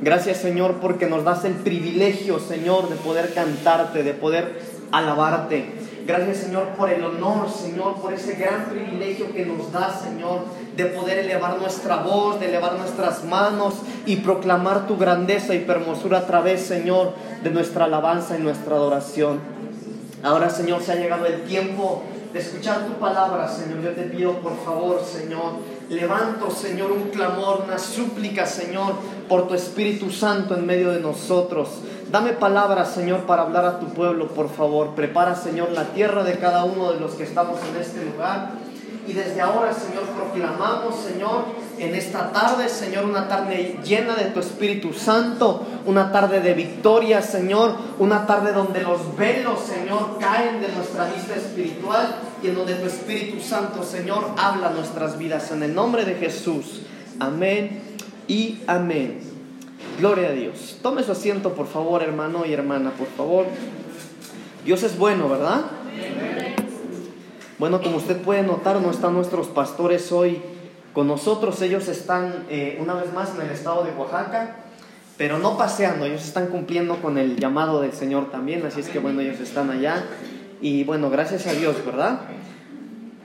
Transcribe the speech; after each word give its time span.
Gracias 0.00 0.36
Señor 0.38 0.76
porque 0.80 1.06
nos 1.06 1.24
das 1.24 1.44
el 1.44 1.54
privilegio, 1.54 2.38
Señor, 2.38 2.88
de 2.88 2.96
poder 2.96 3.34
cantarte, 3.34 4.02
de 4.02 4.14
poder 4.14 4.60
alabarte. 4.92 5.72
Gracias 6.06 6.38
Señor 6.38 6.68
por 6.76 6.88
el 6.90 7.04
honor, 7.04 7.50
Señor, 7.50 8.00
por 8.00 8.12
ese 8.12 8.34
gran 8.34 8.66
privilegio 8.66 9.32
que 9.32 9.44
nos 9.44 9.72
das, 9.72 10.02
Señor, 10.02 10.42
de 10.76 10.86
poder 10.86 11.18
elevar 11.18 11.58
nuestra 11.58 11.96
voz, 11.96 12.38
de 12.40 12.46
elevar 12.46 12.74
nuestras 12.74 13.24
manos 13.24 13.74
y 14.06 14.16
proclamar 14.16 14.86
tu 14.86 14.96
grandeza 14.96 15.54
y 15.54 15.66
hermosura 15.68 16.18
a 16.18 16.26
través, 16.26 16.62
Señor, 16.62 17.12
de 17.42 17.50
nuestra 17.50 17.86
alabanza 17.86 18.38
y 18.38 18.42
nuestra 18.42 18.76
adoración. 18.76 19.40
Ahora, 20.22 20.48
Señor, 20.48 20.82
se 20.82 20.92
ha 20.92 20.96
llegado 20.96 21.26
el 21.26 21.42
tiempo 21.42 22.02
de 22.32 22.38
escuchar 22.38 22.86
tu 22.86 22.94
palabra, 22.94 23.48
Señor. 23.48 23.82
Yo 23.82 23.90
te 23.90 24.02
pido, 24.04 24.32
por 24.34 24.56
favor, 24.64 25.02
Señor, 25.04 25.54
levanto, 25.88 26.50
Señor, 26.50 26.92
un 26.92 27.10
clamor, 27.10 27.64
una 27.66 27.78
súplica, 27.78 28.46
Señor, 28.46 28.94
por 29.28 29.48
tu 29.48 29.54
Espíritu 29.54 30.10
Santo 30.10 30.54
en 30.54 30.66
medio 30.66 30.90
de 30.90 31.00
nosotros. 31.00 31.68
Dame 32.10 32.32
palabras, 32.32 32.92
Señor, 32.92 33.20
para 33.20 33.42
hablar 33.42 33.64
a 33.64 33.80
tu 33.80 33.86
pueblo, 33.88 34.28
por 34.28 34.48
favor. 34.48 34.94
Prepara, 34.94 35.34
Señor, 35.34 35.70
la 35.72 35.84
tierra 35.84 36.24
de 36.24 36.38
cada 36.38 36.64
uno 36.64 36.92
de 36.92 37.00
los 37.00 37.12
que 37.12 37.24
estamos 37.24 37.58
en 37.70 37.80
este 37.80 38.04
lugar. 38.04 38.50
Y 39.06 39.14
desde 39.14 39.40
ahora, 39.40 39.72
Señor, 39.72 40.04
proclamamos, 40.04 40.94
Señor, 40.96 41.44
en 41.78 41.94
esta 41.94 42.30
tarde, 42.30 42.68
Señor, 42.68 43.06
una 43.06 43.26
tarde 43.26 43.78
llena 43.82 44.14
de 44.14 44.26
tu 44.26 44.40
Espíritu 44.40 44.92
Santo, 44.92 45.66
una 45.86 46.12
tarde 46.12 46.40
de 46.40 46.52
victoria, 46.52 47.22
Señor, 47.22 47.72
una 47.98 48.26
tarde 48.26 48.52
donde 48.52 48.82
los 48.82 49.16
velos, 49.16 49.60
Señor, 49.60 50.18
caen 50.18 50.60
de 50.60 50.68
nuestra 50.68 51.06
vista 51.06 51.36
espiritual 51.36 52.16
y 52.42 52.48
en 52.48 52.54
donde 52.54 52.74
tu 52.74 52.86
Espíritu 52.86 53.40
Santo, 53.40 53.82
Señor, 53.82 54.24
habla 54.36 54.70
nuestras 54.70 55.18
vidas. 55.18 55.50
En 55.50 55.62
el 55.62 55.74
nombre 55.74 56.04
de 56.04 56.14
Jesús. 56.14 56.82
Amén 57.18 57.80
y 58.28 58.60
amén. 58.66 59.20
Gloria 59.98 60.28
a 60.28 60.32
Dios. 60.32 60.78
Tome 60.82 61.02
su 61.02 61.12
asiento, 61.12 61.54
por 61.54 61.66
favor, 61.66 62.02
hermano 62.02 62.46
y 62.46 62.52
hermana, 62.52 62.90
por 62.92 63.08
favor. 63.08 63.46
Dios 64.64 64.82
es 64.82 64.96
bueno, 64.98 65.28
¿verdad? 65.28 65.64
Bueno, 67.58 67.82
como 67.82 67.96
usted 67.96 68.20
puede 68.22 68.42
notar, 68.42 68.80
no 68.80 68.90
están 68.90 69.14
nuestros 69.14 69.48
pastores 69.48 70.12
hoy 70.12 70.40
con 70.92 71.08
nosotros. 71.08 71.60
Ellos 71.62 71.88
están 71.88 72.46
eh, 72.48 72.78
una 72.80 72.94
vez 72.94 73.12
más 73.12 73.34
en 73.34 73.46
el 73.46 73.50
estado 73.50 73.82
de 73.82 73.90
Oaxaca, 73.92 74.56
pero 75.16 75.38
no 75.38 75.56
paseando, 75.56 76.04
ellos 76.04 76.24
están 76.24 76.46
cumpliendo 76.46 77.02
con 77.02 77.18
el 77.18 77.36
llamado 77.36 77.80
del 77.80 77.92
Señor 77.92 78.30
también, 78.30 78.64
así 78.64 78.80
es 78.80 78.88
que 78.88 79.00
bueno, 79.00 79.20
ellos 79.20 79.40
están 79.40 79.70
allá. 79.70 80.04
Y 80.60 80.84
bueno, 80.84 81.10
gracias 81.10 81.46
a 81.46 81.52
Dios, 81.52 81.76
¿verdad? 81.84 82.20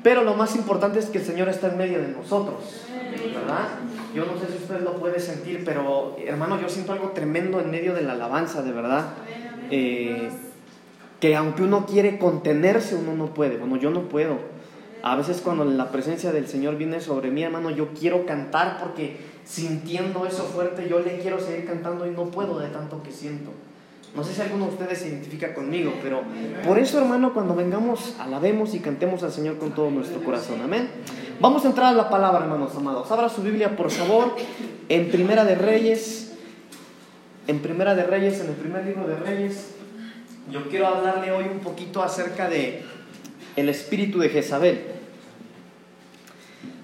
Pero 0.04 0.24
lo 0.24 0.36
más 0.36 0.56
importante 0.56 1.00
es 1.00 1.06
que 1.06 1.20
el 1.20 1.26
Señor 1.26 1.50
está 1.50 1.70
en 1.70 1.78
medio 1.78 2.02
de 2.02 2.10
nosotros, 2.10 2.86
¿verdad? 3.34 3.70
Yo 4.14 4.26
no 4.26 4.38
sé 4.38 4.48
si 4.48 4.64
usted 4.64 4.82
lo 4.82 4.96
puede 4.96 5.20
sentir, 5.20 5.64
pero 5.64 6.18
hermano, 6.26 6.60
yo 6.62 6.68
siento 6.68 6.92
algo 6.92 7.12
tremendo 7.12 7.60
en 7.62 7.72
medio 7.72 7.94
de 7.94 8.02
la 8.02 8.14
alabanza, 8.14 8.62
de 8.62 8.72
verdad. 8.72 9.14
Eh, 9.72 10.30
que 11.20 11.38
aunque 11.38 11.64
uno 11.64 11.86
quiere 11.86 12.18
contenerse, 12.18 12.96
uno 12.96 13.16
no 13.16 13.34
puede. 13.34 13.58
Bueno, 13.58 13.78
yo 13.78 13.92
no 13.92 14.10
puedo. 14.10 14.38
A 15.02 15.16
veces 15.16 15.42
cuando 15.42 15.64
la 15.64 15.90
presencia 15.90 16.34
del 16.34 16.48
Señor 16.48 16.78
viene 16.78 17.00
sobre 17.00 17.32
mí, 17.32 17.44
hermano, 17.44 17.70
yo 17.70 17.90
quiero 17.94 18.26
cantar 18.26 18.78
porque 18.80 19.18
sintiendo 19.46 20.26
eso 20.26 20.44
fuerte, 20.44 20.88
yo 20.90 21.00
le 21.00 21.20
quiero 21.20 21.40
seguir 21.40 21.66
cantando 21.66 22.06
y 22.06 22.12
no 22.12 22.26
puedo 22.26 22.60
de 22.60 22.68
tanto 22.68 23.02
que 23.04 23.12
siento. 23.12 23.52
No 24.16 24.24
sé 24.24 24.34
si 24.36 24.42
alguno 24.42 24.68
de 24.68 24.74
ustedes 24.74 25.00
se 25.00 25.08
identifica 25.08 25.56
conmigo, 25.56 25.94
pero 26.04 26.22
por 26.64 26.78
eso, 26.78 27.00
hermano, 27.00 27.34
cuando 27.34 27.56
vengamos, 27.56 28.16
alabemos 28.20 28.76
y 28.76 28.80
cantemos 28.80 29.24
al 29.24 29.32
Señor 29.32 29.58
con 29.58 29.72
todo 29.72 29.90
nuestro 29.90 30.24
corazón. 30.24 30.62
Amén. 30.62 30.88
Vamos 31.40 31.66
a 31.66 31.70
entrar 31.70 31.88
a 31.88 31.98
la 31.98 32.10
palabra, 32.12 32.44
hermanos 32.44 32.76
amados. 32.76 33.12
Abra 33.12 33.28
su 33.28 33.42
Biblia, 33.42 33.76
por 33.76 33.90
favor, 33.90 34.36
en 34.88 35.10
Primera 35.10 35.46
de 35.46 35.56
Reyes. 35.56 36.34
En 37.48 37.60
Primera 37.60 37.96
de 37.96 38.04
Reyes, 38.04 38.40
en 38.40 38.50
el 38.50 38.54
primer 38.54 38.86
libro 38.86 39.08
de 39.08 39.16
Reyes, 39.16 39.72
yo 40.52 40.70
quiero 40.70 40.88
hablarle 40.88 41.32
hoy 41.32 41.46
un 41.52 41.60
poquito 41.60 42.04
acerca 42.04 42.48
de 42.48 42.84
el 43.56 43.68
espíritu 43.68 44.20
de 44.20 44.30
Jezabel. 44.30 44.82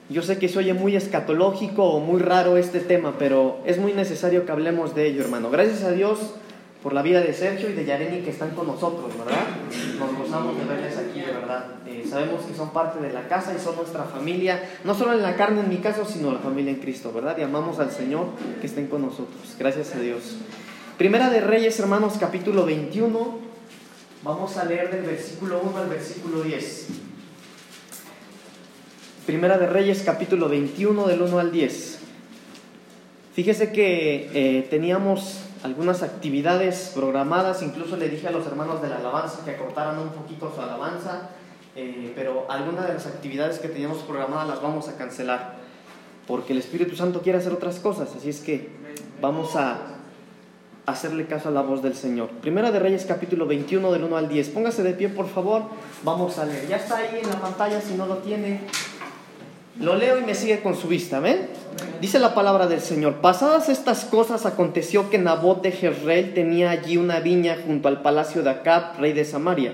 Yo 0.10 0.24
sé 0.24 0.40
que 0.40 0.50
se 0.50 0.58
oye 0.58 0.74
muy 0.74 0.96
escatológico 0.96 1.84
o 1.84 2.00
muy 2.00 2.20
raro 2.20 2.58
este 2.58 2.80
tema, 2.80 3.14
pero 3.20 3.60
es 3.66 3.78
muy 3.78 3.94
necesario 3.94 4.48
que 4.48 4.52
hablemos 4.52 4.96
de 4.96 5.06
ello, 5.06 5.22
hermano. 5.22 5.52
Gracias 5.52 5.84
a 5.84 5.92
Dios 5.92 6.34
por 6.82 6.94
la 6.94 7.02
vida 7.02 7.20
de 7.22 7.34
Sergio 7.34 7.70
y 7.70 7.74
de 7.74 7.84
Yareni 7.84 8.22
que 8.22 8.30
están 8.30 8.52
con 8.52 8.68
nosotros, 8.68 9.12
¿verdad? 9.18 9.48
Nos 10.00 10.18
gozamos 10.18 10.58
de 10.58 10.64
verles 10.64 10.98
aquí, 10.98 11.20
de 11.20 11.32
verdad. 11.34 11.66
Eh, 11.86 12.06
sabemos 12.10 12.46
que 12.46 12.56
son 12.56 12.72
parte 12.72 13.00
de 13.00 13.12
la 13.12 13.28
casa 13.28 13.54
y 13.54 13.60
son 13.60 13.76
nuestra 13.76 14.06
familia, 14.06 14.64
no 14.86 14.96
solo 14.96 15.14
en 15.14 15.22
la 15.22 15.36
carne 15.36 15.60
en 15.60 15.70
mi 15.70 15.78
caso, 15.78 16.06
sino 16.06 16.32
la 16.32 16.40
familia 16.40 16.72
en 16.72 16.80
Cristo, 16.80 17.12
¿verdad? 17.12 17.38
Y 17.38 17.42
amamos 17.42 17.80
al 17.80 17.92
Señor 17.92 18.28
que 18.62 18.68
estén 18.68 18.88
con 18.88 19.02
nosotros. 19.02 19.56
Gracias 19.60 19.94
a 19.94 20.00
Dios. 20.00 20.38
Primera 20.98 21.30
de 21.30 21.42
Reyes, 21.42 21.78
hermanos, 21.80 22.14
capítulo 22.18 22.66
21. 22.66 23.40
Vamos 24.24 24.58
a 24.58 24.64
leer 24.64 24.90
del 24.92 25.04
versículo 25.04 25.62
1 25.62 25.78
al 25.78 25.90
versículo 25.90 26.44
10. 26.44 26.88
Primera 29.26 29.58
de 29.58 29.68
Reyes, 29.68 30.02
capítulo 30.06 30.48
21, 30.48 31.08
del 31.08 31.22
1 31.22 31.40
al 31.40 31.52
10. 31.52 32.00
Fíjese 33.34 33.72
que 33.72 34.30
eh, 34.34 34.68
teníamos 34.70 35.49
algunas 35.64 36.04
actividades 36.04 36.92
programadas, 36.96 37.62
incluso 37.62 37.98
le 37.98 38.10
dije 38.10 38.28
a 38.28 38.32
los 38.32 38.46
hermanos 38.48 38.82
de 38.82 38.90
la 38.90 38.98
alabanza 38.98 39.44
que 39.44 39.52
acortaran 39.52 40.00
un 40.00 40.10
poquito 40.10 40.52
su 40.54 40.62
alabanza, 40.62 41.30
eh, 41.76 42.14
pero 42.16 42.46
algunas 42.50 42.88
de 42.88 42.94
las 42.94 43.06
actividades 43.08 43.60
que 43.60 43.68
teníamos 43.68 44.00
programadas 44.00 44.48
las 44.48 44.62
vamos 44.62 44.88
a 44.88 44.98
cancelar, 44.98 45.56
porque 46.28 46.54
el 46.54 46.60
Espíritu 46.60 46.96
Santo 46.96 47.22
quiere 47.22 47.40
hacer 47.40 47.52
otras 47.52 47.80
cosas, 47.80 48.16
así 48.16 48.30
es 48.30 48.40
que 48.40 48.70
vamos 49.22 49.56
a 49.56 49.80
hacerle 50.86 51.28
caso 51.28 51.50
a 51.50 51.52
la 51.52 51.62
voz 51.62 51.82
del 51.82 51.96
Señor. 51.96 52.30
Primera 52.42 52.72
de 52.72 52.80
Reyes 52.80 53.06
capítulo 53.06 53.46
21 53.46 53.92
del 53.92 54.04
1 54.04 54.18
al 54.18 54.28
10. 54.28 54.50
Póngase 54.50 54.84
de 54.84 54.94
pie, 54.94 55.10
por 55.10 55.28
favor. 55.28 55.64
Vamos 56.04 56.38
a 56.40 56.46
leer. 56.46 56.68
Ya 56.68 56.78
está 56.78 56.98
ahí 56.98 57.20
en 57.22 57.30
la 57.30 57.40
pantalla 57.40 57.80
si 57.80 57.94
no 57.94 58.08
lo 58.08 58.18
tiene. 58.18 58.62
Lo 59.78 59.96
leo 59.96 60.20
y 60.20 60.24
me 60.24 60.36
sigue 60.36 60.62
con 60.62 60.76
su 60.76 60.88
vista, 60.88 61.20
¿ven? 61.20 61.48
Dice 62.02 62.20
la 62.20 62.34
palabra 62.34 62.68
del 62.68 62.82
Señor. 62.82 63.16
Pasadas 63.16 63.70
estas 63.70 64.06
cosas 64.06 64.46
aconteció 64.46 65.10
que 65.10 65.18
Nabot 65.18 65.62
de 65.62 65.72
Jezreel 65.72 66.34
tenía 66.34 66.72
allí 66.72 66.98
una 66.98 67.20
viña 67.20 67.58
junto 67.66 67.88
al 67.88 68.02
palacio 68.02 68.44
de 68.44 68.50
Acab, 68.50 69.00
rey 69.00 69.14
de 69.14 69.26
Samaria. 69.26 69.74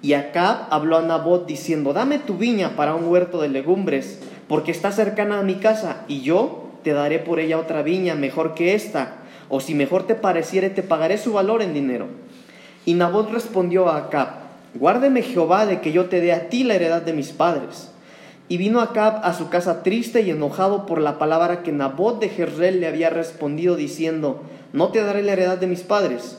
Y 0.00 0.14
Acab 0.14 0.68
habló 0.70 0.98
a 0.98 1.02
Nabot 1.02 1.46
diciendo, 1.46 1.92
dame 1.92 2.18
tu 2.18 2.36
viña 2.36 2.76
para 2.76 2.94
un 2.94 3.06
huerto 3.08 3.40
de 3.40 3.48
legumbres, 3.48 4.20
porque 4.46 4.70
está 4.70 4.92
cercana 4.92 5.40
a 5.40 5.42
mi 5.42 5.56
casa, 5.56 6.04
y 6.08 6.22
yo 6.22 6.70
te 6.82 6.92
daré 6.92 7.18
por 7.18 7.40
ella 7.40 7.58
otra 7.58 7.82
viña 7.82 8.14
mejor 8.14 8.54
que 8.54 8.74
esta 8.74 9.16
o 9.48 9.60
si 9.60 9.74
mejor 9.74 10.06
te 10.06 10.14
pareciere, 10.14 10.70
te 10.70 10.82
pagaré 10.82 11.18
su 11.18 11.32
valor 11.32 11.62
en 11.62 11.74
dinero. 11.74 12.06
Y 12.84 12.94
Nabot 12.94 13.30
respondió 13.30 13.88
a 13.88 13.96
Acab, 13.96 14.28
guárdeme 14.74 15.22
Jehová 15.22 15.66
de 15.66 15.80
que 15.80 15.92
yo 15.92 16.06
te 16.06 16.20
dé 16.20 16.32
a 16.32 16.48
ti 16.48 16.64
la 16.64 16.74
heredad 16.74 17.02
de 17.02 17.12
mis 17.12 17.30
padres. 17.32 17.90
Y 18.50 18.56
vino 18.56 18.80
Acab 18.80 19.20
a 19.24 19.34
su 19.34 19.50
casa 19.50 19.82
triste 19.82 20.22
y 20.22 20.30
enojado 20.30 20.86
por 20.86 21.02
la 21.02 21.18
palabra 21.18 21.62
que 21.62 21.70
Nabot 21.70 22.18
de 22.18 22.30
Jezreel 22.30 22.80
le 22.80 22.86
había 22.86 23.10
respondido 23.10 23.76
diciendo, 23.76 24.42
no 24.72 24.88
te 24.88 25.02
daré 25.02 25.22
la 25.22 25.32
heredad 25.32 25.58
de 25.58 25.66
mis 25.66 25.82
padres. 25.82 26.38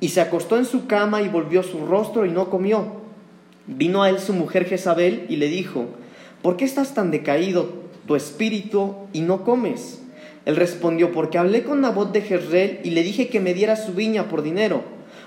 Y 0.00 0.10
se 0.10 0.20
acostó 0.20 0.56
en 0.56 0.64
su 0.64 0.86
cama 0.86 1.20
y 1.22 1.28
volvió 1.28 1.64
su 1.64 1.84
rostro 1.84 2.24
y 2.26 2.30
no 2.30 2.48
comió. 2.48 2.86
Vino 3.66 4.04
a 4.04 4.08
él 4.08 4.20
su 4.20 4.34
mujer 4.34 4.66
Jezabel 4.66 5.26
y 5.28 5.36
le 5.36 5.48
dijo, 5.48 5.86
¿por 6.42 6.56
qué 6.56 6.64
estás 6.64 6.94
tan 6.94 7.10
decaído 7.10 7.70
tu 8.06 8.14
espíritu 8.14 8.94
y 9.12 9.22
no 9.22 9.42
comes? 9.42 10.00
Él 10.46 10.54
respondió, 10.54 11.12
porque 11.12 11.38
hablé 11.38 11.64
con 11.64 11.80
Nabot 11.80 12.12
de 12.12 12.22
Jezreel 12.22 12.80
y 12.84 12.90
le 12.90 13.02
dije 13.02 13.28
que 13.28 13.40
me 13.40 13.52
diera 13.52 13.74
su 13.74 13.92
viña 13.92 14.28
por 14.28 14.42
dinero, 14.42 14.82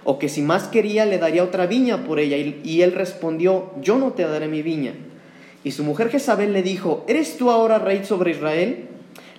o 0.05 0.17
que 0.17 0.29
si 0.29 0.41
más 0.41 0.63
quería 0.69 1.05
le 1.05 1.19
daría 1.19 1.43
otra 1.43 1.67
viña 1.67 2.05
por 2.05 2.19
ella. 2.19 2.37
Y 2.37 2.81
él 2.81 2.93
respondió, 2.93 3.71
yo 3.81 3.97
no 3.97 4.13
te 4.13 4.23
daré 4.23 4.47
mi 4.47 4.61
viña. 4.61 4.93
Y 5.63 5.72
su 5.72 5.83
mujer 5.83 6.09
Jezabel 6.09 6.53
le 6.53 6.63
dijo, 6.63 7.05
¿eres 7.07 7.38
tú 7.38 7.51
ahora 7.51 7.79
rey 7.79 8.03
sobre 8.03 8.31
Israel? 8.31 8.88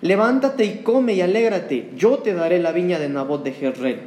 Levántate 0.00 0.65
y 0.65 0.78
come 0.83 1.15
y 1.15 1.21
alégrate, 1.21 1.91
yo 1.97 2.19
te 2.19 2.34
daré 2.34 2.59
la 2.59 2.72
viña 2.72 2.98
de 2.98 3.09
Nabot 3.09 3.42
de 3.45 3.53
Jezreel. 3.53 4.01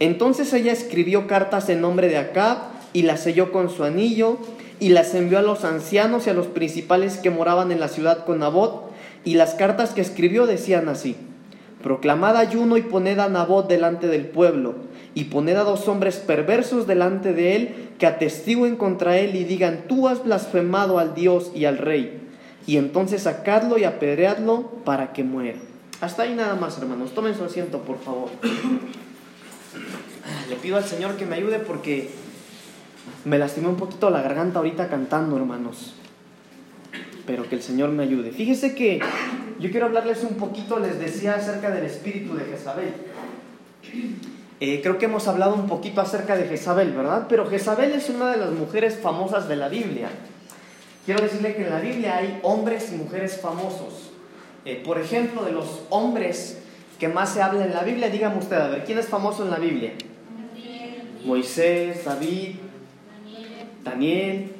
Entonces 0.00 0.52
ella 0.52 0.72
escribió 0.72 1.26
cartas 1.26 1.68
en 1.68 1.80
nombre 1.80 2.08
de 2.08 2.18
Acab 2.18 2.58
y 2.92 3.02
las 3.02 3.20
selló 3.20 3.52
con 3.52 3.70
su 3.70 3.84
anillo 3.84 4.38
y 4.80 4.90
las 4.90 5.14
envió 5.14 5.38
a 5.38 5.42
los 5.42 5.64
ancianos 5.64 6.26
y 6.26 6.30
a 6.30 6.34
los 6.34 6.46
principales 6.46 7.16
que 7.18 7.30
moraban 7.30 7.72
en 7.72 7.80
la 7.80 7.88
ciudad 7.88 8.24
con 8.24 8.40
Nabot 8.40 8.90
y 9.24 9.34
las 9.34 9.54
cartas 9.54 9.92
que 9.92 10.00
escribió 10.00 10.46
decían 10.46 10.88
así, 10.88 11.16
Proclamad 11.86 12.36
ayuno 12.36 12.76
y 12.76 12.82
poned 12.82 13.20
a 13.20 13.28
Nabot 13.28 13.68
delante 13.68 14.08
del 14.08 14.26
pueblo, 14.26 14.74
y 15.14 15.26
poned 15.26 15.54
a 15.54 15.62
dos 15.62 15.86
hombres 15.86 16.16
perversos 16.16 16.88
delante 16.88 17.32
de 17.32 17.54
él, 17.54 17.90
que 18.00 18.06
atestiguen 18.06 18.74
contra 18.74 19.18
él 19.18 19.36
y 19.36 19.44
digan, 19.44 19.84
tú 19.86 20.08
has 20.08 20.24
blasfemado 20.24 20.98
al 20.98 21.14
Dios 21.14 21.52
y 21.54 21.64
al 21.64 21.78
rey, 21.78 22.28
y 22.66 22.78
entonces 22.78 23.22
sacadlo 23.22 23.78
y 23.78 23.84
apedreadlo 23.84 24.68
para 24.84 25.12
que 25.12 25.22
muera. 25.22 25.58
Hasta 26.00 26.24
ahí 26.24 26.34
nada 26.34 26.56
más, 26.56 26.76
hermanos. 26.76 27.12
Tomen 27.14 27.36
su 27.36 27.44
asiento, 27.44 27.78
por 27.82 28.00
favor. 28.00 28.30
Le 30.50 30.56
pido 30.56 30.78
al 30.78 30.84
Señor 30.84 31.14
que 31.14 31.24
me 31.24 31.36
ayude 31.36 31.60
porque 31.60 32.10
me 33.24 33.38
lastimé 33.38 33.68
un 33.68 33.76
poquito 33.76 34.10
la 34.10 34.22
garganta 34.22 34.58
ahorita 34.58 34.88
cantando, 34.88 35.36
hermanos 35.36 35.95
pero 37.26 37.48
que 37.48 37.56
el 37.56 37.62
Señor 37.62 37.90
me 37.90 38.04
ayude. 38.04 38.30
Fíjese 38.30 38.74
que 38.74 39.00
yo 39.58 39.70
quiero 39.70 39.86
hablarles 39.86 40.22
un 40.22 40.36
poquito, 40.36 40.78
les 40.78 40.98
decía, 40.98 41.34
acerca 41.34 41.70
del 41.70 41.84
espíritu 41.84 42.34
de 42.34 42.44
Jezabel. 42.44 42.92
Eh, 44.60 44.80
creo 44.82 44.96
que 44.98 45.04
hemos 45.04 45.28
hablado 45.28 45.54
un 45.54 45.66
poquito 45.66 46.00
acerca 46.00 46.36
de 46.36 46.48
Jezabel, 46.48 46.92
¿verdad? 46.92 47.26
Pero 47.28 47.46
Jezabel 47.46 47.92
es 47.92 48.08
una 48.08 48.30
de 48.30 48.38
las 48.38 48.50
mujeres 48.52 48.98
famosas 48.98 49.48
de 49.48 49.56
la 49.56 49.68
Biblia. 49.68 50.08
Quiero 51.04 51.22
decirle 51.22 51.54
que 51.54 51.64
en 51.64 51.70
la 51.70 51.80
Biblia 51.80 52.16
hay 52.16 52.40
hombres 52.42 52.90
y 52.92 52.96
mujeres 52.96 53.38
famosos. 53.40 54.10
Eh, 54.64 54.82
por 54.84 54.98
ejemplo, 54.98 55.44
de 55.44 55.52
los 55.52 55.82
hombres 55.90 56.58
que 56.98 57.08
más 57.08 57.34
se 57.34 57.42
habla 57.42 57.64
en 57.64 57.74
la 57.74 57.82
Biblia, 57.82 58.08
dígame 58.08 58.38
usted, 58.38 58.56
a 58.56 58.68
ver, 58.68 58.84
¿quién 58.84 58.98
es 58.98 59.06
famoso 59.06 59.44
en 59.44 59.50
la 59.50 59.58
Biblia? 59.58 59.92
Moisés, 61.24 62.04
David, 62.04 62.56
Daniel, 63.84 64.55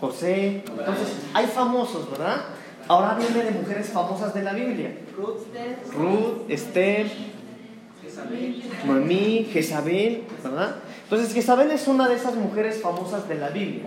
José. 0.00 0.62
Entonces, 0.66 1.16
hay 1.32 1.46
famosos, 1.46 2.10
¿verdad? 2.10 2.42
Ahora 2.88 3.14
viene 3.14 3.44
de 3.44 3.50
mujeres 3.50 3.88
famosas 3.88 4.32
de 4.34 4.42
la 4.42 4.52
Biblia. 4.52 4.96
Ruth, 5.16 6.48
Esther, 6.48 7.06
Noemí, 8.84 9.48
Jezabel, 9.52 10.24
¿verdad? 10.42 10.76
Entonces 11.04 11.34
Jezabel 11.34 11.70
es 11.70 11.86
una 11.88 12.08
de 12.08 12.14
esas 12.14 12.34
mujeres 12.34 12.80
famosas 12.80 13.28
de 13.28 13.34
la 13.36 13.48
Biblia. 13.50 13.84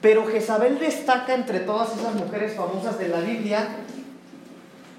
Pero 0.00 0.26
Jezabel 0.26 0.78
destaca 0.78 1.34
entre 1.34 1.60
todas 1.60 1.96
esas 1.96 2.14
mujeres 2.14 2.54
famosas 2.54 2.98
de 2.98 3.08
la 3.08 3.20
Biblia 3.20 3.68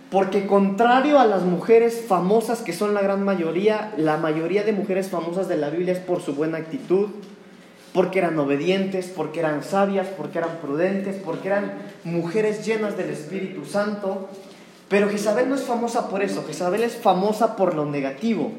porque 0.10 0.48
contrario 0.48 1.20
a 1.20 1.26
las 1.26 1.44
mujeres 1.44 2.04
famosas 2.08 2.62
que 2.62 2.74
son 2.74 2.94
la 2.94 3.02
gran 3.02 3.24
mayoría, 3.24 3.94
la 3.98 4.18
mayoría 4.18 4.64
de 4.64 4.72
mujeres 4.72 5.10
famosas 5.10 5.48
de 5.48 5.58
la 5.58 5.70
Biblia 5.70 5.94
es 5.94 6.00
por 6.00 6.22
su 6.22 6.34
buena 6.34 6.58
actitud, 6.58 7.10
porque 7.94 8.20
eran 8.20 8.38
obedientes, 8.38 9.08
porque 9.08 9.40
eran 9.40 9.64
sabias, 9.64 10.08
porque 10.08 10.38
eran 10.38 10.58
prudentes, 10.62 11.16
porque 11.24 11.48
eran 11.48 11.74
mujeres 12.04 12.66
llenas 12.66 12.98
del 12.98 13.10
Espíritu 13.10 13.66
Santo. 13.66 14.30
Pero 14.90 15.10
Jezabel 15.10 15.50
no 15.50 15.56
es 15.56 15.64
famosa 15.64 16.10
por 16.10 16.24
eso, 16.24 16.44
Jezabel 16.46 16.84
es 16.84 16.96
famosa 16.96 17.56
por 17.56 17.76
lo 17.76 17.86
negativo. 17.86 18.52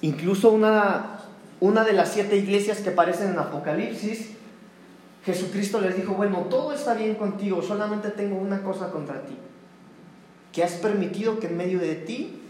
Incluso 0.00 0.50
una, 0.50 1.20
una 1.60 1.84
de 1.84 1.92
las 1.92 2.12
siete 2.12 2.36
iglesias 2.36 2.78
que 2.78 2.90
aparecen 2.90 3.30
en 3.30 3.38
Apocalipsis, 3.38 4.30
Jesucristo 5.24 5.80
les 5.80 5.96
dijo, 5.96 6.14
bueno, 6.14 6.46
todo 6.48 6.72
está 6.72 6.94
bien 6.94 7.16
contigo, 7.16 7.60
solamente 7.60 8.10
tengo 8.10 8.36
una 8.36 8.62
cosa 8.62 8.90
contra 8.90 9.26
ti, 9.26 9.36
que 10.52 10.62
has 10.62 10.72
permitido 10.72 11.38
que 11.38 11.48
en 11.48 11.56
medio 11.56 11.80
de 11.80 11.96
ti 11.96 12.40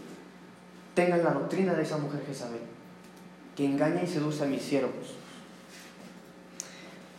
tengan 0.93 1.23
la 1.23 1.31
doctrina 1.31 1.73
de 1.73 1.83
esa 1.83 1.97
mujer 1.97 2.21
Jezabel, 2.27 2.61
que 3.59 3.65
engaña 3.65 4.01
y 4.01 4.07
seduce 4.07 4.41
a 4.41 4.47
mis 4.47 4.61
siervos. 4.61 4.93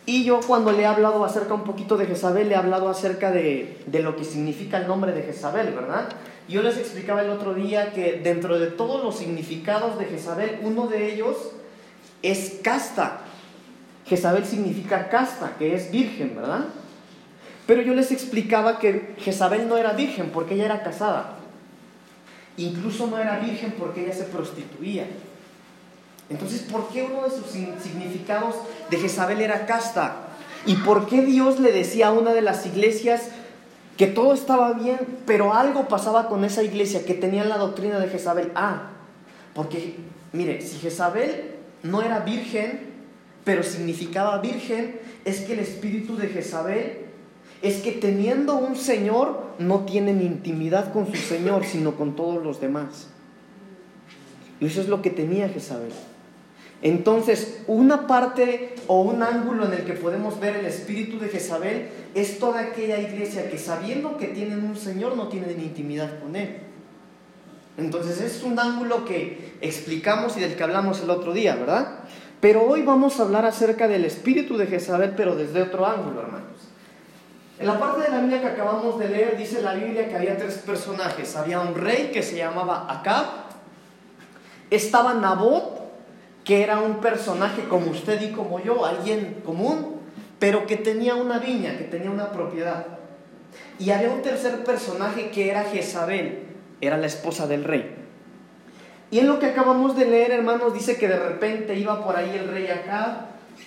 Y 0.07 0.25
yo 0.25 0.41
cuando 0.41 0.73
le 0.73 0.85
he 0.85 0.87
hablado 0.87 1.23
acerca 1.23 1.53
un 1.53 1.65
poquito 1.65 1.99
de 1.99 2.07
Jezabel, 2.07 2.49
le 2.49 2.55
he 2.55 2.57
hablado 2.57 2.89
acerca 2.89 3.31
de, 3.31 3.77
lo 3.93 4.17
que 4.17 4.25
significa 4.25 4.79
el 4.79 4.87
nombre 4.87 5.13
de 5.13 5.23
Jezabel, 5.23 5.75
¿verdad? 5.75 6.09
Yo 6.49 6.63
les 6.63 6.79
explicaba 6.79 7.21
el 7.21 7.29
otro 7.29 7.53
día 7.53 7.93
que 7.93 8.23
dentro 8.25 8.59
de 8.59 8.69
todos 8.69 9.05
los 9.05 9.19
significados 9.19 9.99
de 9.99 10.07
Jezabel, 10.07 10.61
uno 10.63 10.87
de 10.87 11.13
ellos 11.13 11.37
es 12.23 12.61
casta. 12.63 13.19
Jezabel 14.07 14.47
significa 14.47 15.11
casta, 15.11 15.57
que 15.59 15.75
es 15.75 15.91
virgen, 15.91 16.37
¿verdad? 16.37 16.65
Pero 17.67 17.83
yo 17.83 17.93
les 17.93 18.13
explicaba 18.13 18.79
que 18.79 19.15
Jezabel 19.19 19.69
no 19.69 19.77
era 19.77 19.93
virgen 19.93 20.31
porque 20.31 20.55
ella 20.55 20.65
era 20.65 20.83
casada. 20.83 21.37
Incluso 22.57 23.09
no 23.09 23.19
era 23.19 23.39
virgen 23.41 23.75
porque 23.79 24.07
ella 24.07 24.15
se 24.15 24.25
prostituía. 24.25 25.07
Entonces, 26.31 26.63
¿por 26.63 26.89
qué 26.89 27.03
uno 27.03 27.25
de 27.25 27.31
sus 27.31 27.47
significados 27.47 28.55
de 28.89 28.97
Jezabel 28.97 29.41
era 29.41 29.67
casta? 29.67 30.29
¿Y 30.65 30.77
por 30.77 31.09
qué 31.09 31.23
Dios 31.23 31.59
le 31.59 31.73
decía 31.73 32.09
a 32.09 32.13
una 32.13 32.33
de 32.33 32.41
las 32.41 32.65
iglesias 32.67 33.29
que 33.97 34.07
todo 34.07 34.33
estaba 34.33 34.73
bien, 34.75 34.99
pero 35.27 35.53
algo 35.53 35.89
pasaba 35.89 36.29
con 36.29 36.45
esa 36.45 36.63
iglesia 36.63 37.05
que 37.05 37.15
tenía 37.15 37.45
la 37.45 37.59
doctrina 37.59 37.99
de 37.99 38.09
Jezabel? 38.09 38.53
Ah, 38.55 38.91
porque, 39.55 39.97
mire, 40.33 40.63
si 40.63 40.79
Jezabel 40.79 41.57
no 41.83 42.01
era 42.01 42.21
virgen, 42.21 42.89
pero 43.45 43.65
significaba 43.65 44.39
virgen, 44.39 45.01
es 45.25 45.41
que 45.41 45.55
el 45.55 45.59
espíritu 45.59 46.17
de 46.17 46.29
Jezabel 46.29 47.07
es 47.61 47.83
que 47.83 47.93
teniendo 47.93 48.55
un 48.55 48.77
Señor 48.77 49.51
no 49.59 49.81
tienen 49.81 50.23
intimidad 50.23 50.93
con 50.93 51.07
su 51.07 51.17
Señor, 51.17 51.65
sino 51.65 51.97
con 51.97 52.15
todos 52.15 52.43
los 52.43 52.61
demás. 52.61 53.09
Y 54.61 54.67
eso 54.67 54.81
es 54.81 54.89
lo 54.89 55.03
que 55.03 55.11
tenía 55.11 55.49
Jezabel. 55.49 55.93
Entonces, 56.83 57.63
una 57.67 58.07
parte 58.07 58.75
o 58.87 59.03
un 59.03 59.23
ángulo 59.23 59.67
en 59.67 59.75
el 59.75 59.85
que 59.85 59.93
podemos 59.93 60.41
ver 60.41 60.57
el 60.57 60.67
espíritu 60.67 61.19
de 61.19 61.29
Jezabel 61.29 61.89
es 62.15 62.39
toda 62.39 62.61
aquella 62.61 62.99
iglesia 62.99 63.51
que 63.51 63.59
sabiendo 63.59 64.17
que 64.17 64.29
tienen 64.29 64.65
un 64.65 64.77
Señor 64.77 65.17
no 65.17 65.29
tienen 65.29 65.61
intimidad 65.61 66.19
con 66.21 66.37
Él. 66.37 66.57
Entonces 67.77 68.21
es 68.21 68.43
un 68.43 68.59
ángulo 68.59 69.05
que 69.05 69.57
explicamos 69.61 70.37
y 70.37 70.41
del 70.41 70.57
que 70.57 70.63
hablamos 70.63 71.03
el 71.03 71.11
otro 71.11 71.33
día, 71.33 71.55
¿verdad? 71.55 72.01
Pero 72.41 72.65
hoy 72.65 72.83
vamos 72.83 73.21
a 73.21 73.25
hablar 73.25 73.45
acerca 73.45 73.87
del 73.87 74.05
espíritu 74.05 74.57
de 74.57 74.67
Jezabel, 74.67 75.13
pero 75.17 75.37
desde 75.37 75.63
otro 75.63 75.87
ángulo, 75.87 76.23
hermanos. 76.23 76.47
En 77.59 77.67
la 77.67 77.79
parte 77.79 78.05
de 78.05 78.09
la 78.09 78.21
Biblia 78.21 78.41
que 78.41 78.47
acabamos 78.47 78.99
de 78.99 79.09
leer, 79.09 79.37
dice 79.37 79.61
la 79.61 79.75
Biblia 79.75 80.09
que 80.09 80.17
había 80.17 80.39
tres 80.39 80.55
personajes. 80.59 81.37
Había 81.37 81.61
un 81.61 81.75
rey 81.75 82.11
que 82.13 82.23
se 82.23 82.39
llamaba 82.39 82.87
Acab, 82.89 83.27
estaba 84.71 85.13
Nabot, 85.13 85.80
que 86.45 86.63
era 86.63 86.81
un 86.81 87.01
personaje 87.01 87.65
como 87.69 87.91
usted 87.91 88.21
y 88.23 88.33
como 88.33 88.61
yo, 88.61 88.85
alguien 88.85 89.43
común, 89.45 90.01
pero 90.39 90.67
que 90.67 90.77
tenía 90.77 91.15
una 91.15 91.39
viña, 91.39 91.77
que 91.77 91.85
tenía 91.85 92.11
una 92.11 92.33
propiedad. 92.33 92.87
Y 93.79 93.91
había 93.91 94.11
un 94.11 94.23
tercer 94.23 94.65
personaje 94.65 95.31
que 95.31 95.51
era 95.51 95.65
Jezabel, 95.65 96.45
era 96.81 96.97
la 96.97 97.07
esposa 97.07 97.47
del 97.47 97.65
rey. 97.65 97.97
Y 99.11 99.19
en 99.19 99.27
lo 99.27 99.39
que 99.39 99.47
acabamos 99.47 99.97
de 99.97 100.07
leer, 100.07 100.31
hermanos, 100.31 100.73
dice 100.73 100.97
que 100.97 101.09
de 101.09 101.19
repente 101.19 101.75
iba 101.75 102.05
por 102.05 102.17
ahí 102.17 102.31
el 102.37 102.49
rey 102.49 102.69
acá 102.69 103.27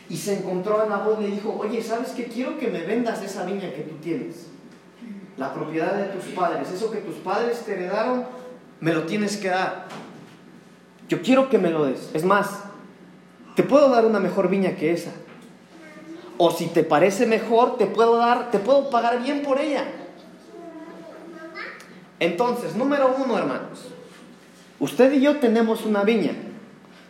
y 0.09 0.17
se 0.17 0.37
encontró 0.37 0.81
a 0.81 0.85
Nabot 0.85 1.19
y 1.19 1.25
le 1.25 1.31
dijo, 1.31 1.55
oye, 1.59 1.81
¿sabes 1.81 2.09
qué? 2.09 2.25
Quiero 2.25 2.57
que 2.57 2.67
me 2.67 2.83
vendas 2.83 3.21
esa 3.21 3.43
viña 3.43 3.73
que 3.73 3.81
tú 3.81 3.95
tienes, 3.97 4.47
la 5.37 5.53
propiedad 5.53 5.95
de 5.95 6.05
tus 6.05 6.25
padres, 6.33 6.71
eso 6.71 6.91
que 6.91 6.99
tus 6.99 7.15
padres 7.15 7.59
te 7.65 7.73
heredaron, 7.73 8.25
me 8.79 8.93
lo 8.93 9.03
tienes 9.03 9.37
que 9.37 9.49
dar. 9.49 9.85
Yo 11.09 11.21
quiero 11.21 11.49
que 11.49 11.57
me 11.57 11.69
lo 11.69 11.85
des. 11.85 12.09
Es 12.13 12.23
más, 12.23 12.63
te 13.55 13.63
puedo 13.63 13.89
dar 13.89 14.05
una 14.05 14.19
mejor 14.19 14.49
viña 14.49 14.75
que 14.75 14.91
esa. 14.91 15.11
O 16.37 16.51
si 16.51 16.67
te 16.67 16.83
parece 16.83 17.25
mejor, 17.25 17.77
te 17.77 17.85
puedo 17.85 18.17
dar, 18.17 18.51
te 18.51 18.59
puedo 18.59 18.89
pagar 18.89 19.21
bien 19.21 19.43
por 19.43 19.59
ella. 19.59 19.85
Entonces, 22.19 22.75
número 22.75 23.15
uno, 23.17 23.37
hermanos, 23.37 23.89
usted 24.79 25.11
y 25.13 25.21
yo 25.21 25.37
tenemos 25.37 25.85
una 25.85 26.03
viña. 26.03 26.33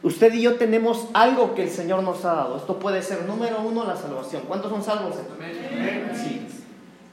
Usted 0.01 0.33
y 0.33 0.41
yo 0.41 0.55
tenemos 0.55 1.07
algo 1.13 1.55
que 1.55 1.63
el 1.63 1.69
Señor 1.69 2.03
nos 2.03 2.25
ha 2.25 2.33
dado. 2.33 2.57
Esto 2.57 2.77
puede 2.77 3.01
ser, 3.01 3.23
número 3.25 3.61
uno, 3.61 3.85
la 3.85 3.95
salvación. 3.95 4.43
¿Cuántos 4.47 4.69
son 4.69 4.83
salvos? 4.83 5.15
Sí. 6.13 6.45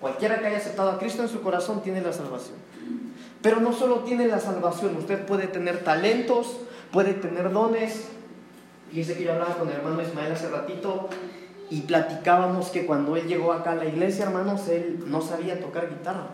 Cualquiera 0.00 0.40
que 0.40 0.46
haya 0.46 0.56
aceptado 0.56 0.90
a 0.90 0.98
Cristo 0.98 1.22
en 1.22 1.28
su 1.28 1.40
corazón 1.40 1.82
tiene 1.82 2.00
la 2.00 2.12
salvación. 2.12 2.56
Pero 3.42 3.60
no 3.60 3.72
solo 3.72 4.00
tiene 4.00 4.26
la 4.26 4.38
salvación, 4.38 4.96
usted 4.96 5.24
puede 5.24 5.46
tener 5.46 5.82
talentos, 5.82 6.56
puede 6.92 7.14
tener 7.14 7.52
dones. 7.52 8.08
Fíjese 8.90 9.16
que 9.16 9.24
yo 9.24 9.32
hablaba 9.32 9.56
con 9.56 9.68
el 9.68 9.76
hermano 9.76 10.02
Ismael 10.02 10.32
hace 10.32 10.48
ratito 10.48 11.08
y 11.70 11.82
platicábamos 11.82 12.68
que 12.68 12.84
cuando 12.84 13.16
él 13.16 13.26
llegó 13.26 13.52
acá 13.52 13.72
a 13.72 13.76
la 13.76 13.86
iglesia, 13.86 14.24
hermanos, 14.24 14.68
él 14.68 15.04
no 15.06 15.22
sabía 15.22 15.60
tocar 15.60 15.88
guitarra. 15.88 16.26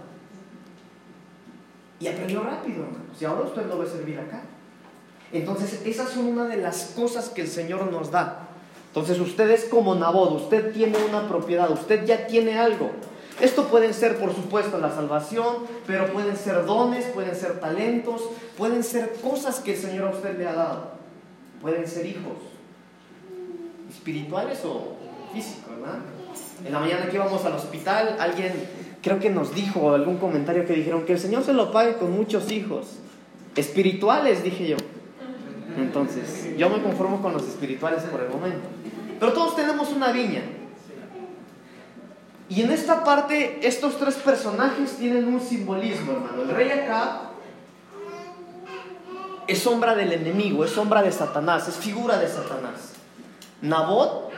Y 2.00 2.08
aprendió 2.08 2.42
rápido, 2.42 2.84
hermanos. 2.84 3.20
Y 3.20 3.24
ahora 3.24 3.42
usted 3.42 3.66
lo 3.66 3.80
a 3.80 3.86
servir 3.86 4.18
acá. 4.18 4.42
Entonces, 5.32 5.82
esas 5.84 6.10
son 6.10 6.26
una 6.26 6.44
de 6.44 6.56
las 6.56 6.92
cosas 6.96 7.28
que 7.28 7.42
el 7.42 7.48
Señor 7.48 7.90
nos 7.90 8.10
da. 8.10 8.48
Entonces, 8.88 9.20
usted 9.20 9.50
es 9.50 9.64
como 9.64 9.94
Nabod, 9.94 10.32
usted 10.32 10.72
tiene 10.72 10.96
una 11.08 11.28
propiedad, 11.28 11.70
usted 11.70 12.06
ya 12.06 12.26
tiene 12.26 12.58
algo. 12.58 12.90
Esto 13.40 13.68
pueden 13.68 13.92
ser, 13.92 14.16
por 14.16 14.34
supuesto, 14.34 14.78
la 14.78 14.90
salvación, 14.90 15.56
pero 15.86 16.12
pueden 16.12 16.36
ser 16.36 16.64
dones, 16.64 17.04
pueden 17.06 17.36
ser 17.36 17.60
talentos, 17.60 18.22
pueden 18.56 18.82
ser 18.82 19.14
cosas 19.22 19.60
que 19.60 19.74
el 19.74 19.78
Señor 19.78 20.08
a 20.08 20.10
usted 20.10 20.38
le 20.38 20.46
ha 20.46 20.54
dado. 20.54 20.90
Pueden 21.60 21.86
ser 21.86 22.06
hijos, 22.06 22.38
espirituales 23.90 24.64
o 24.64 24.96
físicos, 25.32 25.78
¿verdad? 25.80 25.98
En 26.64 26.72
la 26.72 26.80
mañana 26.80 27.08
que 27.08 27.16
íbamos 27.16 27.44
al 27.44 27.52
hospital, 27.52 28.16
alguien 28.18 28.52
creo 29.02 29.18
que 29.20 29.30
nos 29.30 29.54
dijo 29.54 29.92
algún 29.92 30.16
comentario 30.16 30.66
que 30.66 30.72
dijeron 30.72 31.04
que 31.04 31.12
el 31.12 31.20
Señor 31.20 31.44
se 31.44 31.52
lo 31.52 31.70
pague 31.72 31.94
con 31.96 32.12
muchos 32.12 32.50
hijos. 32.50 32.98
Espirituales, 33.54 34.42
dije 34.42 34.68
yo. 34.68 34.76
Entonces, 35.76 36.56
yo 36.56 36.70
me 36.70 36.82
conformo 36.82 37.20
con 37.20 37.34
los 37.34 37.42
espirituales 37.42 38.02
por 38.04 38.22
el 38.22 38.30
momento. 38.30 38.66
Pero 39.20 39.32
todos 39.32 39.56
tenemos 39.56 39.92
una 39.92 40.10
viña. 40.10 40.42
Y 42.48 42.62
en 42.62 42.70
esta 42.70 43.02
parte, 43.02 43.66
estos 43.66 43.98
tres 43.98 44.14
personajes 44.16 44.96
tienen 44.98 45.26
un 45.26 45.40
simbolismo, 45.40 46.12
hermano. 46.12 46.42
El 46.42 46.50
rey 46.50 46.70
acá 46.70 47.30
es 49.48 49.58
sombra 49.58 49.94
del 49.94 50.12
enemigo, 50.12 50.64
es 50.64 50.70
sombra 50.70 51.02
de 51.02 51.10
Satanás, 51.10 51.66
es 51.66 51.76
figura 51.76 52.18
de 52.18 52.28
Satanás. 52.28 52.92
Nabot 53.62 54.30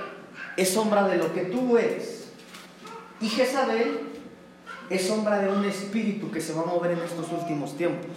es 0.56 0.70
sombra 0.70 1.06
de 1.06 1.16
lo 1.16 1.32
que 1.34 1.42
tú 1.42 1.76
eres. 1.76 2.28
Y 3.20 3.28
Jezabel 3.28 4.00
es 4.88 5.06
sombra 5.06 5.38
de 5.40 5.50
un 5.50 5.64
espíritu 5.64 6.30
que 6.30 6.40
se 6.40 6.54
va 6.54 6.62
a 6.62 6.66
mover 6.66 6.92
en 6.92 7.00
estos 7.00 7.30
últimos 7.30 7.76
tiempos. 7.76 8.16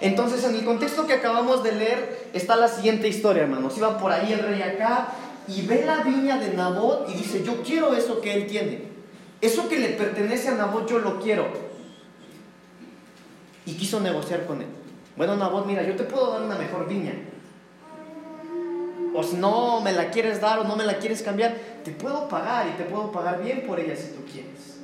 Entonces, 0.00 0.42
en 0.44 0.56
el 0.56 0.64
contexto 0.64 1.06
que 1.06 1.12
acabamos 1.12 1.62
de 1.62 1.72
leer, 1.72 2.30
está 2.32 2.56
la 2.56 2.68
siguiente 2.68 3.06
historia, 3.06 3.42
hermanos. 3.42 3.76
Iba 3.76 3.98
por 3.98 4.10
ahí 4.10 4.32
el 4.32 4.40
rey 4.40 4.60
acá 4.62 5.08
y 5.48 5.62
ve 5.62 5.84
la 5.84 6.02
viña 6.02 6.38
de 6.38 6.54
Nabot 6.54 7.08
y 7.08 7.14
dice, 7.14 7.42
yo 7.42 7.62
quiero 7.62 7.94
eso 7.94 8.20
que 8.20 8.34
él 8.34 8.46
tiene. 8.46 8.84
Eso 9.40 9.68
que 9.68 9.78
le 9.78 9.88
pertenece 9.88 10.48
a 10.48 10.54
Nabot, 10.54 10.88
yo 10.88 10.98
lo 10.98 11.18
quiero. 11.20 11.46
Y 13.66 13.74
quiso 13.74 14.00
negociar 14.00 14.46
con 14.46 14.60
él. 14.60 14.68
Bueno, 15.16 15.36
Nabot, 15.36 15.66
mira, 15.66 15.82
yo 15.82 15.96
te 15.96 16.04
puedo 16.04 16.32
dar 16.32 16.42
una 16.42 16.56
mejor 16.56 16.88
viña. 16.88 17.12
O 19.14 19.22
si 19.22 19.36
no 19.36 19.80
me 19.80 19.92
la 19.92 20.10
quieres 20.10 20.40
dar 20.40 20.60
o 20.60 20.64
no 20.64 20.76
me 20.76 20.84
la 20.84 20.98
quieres 20.98 21.22
cambiar, 21.22 21.54
te 21.84 21.90
puedo 21.90 22.28
pagar 22.28 22.68
y 22.68 22.76
te 22.76 22.84
puedo 22.84 23.12
pagar 23.12 23.42
bien 23.42 23.64
por 23.66 23.78
ella 23.78 23.94
si 23.94 24.12
tú 24.12 24.24
quieres. 24.30 24.78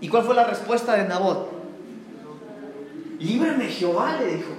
¿Y 0.00 0.08
cuál 0.08 0.24
fue 0.24 0.34
la 0.34 0.44
respuesta 0.44 0.96
de 0.96 1.08
Nabot? 1.08 1.50
Líbrame 3.18 3.66
Jehová, 3.66 4.18
le 4.20 4.36
dijo. 4.36 4.50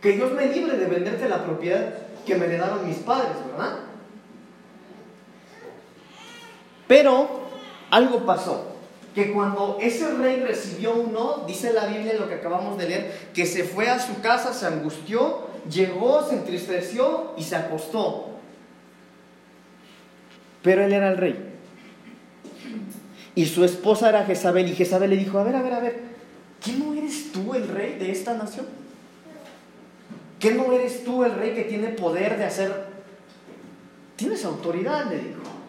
Que 0.00 0.12
Dios 0.12 0.32
me 0.32 0.46
libre 0.46 0.76
de 0.76 0.86
venderte 0.86 1.28
la 1.28 1.44
propiedad 1.44 1.94
que 2.26 2.34
me 2.36 2.44
heredaron 2.44 2.86
mis 2.86 2.98
padres, 2.98 3.32
¿verdad? 3.50 3.78
Pero 6.92 7.26
algo 7.90 8.26
pasó. 8.26 8.66
Que 9.14 9.32
cuando 9.32 9.78
ese 9.80 10.12
rey 10.12 10.40
recibió 10.46 10.94
un 10.94 11.14
no, 11.14 11.44
dice 11.46 11.72
la 11.72 11.86
Biblia 11.86 12.12
lo 12.20 12.28
que 12.28 12.34
acabamos 12.34 12.76
de 12.76 12.86
leer, 12.86 13.30
que 13.32 13.46
se 13.46 13.64
fue 13.64 13.88
a 13.88 13.98
su 13.98 14.20
casa, 14.20 14.52
se 14.52 14.66
angustió, 14.66 15.46
llegó, 15.70 16.22
se 16.28 16.34
entristeció 16.34 17.32
y 17.38 17.44
se 17.44 17.56
acostó. 17.56 18.32
Pero 20.60 20.84
él 20.84 20.92
era 20.92 21.08
el 21.08 21.16
rey. 21.16 21.54
Y 23.34 23.46
su 23.46 23.64
esposa 23.64 24.10
era 24.10 24.26
Jezabel. 24.26 24.68
Y 24.68 24.74
Jezabel 24.74 25.08
le 25.08 25.16
dijo, 25.16 25.38
a 25.38 25.44
ver, 25.44 25.56
a 25.56 25.62
ver, 25.62 25.72
a 25.72 25.80
ver, 25.80 25.98
¿qué 26.62 26.72
no 26.74 26.92
eres 26.92 27.32
tú 27.32 27.54
el 27.54 27.68
rey 27.68 27.94
de 27.98 28.10
esta 28.10 28.34
nación? 28.34 28.66
¿Qué 30.38 30.52
no 30.52 30.70
eres 30.74 31.04
tú 31.04 31.24
el 31.24 31.32
rey 31.36 31.54
que 31.54 31.64
tiene 31.64 31.88
poder 31.88 32.36
de 32.36 32.44
hacer? 32.44 32.84
Tienes 34.16 34.44
autoridad, 34.44 35.06
le 35.06 35.16
dijo. 35.16 35.61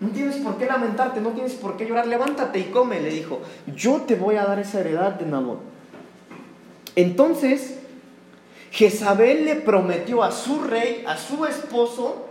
No 0.00 0.10
tienes 0.10 0.36
por 0.36 0.58
qué 0.58 0.66
lamentarte, 0.66 1.20
no 1.20 1.30
tienes 1.30 1.54
por 1.54 1.76
qué 1.76 1.86
llorar. 1.86 2.06
Levántate 2.06 2.60
y 2.60 2.64
come, 2.64 3.00
le 3.00 3.10
dijo. 3.10 3.40
Yo 3.74 4.02
te 4.02 4.14
voy 4.14 4.36
a 4.36 4.44
dar 4.44 4.58
esa 4.58 4.80
heredad 4.80 5.12
de 5.12 5.26
Nabot. 5.26 5.60
Entonces, 6.94 7.78
Jezabel 8.70 9.44
le 9.44 9.56
prometió 9.56 10.22
a 10.22 10.30
su 10.30 10.62
rey, 10.62 11.04
a 11.06 11.16
su 11.16 11.44
esposo, 11.46 12.26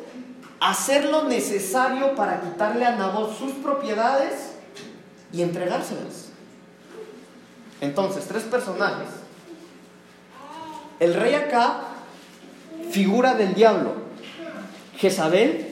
hacer 0.60 1.06
lo 1.06 1.24
necesario 1.24 2.16
para 2.16 2.42
quitarle 2.42 2.86
a 2.86 2.96
Nabot 2.96 3.38
sus 3.38 3.52
propiedades 3.54 4.56
y 5.34 5.42
entregárselas. 5.42 6.30
Entonces, 7.82 8.26
tres 8.28 8.44
personajes. 8.44 9.10
El 11.00 11.14
rey 11.14 11.36
acá, 11.36 11.82
figura 12.92 13.36
del 13.36 13.54
diablo. 13.54 13.94
Jezabel, 14.98 15.67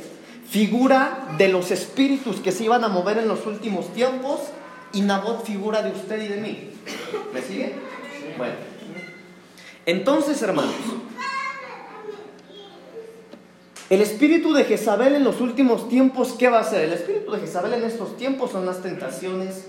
figura 0.56 1.36
de 1.38 1.50
los 1.50 1.70
espíritus 1.70 2.38
que 2.38 2.54
se 2.54 2.64
iban 2.64 2.82
a 2.86 2.88
mover 2.88 3.18
en 3.18 3.28
los 3.28 3.46
últimos 3.46 3.92
tiempos. 3.92 4.40
Y 4.94 5.02
Nabot, 5.02 5.44
figura 5.44 5.82
de 5.82 5.92
usted 5.92 6.22
y 6.22 6.30
de 6.30 6.38
mí. 6.38 6.70
¿Me 7.34 7.42
sigue? 7.42 7.76
Bueno. 8.38 8.54
Entonces, 9.86 10.42
hermanos, 10.42 10.74
el 13.90 14.02
espíritu 14.02 14.54
de 14.54 14.64
Jezabel 14.64 15.16
en 15.16 15.26
los 15.26 15.42
últimos 15.42 15.90
tiempos, 15.90 16.36
¿qué 16.40 16.48
va 16.48 16.60
a 16.60 16.62
hacer? 16.62 16.86
El 16.86 16.94
espíritu 16.94 17.34
de 17.34 17.40
Jezabel 17.42 17.74
en 17.74 17.84
estos 17.84 18.16
tiempos 18.16 18.52
son 18.52 18.66
las 18.66 18.82
tentaciones. 18.82 19.66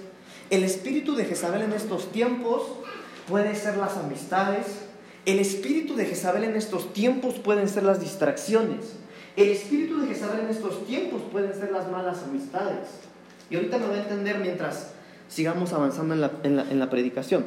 El 0.50 0.62
espíritu 0.62 1.16
de 1.16 1.25
Jezabel 1.25 1.62
en 1.62 1.73
estos 1.73 2.12
tiempos 2.12 2.62
puede 3.28 3.57
ser 3.57 3.76
las 3.76 3.97
amistades. 3.97 4.66
El 5.25 5.40
espíritu 5.40 5.97
de 5.97 6.07
Jezabel 6.07 6.45
en 6.45 6.55
estos 6.55 6.93
tiempos 6.93 7.40
pueden 7.40 7.69
ser 7.69 7.83
las 7.83 7.99
distracciones. 7.99 8.96
El 9.37 9.50
espíritu 9.50 10.00
de 10.00 10.09
Jezabel 10.09 10.40
en 10.40 10.49
estos 10.49 10.87
tiempos 10.87 11.21
pueden 11.31 11.52
ser 11.52 11.71
las 11.71 11.90
malas 11.90 12.23
amistades. 12.23 12.88
Y 13.50 13.57
ahorita 13.57 13.78
me 13.78 13.88
va 13.88 13.95
a 13.95 13.99
entender 13.99 14.38
mientras 14.38 14.95
sigamos 15.28 15.73
avanzando 15.73 16.14
en 16.14 16.23
la, 16.23 16.31
en 16.43 16.57
la, 16.57 16.62
en 16.62 16.78
la 16.78 16.88
predicación. 16.88 17.45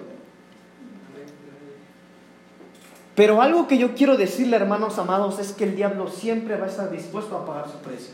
Pero 3.15 3.41
algo 3.41 3.67
que 3.67 3.77
yo 3.77 3.95
quiero 3.95 4.15
decirle, 4.15 4.55
hermanos 4.55 4.97
amados, 4.97 5.39
es 5.39 5.51
que 5.51 5.65
el 5.65 5.75
diablo 5.75 6.07
siempre 6.07 6.57
va 6.57 6.67
a 6.67 6.69
estar 6.69 6.89
dispuesto 6.91 7.35
a 7.35 7.45
pagar 7.45 7.69
su 7.69 7.79
precio. 7.79 8.13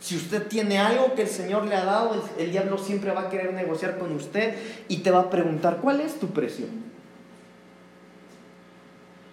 Si 0.00 0.16
usted 0.16 0.46
tiene 0.48 0.78
algo 0.78 1.14
que 1.14 1.22
el 1.22 1.28
Señor 1.28 1.66
le 1.66 1.74
ha 1.74 1.84
dado, 1.84 2.14
el, 2.14 2.44
el, 2.44 2.50
diablo 2.50 2.78
siempre 2.78 3.12
va 3.12 3.22
a 3.22 3.30
querer 3.30 3.54
negociar 3.54 3.98
con 3.98 4.14
usted 4.14 4.54
y 4.88 4.98
te 4.98 5.10
va 5.10 5.20
a 5.20 5.30
preguntar, 5.30 5.78
¿cuál 5.78 6.00
es 6.00 6.20
tu 6.20 6.28
precio? 6.28 6.66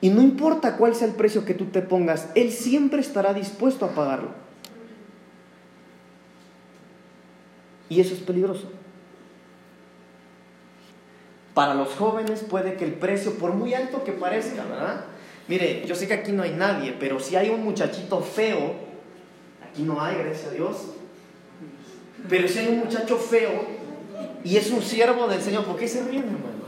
Y 0.02 0.10
no 0.10 0.22
importa 0.22 0.78
cuál 0.78 0.96
sea 0.96 1.08
el 1.08 1.14
precio 1.14 1.46
que 1.46 1.54
tú 1.54 1.66
te 1.66 1.82
pongas, 1.82 2.30
Él 2.36 2.52
siempre 2.52 3.00
estará 3.02 3.34
dispuesto 3.34 3.86
a 3.86 3.92
pagarlo. 3.92 4.30
Y 7.90 8.00
eso 8.00 8.14
es 8.14 8.20
peligroso. 8.20 8.70
Para 11.54 11.74
los 11.74 11.96
jóvenes 11.96 12.42
puede 12.42 12.76
que 12.76 12.84
el 12.84 12.94
precio, 12.94 13.36
por 13.36 13.54
muy 13.54 13.74
alto 13.74 14.04
que 14.04 14.12
parezca, 14.12 14.66
¿verdad? 14.66 15.06
Mire, 15.48 15.86
yo 15.88 15.96
sé 15.96 16.08
que 16.08 16.14
aquí 16.14 16.32
no 16.32 16.44
hay 16.44 16.52
nadie, 16.52 16.96
pero 17.00 17.20
si 17.20 17.36
hay 17.36 17.50
un 17.50 17.64
muchachito 17.64 18.20
feo, 18.20 18.74
aquí 19.72 19.84
no 19.84 20.02
hay, 20.02 20.18
gracias 20.18 20.48
a 20.48 20.52
Dios. 20.52 20.78
Pero 22.28 22.48
si 22.48 22.60
hay 22.60 22.68
un 22.68 22.80
muchacho 22.80 23.18
feo 23.18 23.52
y 24.44 24.58
es 24.58 24.72
un 24.72 24.82
siervo 24.82 25.28
del 25.28 25.42
Señor, 25.42 25.64
¿por 25.66 25.78
qué 25.78 25.88
se 25.88 26.04
ríen, 26.04 26.24
hermano? 26.24 26.66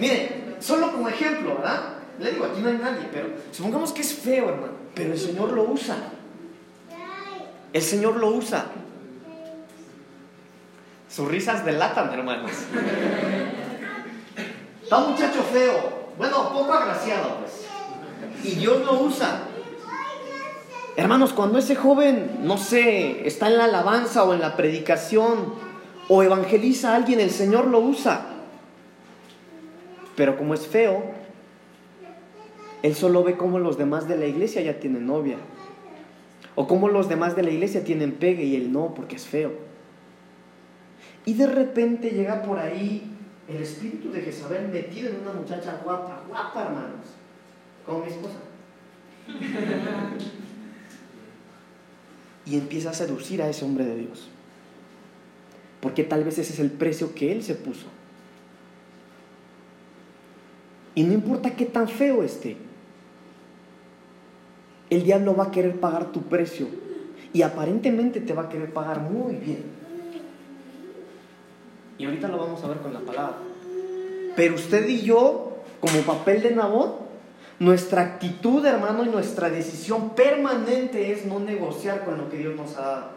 Mire, 0.00 0.45
solo 0.60 0.92
como 0.92 1.08
ejemplo, 1.08 1.56
¿verdad? 1.56 1.96
Le 2.18 2.32
digo, 2.32 2.46
aquí 2.46 2.60
no 2.60 2.68
hay 2.68 2.78
nadie, 2.78 3.08
pero 3.12 3.28
supongamos 3.52 3.92
que 3.92 4.00
es 4.00 4.14
feo, 4.14 4.48
hermano, 4.48 4.72
pero 4.94 5.12
el 5.12 5.18
Señor 5.18 5.52
lo 5.52 5.64
usa. 5.64 5.96
El 7.72 7.82
Señor 7.82 8.16
lo 8.16 8.28
usa. 8.28 8.66
Sus 11.08 11.28
risas 11.28 11.64
delatan, 11.64 12.12
hermanos. 12.12 12.50
Está 14.82 14.98
un 14.98 15.12
muchacho 15.12 15.42
feo, 15.52 16.12
bueno, 16.16 16.52
poco 16.52 16.72
agraciado, 16.72 17.38
pues. 17.40 17.66
Y 18.44 18.56
Dios 18.56 18.84
lo 18.84 19.00
usa. 19.00 19.40
Hermanos, 20.96 21.34
cuando 21.34 21.58
ese 21.58 21.76
joven, 21.76 22.40
no 22.44 22.56
sé, 22.56 23.26
está 23.26 23.48
en 23.48 23.58
la 23.58 23.64
alabanza 23.64 24.24
o 24.24 24.32
en 24.32 24.40
la 24.40 24.56
predicación 24.56 25.54
o 26.08 26.22
evangeliza 26.22 26.92
a 26.92 26.96
alguien, 26.96 27.20
el 27.20 27.30
Señor 27.30 27.66
lo 27.66 27.80
usa. 27.80 28.35
Pero 30.16 30.36
como 30.36 30.54
es 30.54 30.66
feo, 30.66 31.02
él 32.82 32.94
solo 32.94 33.22
ve 33.22 33.36
cómo 33.36 33.58
los 33.58 33.78
demás 33.78 34.08
de 34.08 34.16
la 34.16 34.26
iglesia 34.26 34.62
ya 34.62 34.80
tienen 34.80 35.06
novia. 35.06 35.36
O 36.54 36.66
cómo 36.66 36.88
los 36.88 37.08
demás 37.08 37.36
de 37.36 37.42
la 37.42 37.50
iglesia 37.50 37.84
tienen 37.84 38.12
pegue 38.12 38.44
y 38.44 38.56
él 38.56 38.72
no, 38.72 38.94
porque 38.94 39.16
es 39.16 39.26
feo. 39.26 39.52
Y 41.24 41.34
de 41.34 41.46
repente 41.46 42.10
llega 42.10 42.42
por 42.42 42.58
ahí 42.58 43.12
el 43.48 43.62
espíritu 43.62 44.10
de 44.10 44.22
Jezabel 44.22 44.68
metido 44.68 45.10
en 45.10 45.20
una 45.20 45.32
muchacha 45.32 45.80
guapa, 45.84 46.22
guapa 46.28 46.62
hermanos, 46.62 47.06
como 47.84 48.04
mi 48.04 48.10
esposa. 48.10 48.38
y 52.46 52.56
empieza 52.56 52.90
a 52.90 52.94
seducir 52.94 53.42
a 53.42 53.48
ese 53.48 53.64
hombre 53.64 53.84
de 53.84 53.96
Dios. 53.96 54.28
Porque 55.80 56.04
tal 56.04 56.24
vez 56.24 56.38
ese 56.38 56.52
es 56.52 56.60
el 56.60 56.70
precio 56.70 57.14
que 57.14 57.32
él 57.32 57.42
se 57.42 57.54
puso. 57.54 57.86
Y 60.96 61.04
no 61.04 61.12
importa 61.12 61.54
qué 61.54 61.66
tan 61.66 61.88
feo 61.88 62.22
esté, 62.22 62.56
el 64.88 65.04
diablo 65.04 65.36
va 65.36 65.44
a 65.44 65.50
querer 65.50 65.78
pagar 65.78 66.10
tu 66.10 66.22
precio. 66.22 66.66
Y 67.34 67.42
aparentemente 67.42 68.20
te 68.20 68.32
va 68.32 68.44
a 68.44 68.48
querer 68.48 68.72
pagar 68.72 69.02
muy 69.02 69.34
bien. 69.34 69.62
Y 71.98 72.06
ahorita 72.06 72.28
lo 72.28 72.38
vamos 72.38 72.64
a 72.64 72.68
ver 72.68 72.78
con 72.78 72.94
la 72.94 73.00
palabra. 73.00 73.36
Pero 74.36 74.54
usted 74.54 74.88
y 74.88 75.02
yo, 75.02 75.58
como 75.80 76.00
papel 76.00 76.42
de 76.42 76.52
Nabot, 76.52 76.98
nuestra 77.58 78.00
actitud, 78.00 78.64
hermano, 78.64 79.04
y 79.04 79.08
nuestra 79.08 79.50
decisión 79.50 80.14
permanente 80.14 81.12
es 81.12 81.26
no 81.26 81.40
negociar 81.40 82.06
con 82.06 82.16
lo 82.16 82.30
que 82.30 82.38
Dios 82.38 82.56
nos 82.56 82.74
ha 82.78 82.80
dado. 82.80 83.10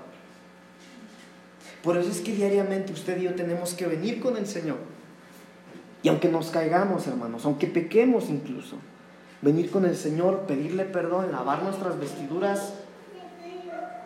Por 1.81 1.95
eso 1.95 2.11
es 2.11 2.19
que 2.19 2.33
diariamente 2.33 2.91
usted 2.91 3.21
y 3.21 3.23
yo 3.23 3.35
tenemos 3.35 3.73
que 3.73 3.85
venir 3.85 4.19
con 4.19 4.35
el 4.35 4.47
Señor. 4.47 4.98
Y 6.01 6.09
aunque 6.09 6.29
nos 6.29 6.49
caigamos, 6.49 7.07
hermanos, 7.07 7.45
aunque 7.45 7.67
pequemos 7.67 8.29
incluso, 8.29 8.77
venir 9.41 9.69
con 9.69 9.85
el 9.85 9.95
Señor, 9.95 10.41
pedirle 10.41 10.85
perdón, 10.85 11.31
lavar 11.31 11.63
nuestras 11.63 11.99
vestiduras. 11.99 12.73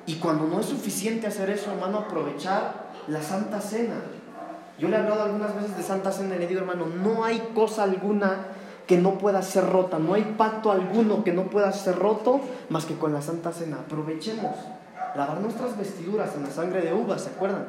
Y 0.05 0.15
cuando 0.15 0.47
no 0.47 0.59
es 0.59 0.65
suficiente 0.65 1.27
hacer 1.27 1.50
eso, 1.50 1.71
hermano, 1.71 2.00
aprovechar 2.00 2.91
la 3.07 3.21
Santa 3.21 3.62
Cena. 3.62 3.95
Yo 4.79 4.89
le 4.89 4.95
he 4.95 5.00
hablado 5.00 5.23
algunas 5.23 5.55
veces 5.55 5.77
de 5.77 5.83
Santa 5.83 6.12
Cena 6.12 6.35
y 6.35 6.39
le 6.39 6.47
digo, 6.47 6.62
hermano, 6.62 6.88
no 6.88 7.23
hay 7.23 7.51
cosa 7.53 7.83
alguna 7.83 8.47
que 8.88 8.97
no 8.97 9.17
pueda 9.17 9.41
ser 9.41 9.69
rota, 9.69 9.97
no 9.97 10.13
hay 10.13 10.35
pacto 10.38 10.71
alguno 10.71 11.23
que 11.23 11.31
no 11.31 11.43
pueda 11.43 11.71
ser 11.71 11.97
roto 11.97 12.41
más 12.69 12.85
que 12.85 12.95
con 12.95 13.13
la 13.13 13.21
Santa 13.21 13.51
Cena. 13.53 13.77
Aprovechemos 13.85 14.55
lavar 15.15 15.39
nuestras 15.39 15.77
vestiduras 15.77 16.35
en 16.35 16.43
la 16.43 16.50
sangre 16.50 16.81
de 16.81 16.93
uvas, 16.93 17.21
¿se 17.21 17.29
acuerdan? 17.29 17.67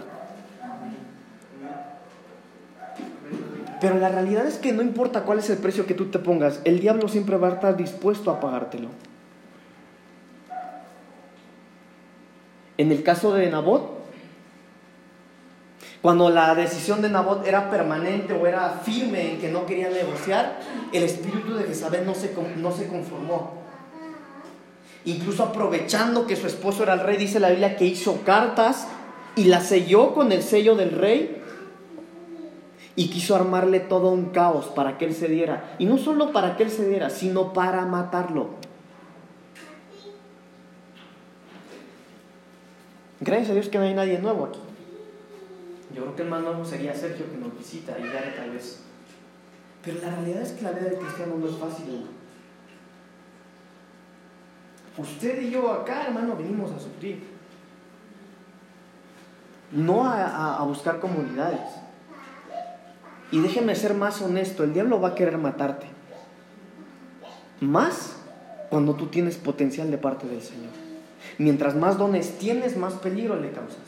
Pero 3.84 3.98
la 3.98 4.08
realidad 4.08 4.46
es 4.46 4.54
que 4.54 4.72
no 4.72 4.80
importa 4.80 5.24
cuál 5.24 5.40
es 5.40 5.50
el 5.50 5.58
precio 5.58 5.84
que 5.84 5.92
tú 5.92 6.06
te 6.06 6.18
pongas, 6.18 6.58
el 6.64 6.80
diablo 6.80 7.06
siempre 7.06 7.36
va 7.36 7.48
a 7.48 7.52
estar 7.52 7.76
dispuesto 7.76 8.30
a 8.30 8.40
pagártelo. 8.40 8.88
En 12.78 12.90
el 12.90 13.02
caso 13.02 13.34
de 13.34 13.50
Nabot, 13.50 13.90
cuando 16.00 16.30
la 16.30 16.54
decisión 16.54 17.02
de 17.02 17.10
Nabot 17.10 17.46
era 17.46 17.68
permanente 17.68 18.32
o 18.32 18.46
era 18.46 18.70
firme 18.70 19.32
en 19.32 19.38
que 19.38 19.50
no 19.50 19.66
quería 19.66 19.90
negociar, 19.90 20.60
el 20.90 21.02
espíritu 21.02 21.52
de 21.54 21.64
Jezabel 21.64 22.06
no 22.06 22.14
se, 22.14 22.34
no 22.56 22.72
se 22.72 22.88
conformó. 22.88 23.52
Incluso 25.04 25.42
aprovechando 25.42 26.26
que 26.26 26.36
su 26.36 26.46
esposo 26.46 26.84
era 26.84 26.94
el 26.94 27.00
rey, 27.00 27.18
dice 27.18 27.38
la 27.38 27.50
Biblia 27.50 27.76
que 27.76 27.84
hizo 27.84 28.22
cartas 28.22 28.88
y 29.36 29.44
las 29.44 29.66
selló 29.66 30.14
con 30.14 30.32
el 30.32 30.42
sello 30.42 30.74
del 30.74 30.92
rey 30.92 31.43
y 32.96 33.08
quiso 33.08 33.34
armarle 33.34 33.80
todo 33.80 34.10
un 34.10 34.26
caos 34.26 34.66
para 34.66 34.98
que 34.98 35.06
él 35.06 35.14
se 35.14 35.28
diera. 35.28 35.74
Y 35.78 35.86
no 35.86 35.98
solo 35.98 36.32
para 36.32 36.56
que 36.56 36.62
él 36.64 36.70
se 36.70 36.88
diera, 36.88 37.10
sino 37.10 37.52
para 37.52 37.84
matarlo. 37.86 38.50
Gracias 43.20 43.50
a 43.50 43.54
Dios 43.54 43.68
que 43.68 43.78
no 43.78 43.84
hay 43.84 43.94
nadie 43.94 44.18
nuevo 44.18 44.44
aquí. 44.44 44.60
Yo 45.94 46.02
creo 46.02 46.16
que 46.16 46.22
el 46.22 46.28
más 46.28 46.42
nuevo 46.42 46.64
sería 46.64 46.94
Sergio 46.94 47.30
que 47.30 47.38
nos 47.38 47.56
visita 47.56 47.96
y 47.98 48.02
Dare 48.02 48.32
tal 48.36 48.50
vez. 48.50 48.82
Pero 49.82 50.00
la 50.00 50.10
realidad 50.10 50.42
es 50.42 50.52
que 50.52 50.62
la 50.62 50.72
vida 50.72 50.90
del 50.90 50.98
cristiano 50.98 51.36
no 51.36 51.46
es 51.46 51.56
fácil. 51.56 52.06
Usted 54.96 55.42
y 55.42 55.50
yo 55.50 55.72
acá, 55.72 56.06
hermano, 56.06 56.36
venimos 56.36 56.70
a 56.72 56.78
sufrir. 56.78 57.24
No 59.72 60.04
a, 60.04 60.58
a 60.58 60.62
buscar 60.64 61.00
comunidades. 61.00 61.83
Y 63.30 63.40
déjeme 63.40 63.74
ser 63.74 63.94
más 63.94 64.20
honesto, 64.22 64.64
el 64.64 64.72
diablo 64.72 65.00
va 65.00 65.08
a 65.08 65.14
querer 65.14 65.38
matarte. 65.38 65.86
Más 67.60 68.16
cuando 68.70 68.94
tú 68.94 69.06
tienes 69.06 69.36
potencial 69.36 69.90
de 69.90 69.98
parte 69.98 70.26
del 70.26 70.42
Señor. 70.42 70.70
Mientras 71.38 71.74
más 71.74 71.98
dones 71.98 72.38
tienes, 72.38 72.76
más 72.76 72.94
peligro 72.94 73.36
le 73.36 73.50
causas. 73.50 73.78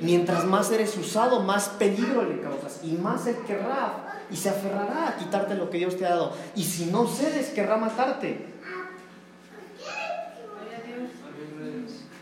Mientras 0.00 0.44
más 0.44 0.70
eres 0.70 0.96
usado, 0.96 1.40
más 1.42 1.68
peligro 1.68 2.24
le 2.24 2.40
causas 2.40 2.80
y 2.82 2.92
más 2.92 3.26
Él 3.26 3.36
querrá 3.46 4.20
y 4.30 4.36
se 4.36 4.48
aferrará 4.48 5.08
a 5.08 5.16
quitarte 5.16 5.54
lo 5.54 5.70
que 5.70 5.78
Dios 5.78 5.96
te 5.96 6.06
ha 6.06 6.10
dado. 6.10 6.32
Y 6.56 6.64
si 6.64 6.86
no 6.86 7.06
cedes, 7.06 7.50
querrá 7.50 7.76
matarte. 7.76 8.46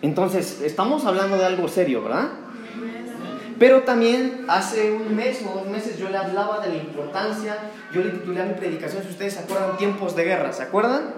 Entonces, 0.03 0.61
estamos 0.63 1.05
hablando 1.05 1.37
de 1.37 1.45
algo 1.45 1.69
serio, 1.69 2.03
¿verdad? 2.03 2.31
Pero 3.61 3.83
también 3.83 4.47
hace 4.49 4.91
un 4.91 5.15
mes 5.15 5.45
o 5.47 5.53
dos 5.53 5.69
meses 5.69 5.99
yo 5.99 6.09
le 6.09 6.17
hablaba 6.17 6.61
de 6.61 6.71
la 6.71 6.77
importancia, 6.77 7.59
yo 7.93 8.03
le 8.03 8.09
titulé 8.09 8.41
a 8.41 8.47
mi 8.47 8.55
predicación, 8.55 9.03
si 9.03 9.11
ustedes 9.11 9.35
se 9.35 9.41
acuerdan, 9.41 9.77
tiempos 9.77 10.17
de 10.17 10.25
guerra, 10.25 10.51
¿se 10.55 10.63
acuerdan? 10.63 11.13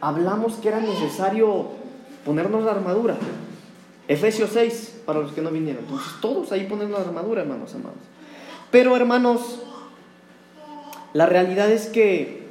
Hablamos 0.00 0.54
que 0.54 0.68
era 0.68 0.80
necesario 0.80 1.72
ponernos 2.24 2.64
la 2.64 2.70
armadura. 2.70 3.16
Efesios 4.08 4.48
6, 4.54 5.02
para 5.04 5.18
los 5.18 5.32
que 5.32 5.42
no 5.42 5.50
vinieron. 5.50 5.84
Entonces, 5.84 6.14
todos 6.22 6.50
ahí 6.50 6.64
ponen 6.64 6.90
la 6.92 7.00
armadura, 7.00 7.42
hermanos 7.42 7.74
amados. 7.74 7.98
Pero, 8.70 8.96
hermanos, 8.96 9.60
la 11.12 11.26
realidad 11.26 11.70
es 11.70 11.88
que 11.88 12.48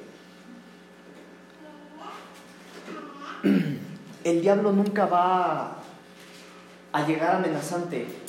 el 4.23 4.41
diablo 4.41 4.71
nunca 4.71 5.07
va 5.07 5.77
a 6.93 7.07
llegar 7.07 7.37
amenazante. 7.37 8.20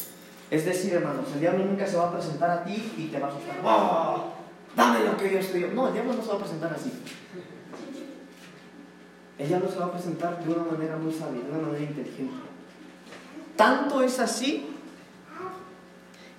Es 0.52 0.66
decir, 0.66 0.92
hermanos, 0.92 1.24
el 1.32 1.40
diablo 1.40 1.64
nunca 1.64 1.86
se 1.86 1.96
va 1.96 2.08
a 2.08 2.12
presentar 2.12 2.50
a 2.50 2.62
ti 2.62 2.92
y 2.98 3.06
te 3.06 3.18
va 3.18 3.28
a 3.28 3.30
asustar. 3.30 3.56
¡Oh! 3.64 4.24
Dame 4.76 5.02
lo 5.02 5.16
que 5.16 5.32
yo 5.32 5.38
estoy. 5.38 5.66
No, 5.74 5.86
el 5.86 5.94
diablo 5.94 6.12
no 6.12 6.22
se 6.22 6.28
va 6.28 6.34
a 6.34 6.38
presentar 6.40 6.74
así. 6.74 6.92
El 9.38 9.48
diablo 9.48 9.70
se 9.70 9.78
va 9.78 9.86
a 9.86 9.92
presentar 9.92 10.44
de 10.44 10.52
una 10.52 10.64
manera 10.70 10.98
muy 10.98 11.10
sabia, 11.10 11.40
de 11.42 11.50
una 11.50 11.68
manera 11.68 11.82
inteligente. 11.82 12.34
Tanto 13.56 14.02
es 14.02 14.20
así 14.20 14.66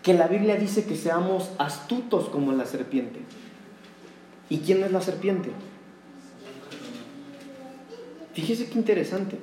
que 0.04 0.14
la 0.14 0.28
Biblia 0.28 0.58
dice 0.58 0.86
que 0.86 0.96
seamos 0.96 1.50
astutos 1.58 2.30
como 2.30 2.52
la 2.52 2.68
serpiente. 2.68 3.20
¿Y 4.48 4.60
quién 4.60 4.84
es 4.84 4.92
la 4.92 5.02
serpiente? 5.02 5.50
Fíjese 8.36 8.70
qué 8.70 8.78
interesante. 8.78 9.40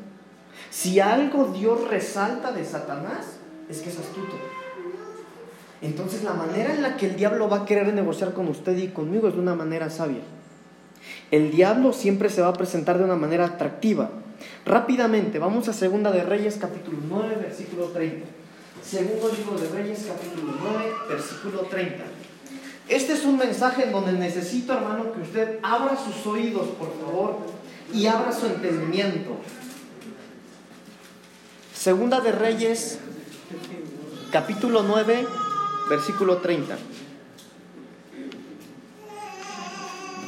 Si 0.71 1.01
algo 1.01 1.47
Dios 1.47 1.89
resalta 1.89 2.53
de 2.53 2.65
Satanás, 2.65 3.41
es 3.69 3.81
que 3.81 3.89
es 3.89 3.99
astuto. 3.99 4.60
Entonces 5.83 6.23
la 6.23 6.35
manera 6.35 6.75
en 6.75 6.83
la 6.83 6.97
que 6.97 7.07
el 7.07 7.17
diablo 7.17 7.49
va 7.49 7.59
a 7.59 7.65
querer 7.65 7.93
negociar 7.95 8.35
con 8.35 8.49
usted 8.49 8.77
y 8.77 8.89
conmigo 8.89 9.29
es 9.29 9.35
de 9.35 9.41
una 9.41 9.55
manera 9.55 9.89
sabia. 9.89 10.21
El 11.31 11.51
diablo 11.51 11.93
siempre 11.93 12.29
se 12.29 12.43
va 12.43 12.49
a 12.49 12.53
presentar 12.53 12.99
de 12.99 13.05
una 13.05 13.17
manera 13.17 13.47
atractiva. 13.47 14.11
Rápidamente, 14.67 15.39
vamos 15.39 15.69
a 15.69 15.73
Segunda 15.73 16.11
de 16.11 16.23
Reyes 16.23 16.59
capítulo 16.61 16.99
9, 17.09 17.37
versículo 17.41 17.87
30. 17.87 18.27
Segundo 18.85 19.31
libro 19.31 19.59
de 19.59 19.69
Reyes 19.69 20.07
capítulo 20.07 20.55
9, 20.61 20.93
versículo 21.09 21.61
30. 21.63 22.05
Este 22.89 23.13
es 23.13 23.25
un 23.25 23.39
mensaje 23.39 23.85
en 23.85 23.93
donde 23.93 24.13
necesito, 24.13 24.73
hermano, 24.73 25.13
que 25.13 25.21
usted 25.21 25.59
abra 25.63 25.97
sus 25.97 26.27
oídos, 26.27 26.69
por 26.71 26.93
favor, 27.01 27.39
y 27.95 28.07
abra 28.07 28.33
su 28.33 28.47
entendimiento. 28.47 29.37
Segunda 31.73 32.21
de 32.21 32.33
Reyes 32.33 32.99
capítulo 34.33 34.83
9, 34.83 35.27
versículo 35.91 36.37
30. 36.39 36.79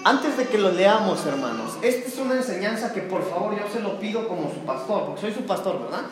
Antes 0.05 0.37
de 0.37 0.46
que 0.48 0.59
lo 0.59 0.72
leamos, 0.72 1.25
hermanos, 1.25 1.79
esta 1.81 2.09
es 2.09 2.18
una 2.18 2.35
enseñanza 2.35 2.92
que 2.92 3.03
por 3.03 3.22
favor 3.22 3.57
yo 3.57 3.72
se 3.72 3.79
lo 3.79 4.01
pido 4.01 4.27
como 4.27 4.53
su 4.53 4.59
pastor, 4.66 5.07
porque 5.07 5.20
soy 5.20 5.33
su 5.33 5.42
pastor, 5.42 5.81
¿verdad? 5.81 6.07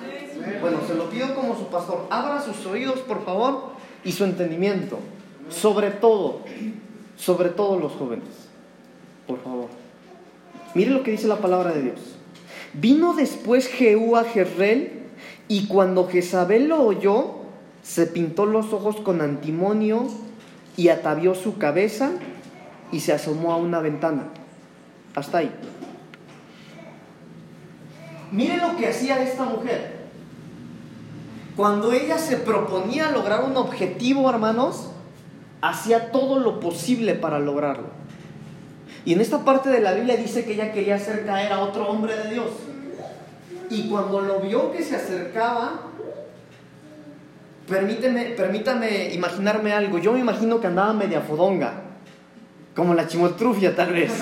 Bueno, 0.61 0.79
se 0.87 0.95
lo 0.95 1.11
pido 1.11 1.35
como 1.35 1.57
su 1.57 1.67
pastor. 1.67 2.07
Abra 2.09 2.41
sus 2.41 2.65
oídos, 2.67 3.01
por 3.01 3.25
favor, 3.25 3.73
y 4.05 4.13
su 4.13 4.23
entendimiento. 4.23 5.01
Sobre 5.49 5.91
todo, 5.91 6.43
sobre 7.17 7.49
todo 7.49 7.81
los 7.81 7.93
jóvenes. 7.93 8.29
Por 9.27 9.43
favor. 9.43 9.67
Mire 10.75 10.93
lo 10.93 11.03
que 11.03 11.11
dice 11.11 11.27
la 11.27 11.39
palabra 11.39 11.73
de 11.73 11.83
Dios. 11.83 11.99
Vino 12.73 13.15
después 13.15 13.67
Jehú 13.67 14.17
a 14.17 14.23
Jezreel, 14.23 15.01
y 15.49 15.67
cuando 15.67 16.07
Jezabel 16.07 16.69
lo 16.69 16.85
oyó, 16.85 17.40
se 17.83 18.07
pintó 18.07 18.47
los 18.47 18.73
ojos 18.73 18.97
con 18.97 19.21
antimonio 19.21 20.09
y 20.77 20.89
atavió 20.89 21.35
su 21.35 21.59
cabeza 21.59 22.11
y 22.93 23.01
se 23.01 23.13
asomó 23.13 23.53
a 23.53 23.57
una 23.57 23.81
ventana. 23.81 24.25
Hasta 25.15 25.39
ahí. 25.39 25.51
Mire 28.33 28.59
lo 28.59 28.77
que 28.77 28.89
hacía 28.89 29.23
esta 29.23 29.45
mujer. 29.45 30.01
Cuando 31.57 31.93
ella 31.93 32.17
se 32.17 32.37
proponía 32.37 33.11
lograr 33.11 33.45
un 33.45 33.57
objetivo, 33.57 34.31
hermanos, 34.31 34.91
hacía 35.61 36.13
todo 36.13 36.39
lo 36.39 36.61
posible 36.61 37.15
para 37.15 37.39
lograrlo. 37.39 37.89
Y 39.05 39.15
en 39.15 39.21
esta 39.21 39.45
parte 39.45 39.69
de 39.71 39.81
la 39.81 39.93
Biblia 39.93 40.17
dice 40.17 40.45
que 40.45 40.53
ella 40.53 40.73
quería 40.73 40.97
hacer 40.97 41.27
caer 41.27 41.53
a 41.53 41.61
otro 41.61 41.89
hombre 41.89 42.17
de 42.17 42.31
Dios. 42.31 42.51
Y 43.69 43.89
cuando 43.89 44.21
lo 44.21 44.41
vio 44.41 44.73
que 44.73 44.83
se 44.83 44.97
acercaba, 44.97 45.83
permíteme, 47.71 48.25
permítame 48.37 49.15
imaginarme 49.15 49.73
algo. 49.73 49.99
Yo 49.99 50.13
me 50.13 50.19
imagino 50.19 50.61
que 50.61 50.67
andaba 50.67 50.93
media 50.93 51.21
fodonga. 51.21 51.73
Como 52.75 52.95
la 52.95 53.07
chimotrufia, 53.07 53.75
tal 53.75 53.93
vez. 53.93 54.13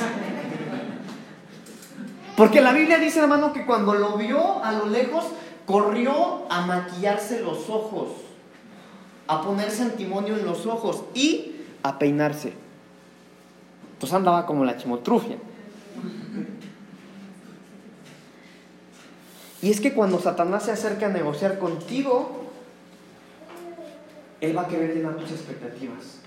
Porque 2.37 2.61
la 2.61 2.73
Biblia 2.73 2.99
dice, 2.99 3.19
hermano, 3.21 3.53
que 3.53 3.67
cuando 3.67 3.95
lo 3.95 4.17
vio 4.17 4.63
a 4.63 4.73
lo 4.73 4.87
lejos, 4.87 5.25
corrió 5.67 6.51
a 6.51 6.67
maquillarse 6.67 7.41
los 7.41 7.69
ojos, 7.69 8.11
a 9.27 9.43
ponerse 9.43 9.83
antimonio 9.83 10.37
en 10.37 10.45
los 10.45 10.67
ojos 10.67 11.03
y 11.15 11.57
a 11.83 11.99
peinarse. 11.99 12.53
Pues 13.99 14.13
andaba 14.13 14.47
como 14.47 14.65
la 14.65 14.77
chimotrufia. 14.77 15.37
Y 19.61 19.71
es 19.71 19.81
que 19.81 19.93
cuando 19.93 20.21
Satanás 20.21 20.65
se 20.65 20.71
acerca 20.71 21.07
a 21.07 21.11
negociar 21.11 21.59
contigo, 21.59 22.38
él 24.41 24.57
va 24.57 24.63
a 24.63 24.69
querer 24.69 24.95
llenar 24.95 25.17
tus 25.17 25.31
expectativas 25.31 26.19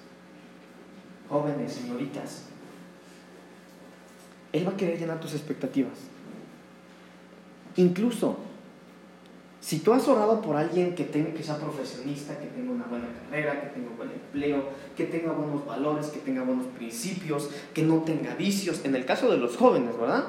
jóvenes, 1.32 1.72
señoritas. 1.72 2.44
Él 4.52 4.68
va 4.68 4.74
a 4.74 4.78
querer 4.78 5.00
llenar 5.00 5.20
tus 5.22 5.34
expectativas. 5.34 5.94
Incluso, 7.78 8.38
si 9.62 9.80
tú 9.80 9.94
has 9.94 10.06
orado 10.10 10.42
por 10.42 10.58
alguien 10.58 10.94
que, 10.94 11.06
tenga, 11.06 11.34
que 11.34 11.42
sea 11.42 11.58
profesionista, 11.58 12.38
que 12.38 12.48
tenga 12.48 12.74
una 12.74 12.84
buena 12.86 13.08
carrera, 13.14 13.62
que 13.62 13.68
tenga 13.68 13.92
un 13.92 13.98
buen 13.98 14.12
empleo, 14.12 14.66
que 14.98 15.06
tenga 15.06 15.32
buenos 15.32 15.66
valores, 15.66 16.08
que 16.08 16.20
tenga 16.20 16.44
buenos 16.44 16.66
principios, 16.78 17.50
que 17.74 17.84
no 17.84 18.00
tenga 18.00 18.36
vicios, 18.36 18.84
en 18.84 18.96
el 18.96 19.06
caso 19.06 19.32
de 19.32 19.38
los 19.38 19.56
jóvenes, 19.56 19.98
¿verdad? 19.98 20.26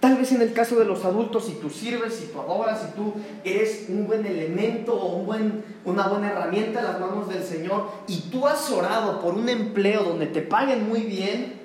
Tal 0.00 0.16
vez 0.16 0.32
en 0.32 0.40
el 0.40 0.54
caso 0.54 0.78
de 0.78 0.86
los 0.86 1.04
adultos, 1.04 1.44
si 1.44 1.52
tú 1.52 1.68
sirves, 1.68 2.14
si 2.14 2.28
tú 2.28 2.40
adoras, 2.40 2.80
si 2.80 2.96
tú 2.96 3.12
eres 3.44 3.84
un 3.90 4.06
buen 4.06 4.24
elemento 4.24 4.94
o 4.94 5.16
un 5.16 5.26
buen, 5.26 5.64
una 5.84 6.08
buena 6.08 6.30
herramienta 6.30 6.80
en 6.80 6.86
las 6.86 7.00
manos 7.00 7.28
del 7.28 7.42
Señor 7.42 7.90
y 8.08 8.18
tú 8.30 8.46
has 8.46 8.70
orado 8.70 9.20
por 9.20 9.34
un 9.34 9.46
empleo 9.50 10.02
donde 10.02 10.26
te 10.26 10.40
paguen 10.40 10.88
muy 10.88 11.02
bien, 11.02 11.60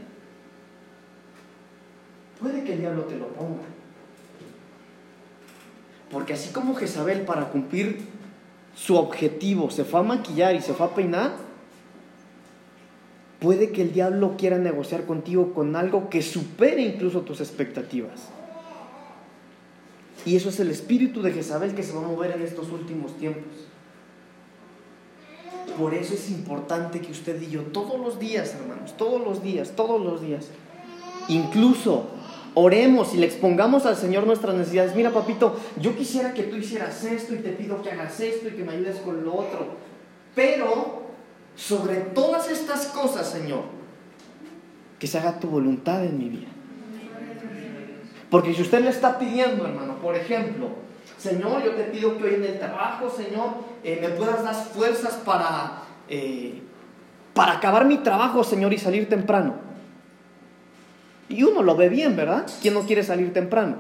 puede 2.42 2.66
que 2.66 2.74
el 2.74 2.82
diablo 2.82 3.04
te 3.04 3.16
lo 3.16 3.28
ponga. 3.30 3.64
Porque 6.12 6.34
así 6.34 6.52
como 6.52 6.76
Jezabel 6.76 7.22
para 7.22 7.50
cumplir 7.50 8.06
su 8.76 8.98
objetivo 8.98 9.70
se 9.70 9.86
fue 9.86 10.02
a 10.02 10.04
maquillar 10.04 10.56
y 10.56 10.62
se 10.62 10.74
fue 10.74 10.88
a 10.88 10.90
peinar, 10.90 11.45
puede 13.46 13.72
que 13.72 13.84
el 13.84 13.94
diablo 13.94 14.38
quiera 14.40 14.58
negociar 14.58 15.06
contigo 15.06 15.54
con 15.54 15.76
algo 15.76 16.10
que 16.10 16.24
supere 16.24 16.82
incluso 16.82 17.22
tus 17.22 17.42
expectativas. 17.42 18.30
Y 20.26 20.36
eso 20.36 20.50
es 20.50 20.60
el 20.60 20.72
espíritu 20.72 21.22
de 21.22 21.32
Jezabel 21.32 21.76
que 21.76 21.84
se 21.84 21.94
va 21.94 22.00
a 22.00 22.08
mover 22.08 22.32
en 22.32 22.42
estos 22.42 22.72
últimos 22.72 23.16
tiempos. 23.18 23.54
Por 25.78 25.94
eso 25.94 26.16
es 26.16 26.32
importante 26.32 27.00
que 27.02 27.12
usted 27.12 27.40
y 27.40 27.52
yo 27.52 27.62
todos 27.66 28.00
los 28.00 28.18
días, 28.18 28.56
hermanos, 28.60 28.98
todos 28.98 29.24
los 29.24 29.44
días, 29.44 29.74
todos 29.76 30.04
los 30.04 30.22
días, 30.22 30.48
incluso 31.28 32.08
oremos 32.56 33.14
y 33.14 33.18
le 33.18 33.28
expongamos 33.28 33.86
al 33.86 33.96
Señor 33.96 34.26
nuestras 34.26 34.56
necesidades. 34.56 34.96
Mira, 34.96 35.12
papito, 35.12 35.56
yo 35.80 35.96
quisiera 35.96 36.34
que 36.34 36.44
tú 36.44 36.56
hicieras 36.56 37.04
esto 37.04 37.36
y 37.36 37.38
te 37.38 37.50
pido 37.50 37.84
que 37.84 37.92
hagas 37.92 38.20
esto 38.20 38.48
y 38.48 38.54
que 38.54 38.64
me 38.64 38.74
ayudes 38.74 38.96
con 39.02 39.24
lo 39.24 39.36
otro. 39.36 39.68
Pero 40.34 41.05
sobre 41.56 41.98
todas 41.98 42.50
estas 42.50 42.88
cosas, 42.88 43.30
Señor, 43.30 43.64
que 45.00 45.08
se 45.08 45.18
haga 45.18 45.40
tu 45.40 45.48
voluntad 45.48 46.04
en 46.04 46.18
mi 46.18 46.30
vida. 46.30 46.48
Porque 48.30 48.54
si 48.54 48.62
usted 48.62 48.82
le 48.82 48.90
está 48.90 49.18
pidiendo, 49.18 49.66
hermano, 49.66 49.96
por 49.96 50.16
ejemplo, 50.16 50.70
Señor, 51.18 51.64
yo 51.64 51.72
te 51.72 51.86
pido 51.86 52.18
que 52.18 52.24
hoy 52.24 52.34
en 52.36 52.44
el 52.44 52.60
trabajo, 52.60 53.10
Señor, 53.10 53.50
eh, 53.84 54.00
me 54.02 54.10
puedas 54.10 54.44
dar 54.44 54.56
fuerzas 54.56 55.14
para, 55.26 55.84
eh, 56.10 56.62
para 57.34 57.54
acabar 57.54 57.86
mi 57.86 57.98
trabajo, 57.98 58.44
Señor, 58.44 58.74
y 58.74 58.78
salir 58.78 59.08
temprano. 59.08 59.56
Y 61.30 61.44
uno 61.44 61.64
lo 61.64 61.76
ve 61.76 61.90
bien, 61.90 62.16
¿verdad? 62.16 62.46
¿Quién 62.62 62.74
no 62.74 62.82
quiere 62.82 63.04
salir 63.04 63.34
temprano? 63.34 63.78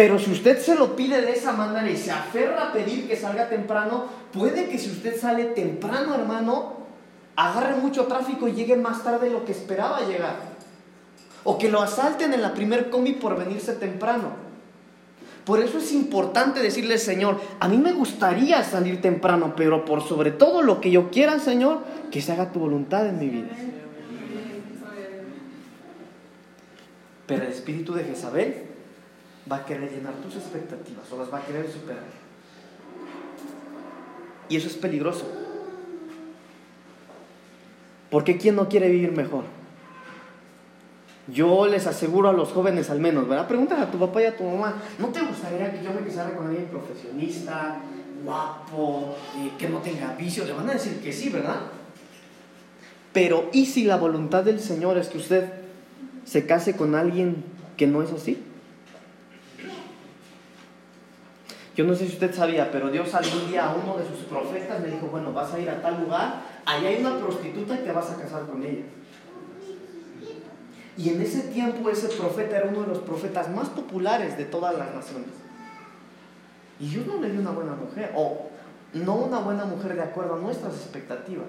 Pero 0.00 0.18
si 0.18 0.32
usted 0.32 0.58
se 0.58 0.76
lo 0.76 0.96
pide 0.96 1.20
de 1.20 1.32
esa 1.32 1.52
manera 1.52 1.90
y 1.90 1.94
se 1.94 2.10
aferra 2.10 2.68
a 2.68 2.72
pedir 2.72 3.06
que 3.06 3.16
salga 3.16 3.50
temprano, 3.50 4.06
puede 4.32 4.66
que 4.66 4.78
si 4.78 4.88
usted 4.88 5.20
sale 5.20 5.44
temprano, 5.44 6.14
hermano, 6.14 6.72
agarre 7.36 7.76
mucho 7.76 8.06
tráfico 8.06 8.48
y 8.48 8.52
llegue 8.52 8.76
más 8.76 9.04
tarde 9.04 9.26
de 9.26 9.34
lo 9.34 9.44
que 9.44 9.52
esperaba 9.52 10.00
llegar. 10.06 10.36
O 11.44 11.58
que 11.58 11.68
lo 11.68 11.82
asalten 11.82 12.32
en 12.32 12.40
la 12.40 12.54
primer 12.54 12.88
combi 12.88 13.12
por 13.12 13.38
venirse 13.38 13.74
temprano. 13.74 14.30
Por 15.44 15.60
eso 15.60 15.76
es 15.76 15.92
importante 15.92 16.60
decirle, 16.60 16.96
Señor, 16.96 17.38
a 17.60 17.68
mí 17.68 17.76
me 17.76 17.92
gustaría 17.92 18.64
salir 18.64 19.02
temprano, 19.02 19.52
pero 19.54 19.84
por 19.84 20.02
sobre 20.02 20.30
todo 20.30 20.62
lo 20.62 20.80
que 20.80 20.90
yo 20.90 21.10
quiera, 21.10 21.38
Señor, 21.40 21.80
que 22.10 22.22
se 22.22 22.32
haga 22.32 22.52
tu 22.52 22.60
voluntad 22.60 23.06
en 23.06 23.18
mi 23.18 23.28
vida. 23.28 23.50
Pero 27.26 27.44
el 27.44 27.52
espíritu 27.52 27.92
de 27.92 28.04
Jezabel 28.04 28.69
va 29.50 29.56
a 29.56 29.64
querer 29.64 29.90
llenar 29.90 30.14
tus 30.14 30.36
expectativas 30.36 31.10
o 31.12 31.18
las 31.18 31.32
va 31.32 31.38
a 31.38 31.44
querer 31.44 31.70
superar. 31.70 32.04
Y 34.48 34.56
eso 34.56 34.68
es 34.68 34.74
peligroso. 34.74 35.24
Porque 38.10 38.36
¿quién 38.36 38.56
no 38.56 38.68
quiere 38.68 38.88
vivir 38.88 39.12
mejor? 39.12 39.44
Yo 41.28 41.66
les 41.66 41.86
aseguro 41.86 42.28
a 42.28 42.32
los 42.32 42.50
jóvenes 42.50 42.90
al 42.90 42.98
menos, 42.98 43.28
¿verdad? 43.28 43.46
Pregúntale 43.46 43.82
a 43.82 43.90
tu 43.90 43.98
papá 43.98 44.22
y 44.22 44.26
a 44.26 44.36
tu 44.36 44.42
mamá, 44.42 44.74
¿no 44.98 45.08
te 45.08 45.20
gustaría 45.20 45.70
que 45.70 45.84
yo 45.84 45.92
me 45.92 46.00
casara 46.00 46.34
con 46.34 46.48
alguien 46.48 46.66
profesionista, 46.66 47.80
guapo, 48.24 49.14
eh, 49.36 49.52
que 49.56 49.68
no 49.68 49.78
tenga 49.78 50.14
vicio? 50.14 50.44
Le 50.44 50.52
van 50.52 50.68
a 50.68 50.72
decir 50.72 51.00
que 51.00 51.12
sí, 51.12 51.28
¿verdad? 51.28 51.60
Pero 53.12 53.48
¿y 53.52 53.66
si 53.66 53.84
la 53.84 53.96
voluntad 53.96 54.42
del 54.42 54.58
Señor 54.58 54.98
es 54.98 55.08
que 55.08 55.18
usted 55.18 55.52
se 56.24 56.46
case 56.46 56.74
con 56.74 56.96
alguien 56.96 57.44
que 57.76 57.86
no 57.86 58.02
es 58.02 58.10
así? 58.12 58.42
Yo 61.80 61.86
no 61.86 61.94
sé 61.94 62.06
si 62.06 62.12
usted 62.12 62.34
sabía, 62.34 62.70
pero 62.70 62.90
Dios 62.90 63.14
algún 63.14 63.50
día 63.50 63.70
a 63.70 63.74
uno 63.74 63.96
de 63.96 64.06
sus 64.06 64.26
profetas 64.26 64.82
le 64.82 64.90
dijo, 64.90 65.06
bueno, 65.06 65.32
vas 65.32 65.54
a 65.54 65.58
ir 65.58 65.70
a 65.70 65.80
tal 65.80 66.02
lugar, 66.02 66.42
allá 66.66 66.86
hay 66.90 67.00
una 67.00 67.16
prostituta 67.16 67.74
y 67.74 67.78
te 67.78 67.90
vas 67.90 68.10
a 68.10 68.16
casar 68.16 68.42
con 68.42 68.62
ella. 68.62 68.84
Y 70.98 71.08
en 71.08 71.22
ese 71.22 71.40
tiempo 71.48 71.88
ese 71.88 72.08
profeta 72.08 72.58
era 72.58 72.68
uno 72.68 72.82
de 72.82 72.88
los 72.88 72.98
profetas 72.98 73.48
más 73.48 73.70
populares 73.70 74.36
de 74.36 74.44
todas 74.44 74.76
las 74.76 74.94
naciones. 74.94 75.30
Y 76.78 76.90
Dios 76.90 77.06
no 77.06 77.18
le 77.18 77.30
dio 77.30 77.40
una 77.40 77.52
buena 77.52 77.72
mujer, 77.72 78.12
o 78.14 78.50
no 78.92 79.14
una 79.14 79.38
buena 79.38 79.64
mujer 79.64 79.94
de 79.94 80.02
acuerdo 80.02 80.34
a 80.34 80.38
nuestras 80.38 80.74
expectativas. 80.74 81.48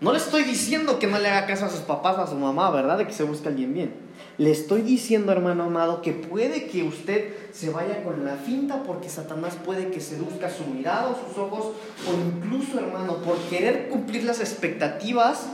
No 0.00 0.12
le 0.12 0.18
estoy 0.18 0.44
diciendo 0.44 1.00
que 1.00 1.08
no 1.08 1.18
le 1.18 1.28
haga 1.28 1.48
caso 1.48 1.64
a 1.64 1.70
sus 1.70 1.80
papás 1.80 2.16
o 2.16 2.20
a 2.20 2.26
su 2.28 2.36
mamá, 2.36 2.70
¿verdad? 2.70 2.98
De 2.98 3.08
que 3.08 3.12
se 3.12 3.24
busque 3.24 3.48
alguien 3.48 3.74
bien. 3.74 4.05
Le 4.38 4.50
estoy 4.50 4.82
diciendo, 4.82 5.32
hermano 5.32 5.64
amado, 5.64 6.02
que 6.02 6.12
puede 6.12 6.66
que 6.66 6.82
usted 6.82 7.34
se 7.52 7.70
vaya 7.70 8.04
con 8.04 8.24
la 8.24 8.36
finta 8.36 8.82
porque 8.82 9.08
Satanás 9.08 9.56
puede 9.64 9.90
que 9.90 10.00
seduzca 10.00 10.50
su 10.50 10.66
mirada 10.66 11.08
o 11.08 11.26
sus 11.26 11.38
ojos, 11.38 11.74
o 12.06 12.12
incluso, 12.12 12.78
hermano, 12.78 13.22
por 13.22 13.38
querer 13.48 13.88
cumplir 13.88 14.24
las 14.24 14.40
expectativas, 14.40 15.48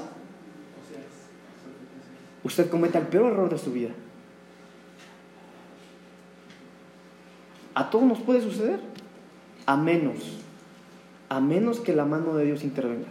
usted 2.42 2.68
cometa 2.70 2.98
el 2.98 3.06
peor 3.06 3.32
error 3.32 3.50
de 3.50 3.58
su 3.58 3.72
vida. 3.72 3.90
A 7.74 7.88
todos 7.88 8.04
nos 8.04 8.18
puede 8.18 8.42
suceder, 8.42 8.80
a 9.64 9.76
menos, 9.76 10.38
a 11.28 11.40
menos 11.40 11.78
que 11.78 11.94
la 11.94 12.04
mano 12.04 12.34
de 12.34 12.46
Dios 12.46 12.64
intervenga. 12.64 13.06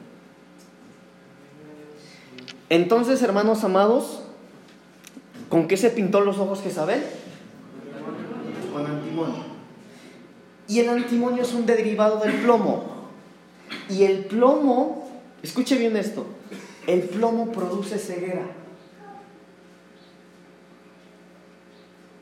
Entonces, 2.70 3.22
hermanos 3.22 3.64
amados, 3.64 4.24
¿con 5.52 5.68
qué 5.68 5.76
se 5.76 5.92
pintó 5.92 6.22
los 6.22 6.40
ojos 6.40 6.62
Jezabel? 6.62 7.04
Con 8.74 8.88
antimonio. 8.88 9.52
Y 10.68 10.80
el 10.80 10.90
antimonio 10.90 11.44
es 11.44 11.54
un 11.54 11.66
derivado 11.66 12.20
del 12.22 12.34
plomo. 12.42 12.86
Y 13.90 14.06
el 14.06 14.26
plomo, 14.26 15.12
escuche 15.44 15.78
bien 15.78 15.98
esto, 15.98 16.26
el 16.88 17.02
plomo 17.02 17.52
produce 17.52 18.00
ceguera. 18.00 18.46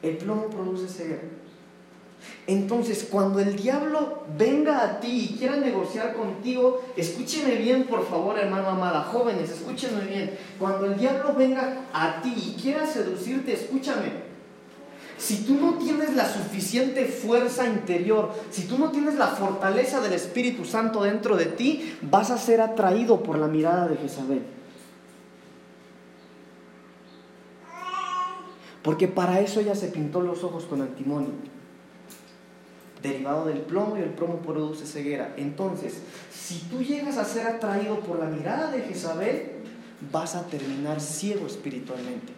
El 0.01 0.17
plomo 0.17 0.47
produce 0.47 0.87
ceguera. 0.87 1.21
Entonces, 2.47 3.08
cuando 3.10 3.39
el 3.39 3.55
diablo 3.55 4.23
venga 4.38 4.84
a 4.84 4.99
ti 4.99 5.29
y 5.29 5.38
quiera 5.38 5.55
negociar 5.58 6.15
contigo, 6.15 6.82
escúcheme 6.97 7.55
bien, 7.55 7.84
por 7.84 8.08
favor, 8.08 8.39
hermano 8.39 8.69
amada, 8.69 9.03
jóvenes, 9.03 9.51
escúcheme 9.51 10.01
bien. 10.05 10.38
Cuando 10.58 10.88
el 10.88 10.97
diablo 10.97 11.36
venga 11.36 11.86
a 11.93 12.21
ti 12.21 12.34
y 12.36 12.60
quiera 12.60 12.88
seducirte, 12.88 13.53
escúchame. 13.53 14.29
Si 15.19 15.43
tú 15.43 15.55
no 15.55 15.75
tienes 15.75 16.15
la 16.15 16.25
suficiente 16.25 17.05
fuerza 17.05 17.67
interior, 17.67 18.34
si 18.49 18.63
tú 18.63 18.79
no 18.79 18.89
tienes 18.89 19.15
la 19.15 19.27
fortaleza 19.27 20.01
del 20.01 20.13
Espíritu 20.13 20.65
Santo 20.65 21.03
dentro 21.03 21.38
de 21.38 21.45
ti, 21.45 21.97
vas 22.01 22.32
a 22.32 22.38
ser 22.38 22.62
atraído 22.62 23.21
por 23.21 23.38
la 23.38 23.47
mirada 23.47 23.88
de 23.88 23.97
Jezabel. 23.97 24.41
Porque 28.82 29.08
para 29.08 29.41
eso 29.41 29.60
ella 29.60 29.75
se 29.75 29.89
pintó 29.89 30.21
los 30.21 30.43
ojos 30.43 30.63
con 30.63 30.82
antimonio 30.82 31.58
derivado 33.01 33.45
del 33.45 33.59
plomo 33.59 33.97
y 33.97 34.01
el 34.01 34.09
plomo 34.09 34.38
produce 34.38 34.85
ceguera. 34.85 35.33
Entonces, 35.38 35.99
si 36.31 36.59
tú 36.69 36.81
llegas 36.81 37.17
a 37.17 37.25
ser 37.25 37.47
atraído 37.47 37.99
por 38.01 38.19
la 38.19 38.25
mirada 38.25 38.71
de 38.71 38.81
Jezabel, 38.81 39.51
vas 40.12 40.35
a 40.35 40.45
terminar 40.47 40.99
ciego 40.99 41.47
espiritualmente. 41.47 42.33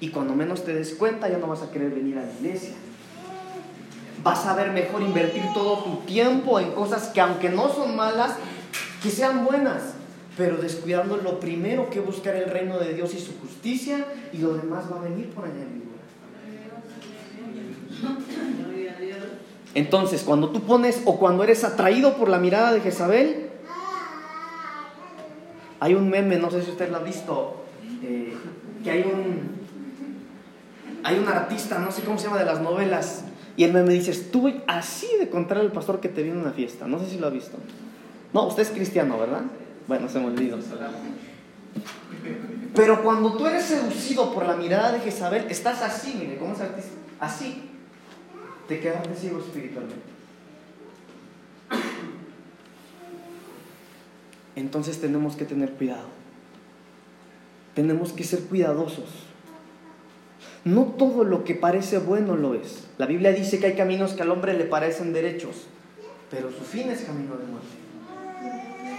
Y 0.00 0.10
cuando 0.10 0.34
menos 0.34 0.64
te 0.64 0.74
des 0.74 0.94
cuenta, 0.94 1.28
ya 1.28 1.38
no 1.38 1.48
vas 1.48 1.62
a 1.62 1.70
querer 1.70 1.90
venir 1.90 2.18
a 2.18 2.22
la 2.22 2.32
iglesia. 2.32 2.74
Vas 4.22 4.46
a 4.46 4.54
ver 4.54 4.70
mejor 4.70 5.02
invertir 5.02 5.42
todo 5.52 5.82
tu 5.82 5.96
tiempo 6.06 6.60
en 6.60 6.72
cosas 6.72 7.08
que 7.08 7.20
aunque 7.20 7.50
no 7.50 7.68
son 7.72 7.96
malas, 7.96 8.36
que 9.02 9.10
sean 9.10 9.44
buenas, 9.44 9.94
pero 10.36 10.56
descuidando 10.56 11.16
lo 11.16 11.40
primero 11.40 11.90
que 11.90 12.00
buscar 12.00 12.36
el 12.36 12.48
reino 12.48 12.78
de 12.78 12.94
Dios 12.94 13.12
y 13.14 13.18
su 13.18 13.38
justicia, 13.40 14.04
y 14.32 14.38
lo 14.38 14.54
demás 14.54 14.84
va 14.90 15.00
a 15.00 15.02
venir 15.02 15.30
por 15.30 15.44
añadir. 15.44 15.87
Entonces, 19.74 20.22
cuando 20.22 20.50
tú 20.50 20.62
pones 20.62 21.02
o 21.04 21.18
cuando 21.18 21.44
eres 21.44 21.62
atraído 21.64 22.16
por 22.16 22.28
la 22.28 22.38
mirada 22.38 22.72
de 22.72 22.80
Jezabel, 22.80 23.50
hay 25.80 25.94
un 25.94 26.08
meme, 26.08 26.36
no 26.36 26.50
sé 26.50 26.62
si 26.62 26.70
usted 26.70 26.90
lo 26.90 26.96
ha 26.96 27.02
visto, 27.02 27.64
eh, 28.02 28.34
que 28.82 28.90
hay 28.90 29.02
un, 29.02 29.50
hay 31.04 31.18
un 31.18 31.28
artista, 31.28 31.78
no 31.78 31.92
sé 31.92 32.02
cómo 32.02 32.18
se 32.18 32.26
llama, 32.26 32.38
de 32.38 32.44
las 32.44 32.60
novelas, 32.60 33.24
y 33.56 33.64
el 33.64 33.72
meme 33.72 33.92
dice, 33.92 34.10
estuve 34.10 34.62
así 34.66 35.08
de 35.20 35.28
contar 35.28 35.58
al 35.58 35.70
pastor 35.70 36.00
que 36.00 36.08
te 36.08 36.22
vino 36.22 36.40
a 36.40 36.42
una 36.42 36.52
fiesta, 36.52 36.86
no 36.86 36.98
sé 36.98 37.10
si 37.10 37.18
lo 37.18 37.26
ha 37.28 37.30
visto. 37.30 37.58
No, 38.32 38.46
usted 38.46 38.62
es 38.62 38.70
cristiano, 38.70 39.18
¿verdad? 39.18 39.42
Bueno, 39.86 40.08
se 40.08 40.18
me 40.18 40.26
olvidó. 40.26 40.58
Pero 42.74 43.02
cuando 43.02 43.34
tú 43.34 43.46
eres 43.46 43.64
seducido 43.64 44.32
por 44.32 44.46
la 44.46 44.56
mirada 44.56 44.92
de 44.92 45.00
Jezabel, 45.00 45.46
estás 45.48 45.82
así, 45.82 46.16
mire, 46.18 46.36
¿cómo 46.36 46.54
es 46.54 46.60
artista? 46.60 46.90
Así. 47.20 47.67
Te 48.68 48.80
quedas 48.80 49.06
ciego 49.18 49.38
espiritualmente. 49.40 49.96
Entonces 54.56 55.00
tenemos 55.00 55.36
que 55.36 55.46
tener 55.46 55.70
cuidado. 55.72 56.08
Tenemos 57.74 58.12
que 58.12 58.24
ser 58.24 58.40
cuidadosos. 58.40 59.08
No 60.64 60.82
todo 60.98 61.24
lo 61.24 61.44
que 61.44 61.54
parece 61.54 61.98
bueno 61.98 62.36
lo 62.36 62.54
es. 62.54 62.84
La 62.98 63.06
Biblia 63.06 63.32
dice 63.32 63.58
que 63.58 63.66
hay 63.66 63.74
caminos 63.74 64.12
que 64.12 64.22
al 64.22 64.30
hombre 64.30 64.52
le 64.52 64.64
parecen 64.64 65.14
derechos, 65.14 65.66
pero 66.30 66.50
su 66.50 66.64
fin 66.64 66.90
es 66.90 67.02
camino 67.02 67.36
de 67.36 67.46
muerte. 67.46 67.68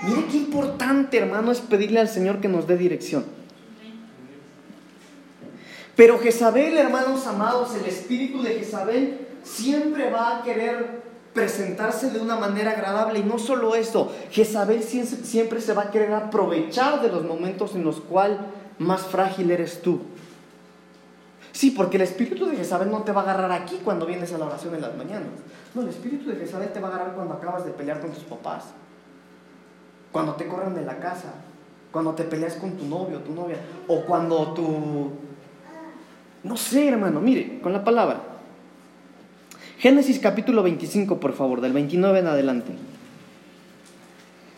Mire 0.07 0.27
qué 0.31 0.37
importante, 0.37 1.17
hermano, 1.17 1.51
es 1.51 1.59
pedirle 1.59 1.99
al 1.99 2.07
Señor 2.07 2.39
que 2.39 2.47
nos 2.47 2.65
dé 2.65 2.77
dirección. 2.77 3.25
Pero 5.95 6.17
Jezabel, 6.17 6.77
hermanos 6.77 7.27
amados, 7.27 7.75
el 7.75 7.85
espíritu 7.85 8.41
de 8.41 8.55
Jezabel 8.55 9.28
siempre 9.49 10.09
va 10.11 10.37
a 10.37 10.43
querer 10.43 11.01
presentarse 11.33 12.11
de 12.11 12.19
una 12.19 12.35
manera 12.35 12.71
agradable. 12.71 13.19
Y 13.19 13.23
no 13.23 13.39
solo 13.39 13.75
eso, 13.75 14.11
Jezabel 14.31 14.83
siempre 14.83 15.61
se 15.61 15.73
va 15.73 15.83
a 15.83 15.91
querer 15.91 16.13
aprovechar 16.13 17.01
de 17.01 17.09
los 17.09 17.23
momentos 17.23 17.75
en 17.75 17.83
los 17.83 17.99
cuales 17.99 18.37
más 18.77 19.01
frágil 19.01 19.51
eres 19.51 19.81
tú. 19.81 20.01
Sí, 21.51 21.71
porque 21.71 21.97
el 21.97 22.03
espíritu 22.03 22.45
de 22.45 22.55
Jezabel 22.55 22.91
no 22.91 23.03
te 23.03 23.11
va 23.11 23.21
a 23.21 23.23
agarrar 23.23 23.51
aquí 23.51 23.81
cuando 23.83 24.05
vienes 24.05 24.31
a 24.33 24.37
la 24.37 24.45
oración 24.45 24.75
en 24.75 24.81
las 24.81 24.95
mañanas. 24.95 25.29
No, 25.73 25.81
el 25.81 25.89
espíritu 25.89 26.29
de 26.29 26.37
Jezabel 26.37 26.71
te 26.71 26.79
va 26.79 26.89
a 26.89 26.95
agarrar 26.95 27.15
cuando 27.15 27.33
acabas 27.33 27.65
de 27.65 27.71
pelear 27.71 27.99
con 27.99 28.11
tus 28.11 28.23
papás, 28.23 28.65
cuando 30.11 30.35
te 30.35 30.47
corren 30.47 30.75
de 30.75 30.85
la 30.85 30.99
casa, 30.99 31.33
cuando 31.91 32.13
te 32.13 32.23
peleas 32.23 32.55
con 32.55 32.71
tu 32.73 32.85
novio, 32.85 33.19
tu 33.19 33.33
novia, 33.33 33.57
o 33.87 34.01
cuando 34.01 34.53
tu... 34.53 35.11
No 36.43 36.55
sé, 36.55 36.87
hermano, 36.87 37.19
mire, 37.19 37.59
con 37.61 37.73
la 37.73 37.83
palabra. 37.83 38.28
Génesis 39.79 40.19
capítulo 40.19 40.61
25, 40.61 41.21
por 41.21 41.31
favor, 41.31 41.61
del 41.61 41.71
29 41.71 42.19
en 42.19 42.27
adelante. 42.27 42.73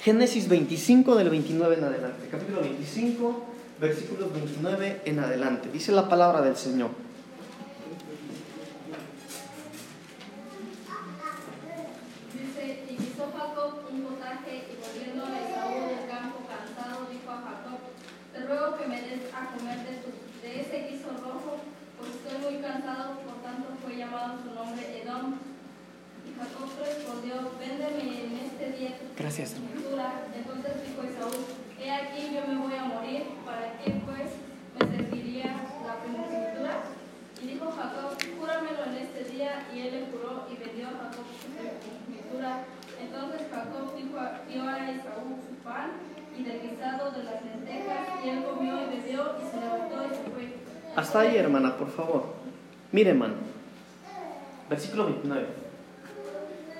Génesis 0.01 0.49
25 0.49 1.15
del 1.15 1.29
29 1.29 1.75
en 1.77 1.83
adelante. 1.83 2.27
Capítulo 2.31 2.61
25, 2.61 3.45
versículos 3.79 4.33
29 4.33 5.01
en 5.05 5.19
adelante. 5.19 5.69
Dice 5.71 5.91
la 5.91 6.09
palabra 6.09 6.41
del 6.41 6.55
Señor. 6.55 6.89
Te 18.33 18.47
ruego 18.47 18.77
que 18.77 18.87
me 18.87 19.01
des 19.01 19.21
a 19.35 19.55
comer 19.55 19.77
de, 19.85 19.97
tu, 20.01 20.09
de 20.41 20.61
ese 20.61 20.89
guiso 20.89 21.09
rojo, 21.21 21.57
pues 21.99 22.09
estoy 22.09 22.51
muy 22.51 22.61
cansado, 22.61 23.19
por 23.19 23.40
fue 23.91 23.99
llamado 23.99 24.37
su 24.39 24.55
nombre 24.55 25.03
Edom. 25.03 25.35
Y 26.23 26.31
Jacob 26.37 26.69
respondió, 26.79 27.51
véndeme 27.59 28.23
en 28.23 28.31
este 28.45 28.77
día 28.77 28.97
tu 28.97 29.05
Gracias. 29.17 29.51
primogenitura". 29.51 30.07
Entonces 30.35 30.71
dijo 30.87 31.01
Esaú, 31.03 31.43
he 31.81 31.91
aquí 31.91 32.31
yo 32.33 32.41
me 32.47 32.59
voy 32.61 32.75
a 32.75 32.83
morir, 32.85 33.23
¿para 33.43 33.75
qué 33.79 33.91
pues 34.05 34.29
me 34.79 34.95
serviría 34.95 35.47
la 35.85 35.95
primogenitura? 35.99 36.73
Y 37.41 37.47
dijo 37.47 37.71
Jacob, 37.71 38.15
júramelo 38.39 38.83
en 38.85 38.95
este 39.01 39.23
día, 39.33 39.67
y 39.73 39.79
él 39.81 39.91
le 39.91 40.01
juró 40.11 40.47
y 40.47 40.55
vendió 40.55 40.87
a 40.87 40.91
Jacob 40.91 41.25
su 41.41 41.47
primogenitura. 41.51 42.63
Entonces 43.01 43.41
Jacob 43.51 43.95
dijo, 43.97 44.17
dio 44.47 44.63
a 44.69 44.91
Esaú 44.91 45.35
su 45.41 45.55
pan 45.65 45.89
y 46.37 46.43
del 46.43 46.61
guisado 46.61 47.11
de 47.11 47.23
las 47.23 47.43
lentejas, 47.43 48.07
y 48.23 48.29
él 48.29 48.43
comió 48.45 48.73
y 48.83 48.95
bebió 48.95 49.35
y 49.41 49.51
se 49.51 49.57
levantó 49.59 50.05
y 50.05 50.15
se 50.15 50.23
fue. 50.31 50.53
Hasta 50.95 51.19
ahí, 51.21 51.35
hermana, 51.35 51.75
por 51.75 51.89
favor. 51.89 52.35
Mire, 52.91 53.09
hermano. 53.09 53.60
Versículo 54.71 55.07
29. 55.07 55.47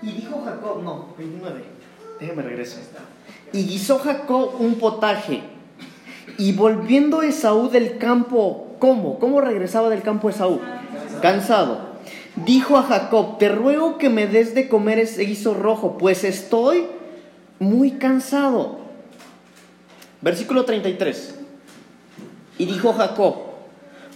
Y 0.02 0.12
dijo 0.14 0.42
Jacob, 0.46 0.82
no, 0.82 1.14
29. 1.18 1.62
Déjeme 2.22 2.42
regreso. 2.42 2.78
Y 3.52 3.66
guisó 3.66 4.00
Jacob 4.00 4.56
un 4.60 4.76
potaje. 4.76 5.42
Y 6.38 6.54
volviendo 6.54 7.22
Esaú 7.22 7.70
del 7.70 7.98
campo, 7.98 8.78
¿cómo? 8.80 9.20
¿Cómo 9.20 9.42
regresaba 9.42 9.90
del 9.90 10.04
campo 10.04 10.30
Esaú? 10.30 10.62
Cansado. 11.22 11.92
Dijo 12.46 12.78
a 12.78 12.84
Jacob, 12.84 13.38
te 13.38 13.50
ruego 13.50 13.98
que 13.98 14.08
me 14.10 14.26
des 14.26 14.56
de 14.56 14.70
comer 14.70 14.98
ese 14.98 15.24
guiso 15.26 15.54
rojo, 15.54 15.98
pues 15.98 16.24
estoy 16.24 16.86
muy 17.60 17.92
cansado. 17.92 18.80
Versículo 20.22 20.64
33. 20.64 21.36
Y 22.58 22.68
dijo 22.68 22.94
Jacob, 22.94 23.52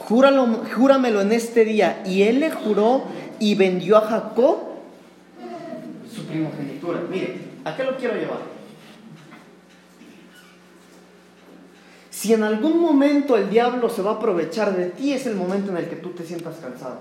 Júralo, 0.07 0.61
júramelo 0.75 1.21
en 1.21 1.31
este 1.31 1.65
día. 1.65 2.03
Y 2.05 2.23
él 2.23 2.39
le 2.39 2.51
juró 2.51 3.03
y 3.39 3.55
vendió 3.55 3.97
a 3.97 4.01
Jacob 4.01 4.57
su 6.13 6.25
primogenitura. 6.25 7.01
Mire, 7.09 7.39
¿a 7.63 7.75
qué 7.75 7.83
lo 7.83 7.97
quiero 7.97 8.15
llevar? 8.15 8.55
Si 12.09 12.33
en 12.33 12.43
algún 12.43 12.79
momento 12.79 13.35
el 13.35 13.49
diablo 13.49 13.89
se 13.89 14.01
va 14.01 14.11
a 14.11 14.13
aprovechar 14.15 14.75
de 14.75 14.89
ti, 14.89 15.13
es 15.13 15.27
el 15.27 15.35
momento 15.35 15.71
en 15.71 15.77
el 15.77 15.89
que 15.89 15.97
tú 15.97 16.11
te 16.11 16.23
sientas 16.23 16.55
cansado. 16.57 16.99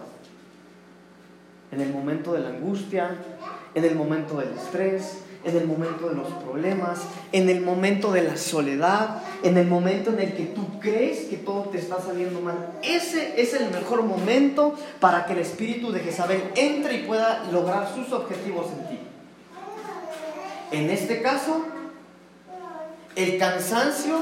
En 1.70 1.80
el 1.80 1.92
momento 1.92 2.32
de 2.32 2.40
la 2.40 2.48
angustia, 2.48 3.16
en 3.74 3.84
el 3.84 3.94
momento 3.94 4.38
del 4.38 4.50
estrés, 4.50 5.22
en 5.44 5.56
el 5.56 5.66
momento 5.66 6.08
de 6.08 6.14
los 6.14 6.28
problemas, 6.28 7.02
en 7.32 7.48
el 7.48 7.60
momento 7.60 8.12
de 8.12 8.22
la 8.22 8.36
soledad, 8.36 9.22
en 9.42 9.58
el 9.58 9.66
momento 9.66 10.10
en 10.10 10.20
el 10.20 10.34
que 10.34 10.46
tú 10.46 10.80
crees 10.80 11.26
que 11.26 11.36
todo 11.36 11.64
te 11.64 11.78
está 11.78 12.00
saliendo 12.00 12.40
mal. 12.40 12.72
Ese 12.82 13.40
es 13.40 13.54
el 13.54 13.70
mejor 13.70 14.02
momento 14.02 14.74
para 15.00 15.26
que 15.26 15.34
el 15.34 15.40
espíritu 15.40 15.92
de 15.92 16.00
Jezabel 16.00 16.42
entre 16.56 16.94
y 16.94 17.02
pueda 17.04 17.44
lograr 17.52 17.92
sus 17.94 18.12
objetivos 18.12 18.66
en 18.78 18.88
ti. 18.88 18.98
En 20.72 20.90
este 20.90 21.20
caso, 21.22 21.62
el 23.16 23.38
cansancio 23.38 24.16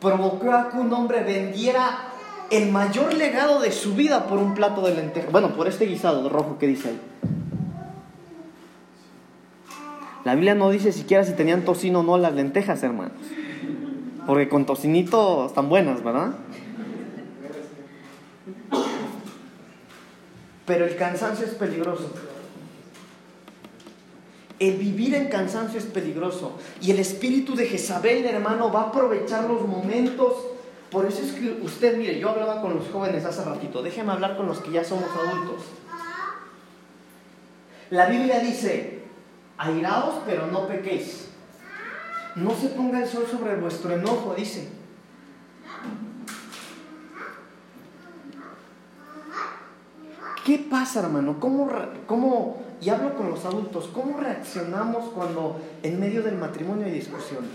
provocó 0.00 0.52
a 0.52 0.70
que 0.70 0.78
un 0.78 0.92
hombre 0.92 1.22
vendiera 1.22 2.08
el 2.50 2.70
mayor 2.70 3.14
legado 3.14 3.60
de 3.60 3.70
su 3.70 3.94
vida 3.94 4.26
por 4.26 4.38
un 4.38 4.54
plato 4.54 4.82
de 4.82 4.94
lentejas. 4.94 5.30
Bueno, 5.30 5.54
por 5.54 5.68
este 5.68 5.86
guisado 5.86 6.28
rojo 6.28 6.58
que 6.58 6.66
dice 6.66 6.88
ahí. 6.88 7.00
La 10.24 10.34
Biblia 10.34 10.54
no 10.54 10.70
dice 10.70 10.92
siquiera 10.92 11.24
si 11.24 11.32
tenían 11.32 11.64
tocino 11.64 12.00
o 12.00 12.02
no 12.02 12.18
las 12.18 12.34
lentejas, 12.34 12.82
hermanos. 12.82 13.12
Porque 14.26 14.48
con 14.48 14.66
tocinito 14.66 15.46
están 15.46 15.68
buenas, 15.68 16.04
¿verdad? 16.04 16.34
Pero 20.66 20.84
el 20.84 20.96
cansancio 20.96 21.46
es 21.46 21.54
peligroso. 21.54 22.12
El 24.58 24.76
vivir 24.76 25.14
en 25.14 25.28
cansancio 25.28 25.78
es 25.78 25.86
peligroso. 25.86 26.58
Y 26.82 26.90
el 26.90 26.98
espíritu 26.98 27.56
de 27.56 27.66
Jezabel, 27.66 28.26
hermano, 28.26 28.70
va 28.70 28.82
a 28.82 28.88
aprovechar 28.88 29.44
los 29.44 29.66
momentos. 29.66 30.34
Por 30.90 31.06
eso 31.06 31.22
es 31.22 31.32
que 31.32 31.60
usted, 31.62 31.96
mire, 31.96 32.20
yo 32.20 32.28
hablaba 32.28 32.60
con 32.60 32.74
los 32.74 32.88
jóvenes 32.88 33.24
hace 33.24 33.42
ratito. 33.42 33.82
Déjeme 33.82 34.12
hablar 34.12 34.36
con 34.36 34.46
los 34.46 34.60
que 34.60 34.70
ya 34.70 34.84
somos 34.84 35.08
adultos. 35.10 35.64
La 37.88 38.06
Biblia 38.06 38.38
dice, 38.40 38.99
airaos, 39.60 40.22
pero 40.24 40.46
no 40.46 40.66
pequéis. 40.66 41.28
No 42.34 42.54
se 42.54 42.68
ponga 42.68 43.02
el 43.02 43.08
sol 43.08 43.26
sobre 43.30 43.56
vuestro 43.56 43.92
enojo, 43.92 44.34
dice. 44.34 44.68
¿Qué 50.44 50.66
pasa, 50.70 51.00
hermano? 51.00 51.38
¿Cómo, 51.38 51.70
cómo, 52.06 52.62
y 52.80 52.88
hablo 52.88 53.14
con 53.14 53.30
los 53.30 53.44
adultos, 53.44 53.90
cómo 53.92 54.18
reaccionamos 54.18 55.10
cuando 55.10 55.60
en 55.82 56.00
medio 56.00 56.22
del 56.22 56.36
matrimonio 56.36 56.86
hay 56.86 56.92
discusiones? 56.92 57.50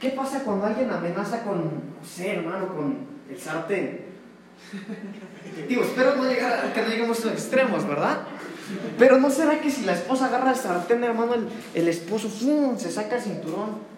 ¿Qué 0.00 0.10
pasa 0.10 0.44
cuando 0.44 0.66
alguien 0.66 0.90
amenaza 0.90 1.42
con, 1.42 1.64
no 1.64 2.06
sé, 2.06 2.36
hermano, 2.36 2.68
con 2.68 2.96
el 3.28 3.38
sartén? 3.38 4.06
Digo, 5.68 5.82
espero 5.82 6.14
no 6.14 6.24
llegar, 6.24 6.72
que 6.72 6.82
no 6.82 6.88
lleguemos 6.88 7.24
a 7.26 7.32
extremos, 7.32 7.86
¿verdad? 7.86 8.20
Pero 8.98 9.18
¿no 9.18 9.30
será 9.30 9.60
que 9.60 9.70
si 9.70 9.84
la 9.84 9.94
esposa 9.94 10.26
agarra 10.26 10.50
el 10.50 10.56
sartén, 10.56 11.02
hermano, 11.04 11.34
el, 11.34 11.48
el 11.74 11.88
esposo 11.88 12.28
¡fum! 12.28 12.78
se 12.78 12.90
saca 12.90 13.16
el 13.16 13.22
cinturón? 13.22 13.92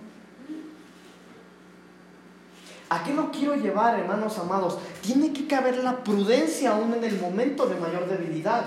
¿A 2.95 3.03
qué 3.03 3.13
lo 3.13 3.31
quiero 3.33 3.57
llevar, 3.57 3.99
hermanos 3.99 4.39
amados? 4.39 4.79
Tiene 5.03 5.33
que 5.33 5.47
caber 5.47 5.79
la 5.79 6.05
prudencia 6.05 6.73
aún 6.73 6.95
en 6.95 7.03
el 7.03 7.19
momento 7.19 7.67
de 7.67 7.75
mayor 7.77 8.09
debilidad. 8.09 8.67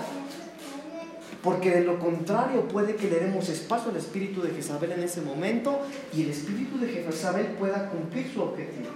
Porque 1.42 1.70
de 1.70 1.84
lo 1.84 1.98
contrario 1.98 2.66
puede 2.68 2.96
que 2.96 3.08
le 3.08 3.20
demos 3.20 3.48
espacio 3.48 3.90
al 3.90 3.96
espíritu 3.96 4.42
de 4.42 4.50
Jezabel 4.50 4.92
en 4.92 5.02
ese 5.02 5.22
momento 5.22 5.80
y 6.12 6.24
el 6.24 6.30
espíritu 6.30 6.78
de 6.78 6.88
Jezabel 6.88 7.46
pueda 7.52 7.88
cumplir 7.88 8.30
su 8.30 8.42
objetivo. 8.42 8.90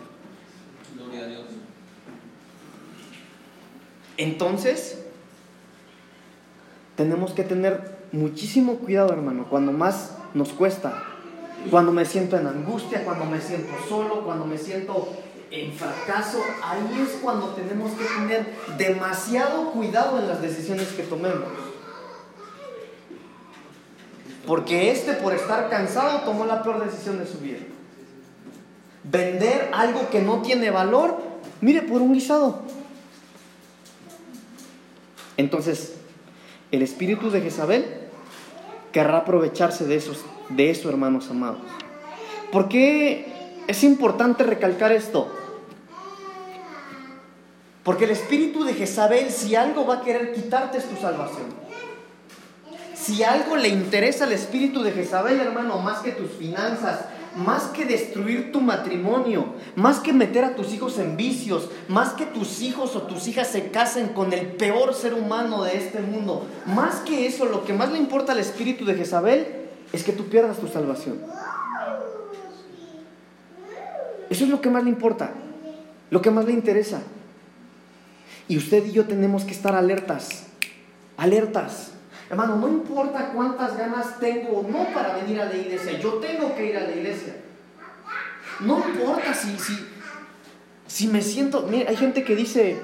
Gloria 0.97 1.25
a 1.25 1.29
Dios. 1.29 1.45
Entonces, 4.17 4.99
tenemos 6.97 7.33
que 7.33 7.45
tener 7.45 8.03
muchísimo 8.13 8.77
cuidado, 8.77 9.13
hermano, 9.13 9.47
cuando 9.49 9.73
más 9.73 10.13
nos 10.35 10.51
cuesta. 10.51 11.05
Cuando 11.71 11.93
me 11.93 12.05
siento 12.05 12.37
en 12.37 12.47
angustia, 12.47 13.05
cuando 13.05 13.25
me 13.25 13.41
siento 13.41 13.73
solo, 13.89 14.25
cuando 14.25 14.45
me 14.45 14.59
siento 14.59 15.09
en 15.51 15.73
fracaso, 15.73 16.39
ahí 16.63 17.03
es 17.03 17.21
cuando 17.23 17.49
tenemos 17.51 17.93
que 17.93 18.05
tener 18.05 18.47
demasiado 18.79 19.71
cuidado 19.71 20.19
en 20.19 20.29
las 20.29 20.43
decisiones 20.43 20.89
que 20.89 21.05
tomemos. 21.05 21.49
Porque 24.47 24.91
este 24.91 25.13
por 25.13 25.35
estar 25.35 25.71
cansado 25.71 26.23
tomó 26.23 26.47
la 26.47 26.63
peor 26.63 26.85
decisión 26.85 27.19
de 27.19 27.27
su 27.27 27.39
vida. 27.39 27.59
Vender 29.05 29.71
algo 29.73 30.09
que 30.11 30.21
no 30.21 30.43
tiene 30.43 30.71
valor, 30.71 31.19
mire, 31.61 31.83
por 31.83 32.03
un 32.03 32.13
guisado. 32.13 32.63
Entonces, 35.37 35.95
el 36.73 36.83
espíritu 36.83 37.31
de 37.31 37.43
Jezabel 37.43 37.85
querrá 38.93 39.19
aprovecharse 39.19 39.85
de, 39.85 39.97
esos, 39.97 40.25
de 40.49 40.71
eso, 40.71 40.89
hermanos 40.89 41.31
amados. 41.31 41.61
¿Por 42.51 42.69
qué 42.69 43.61
es 43.67 43.85
importante 43.85 44.43
recalcar 44.43 44.91
esto? 44.91 45.31
Porque 47.85 48.05
el 48.05 48.11
espíritu 48.11 48.65
de 48.65 48.75
Jezabel, 48.75 49.31
si 49.31 49.55
algo 49.55 49.87
va 49.87 49.97
a 49.97 50.01
querer 50.03 50.33
quitarte, 50.33 50.79
es 50.79 50.85
tu 50.85 50.97
salvación. 50.97 51.47
Si 52.95 53.23
algo 53.23 53.57
le 53.57 53.69
interesa 53.69 54.25
al 54.25 54.33
espíritu 54.33 54.83
de 54.83 54.93
Jezabel, 54.93 55.41
hermano, 55.41 55.79
más 55.79 56.01
que 56.01 56.13
tus 56.13 56.31
finanzas, 56.31 57.07
más 57.37 57.65
que 57.65 57.85
destruir 57.85 58.53
tu 58.53 58.61
matrimonio, 58.61 59.55
más 59.75 60.01
que 60.01 60.13
meter 60.13 60.45
a 60.45 60.55
tus 60.55 60.73
hijos 60.73 60.99
en 60.99 61.17
vicios, 61.17 61.71
más 61.89 62.11
que 62.11 62.27
tus 62.27 62.61
hijos 62.61 62.95
o 62.97 63.03
tus 63.03 63.27
hijas 63.29 63.49
se 63.49 63.71
casen 63.71 64.09
con 64.09 64.33
el 64.33 64.47
peor 64.47 64.95
ser 64.95 65.15
humano 65.15 65.65
de 65.65 65.77
este 65.77 66.01
mundo, 66.01 66.47
más 66.67 66.97
que 67.01 67.27
eso, 67.27 67.47
lo 67.47 67.65
que 67.65 67.73
más 67.73 67.91
le 67.91 67.99
importa 67.99 68.33
al 68.33 68.39
espíritu 68.39 68.85
de 68.85 68.95
Jezabel 68.95 69.47
es 69.93 70.05
que 70.05 70.13
tú 70.13 70.25
pierdas 70.27 70.59
tu 70.59 70.69
salvación. 70.69 71.19
Eso 74.31 74.45
es 74.45 74.51
lo 74.51 74.61
que 74.61 74.71
más 74.71 74.85
le 74.85 74.91
importa, 74.91 75.33
lo 76.11 76.23
que 76.23 76.31
más 76.31 76.47
le 76.47 76.53
interesa. 76.53 77.03
Y 78.49 78.57
usted 78.57 78.87
y 78.87 78.93
yo 78.93 79.07
tenemos 79.07 79.45
que 79.45 79.53
estar 79.53 79.75
alertas, 79.75 80.45
alertas. 81.17 81.92
Hermano, 82.33 82.57
no 82.57 82.67
importa 82.67 83.31
cuántas 83.35 83.77
ganas 83.77 84.19
tengo 84.19 84.61
o 84.61 84.63
no 84.67 84.87
para 84.95 85.17
venir 85.17 85.39
a 85.39 85.45
la 85.45 85.55
iglesia, 85.55 85.99
yo 85.99 86.15
tengo 86.15 86.57
que 86.57 86.71
ir 86.71 86.77
a 86.79 86.81
la 86.81 86.93
iglesia. 86.93 87.37
No 88.61 88.79
importa 88.89 89.35
si, 89.35 89.59
si, 89.59 89.87
si 90.87 91.09
me 91.09 91.21
siento, 91.21 91.67
mira, 91.71 91.91
hay 91.91 91.97
gente 91.97 92.25
que 92.25 92.35
dice, 92.35 92.79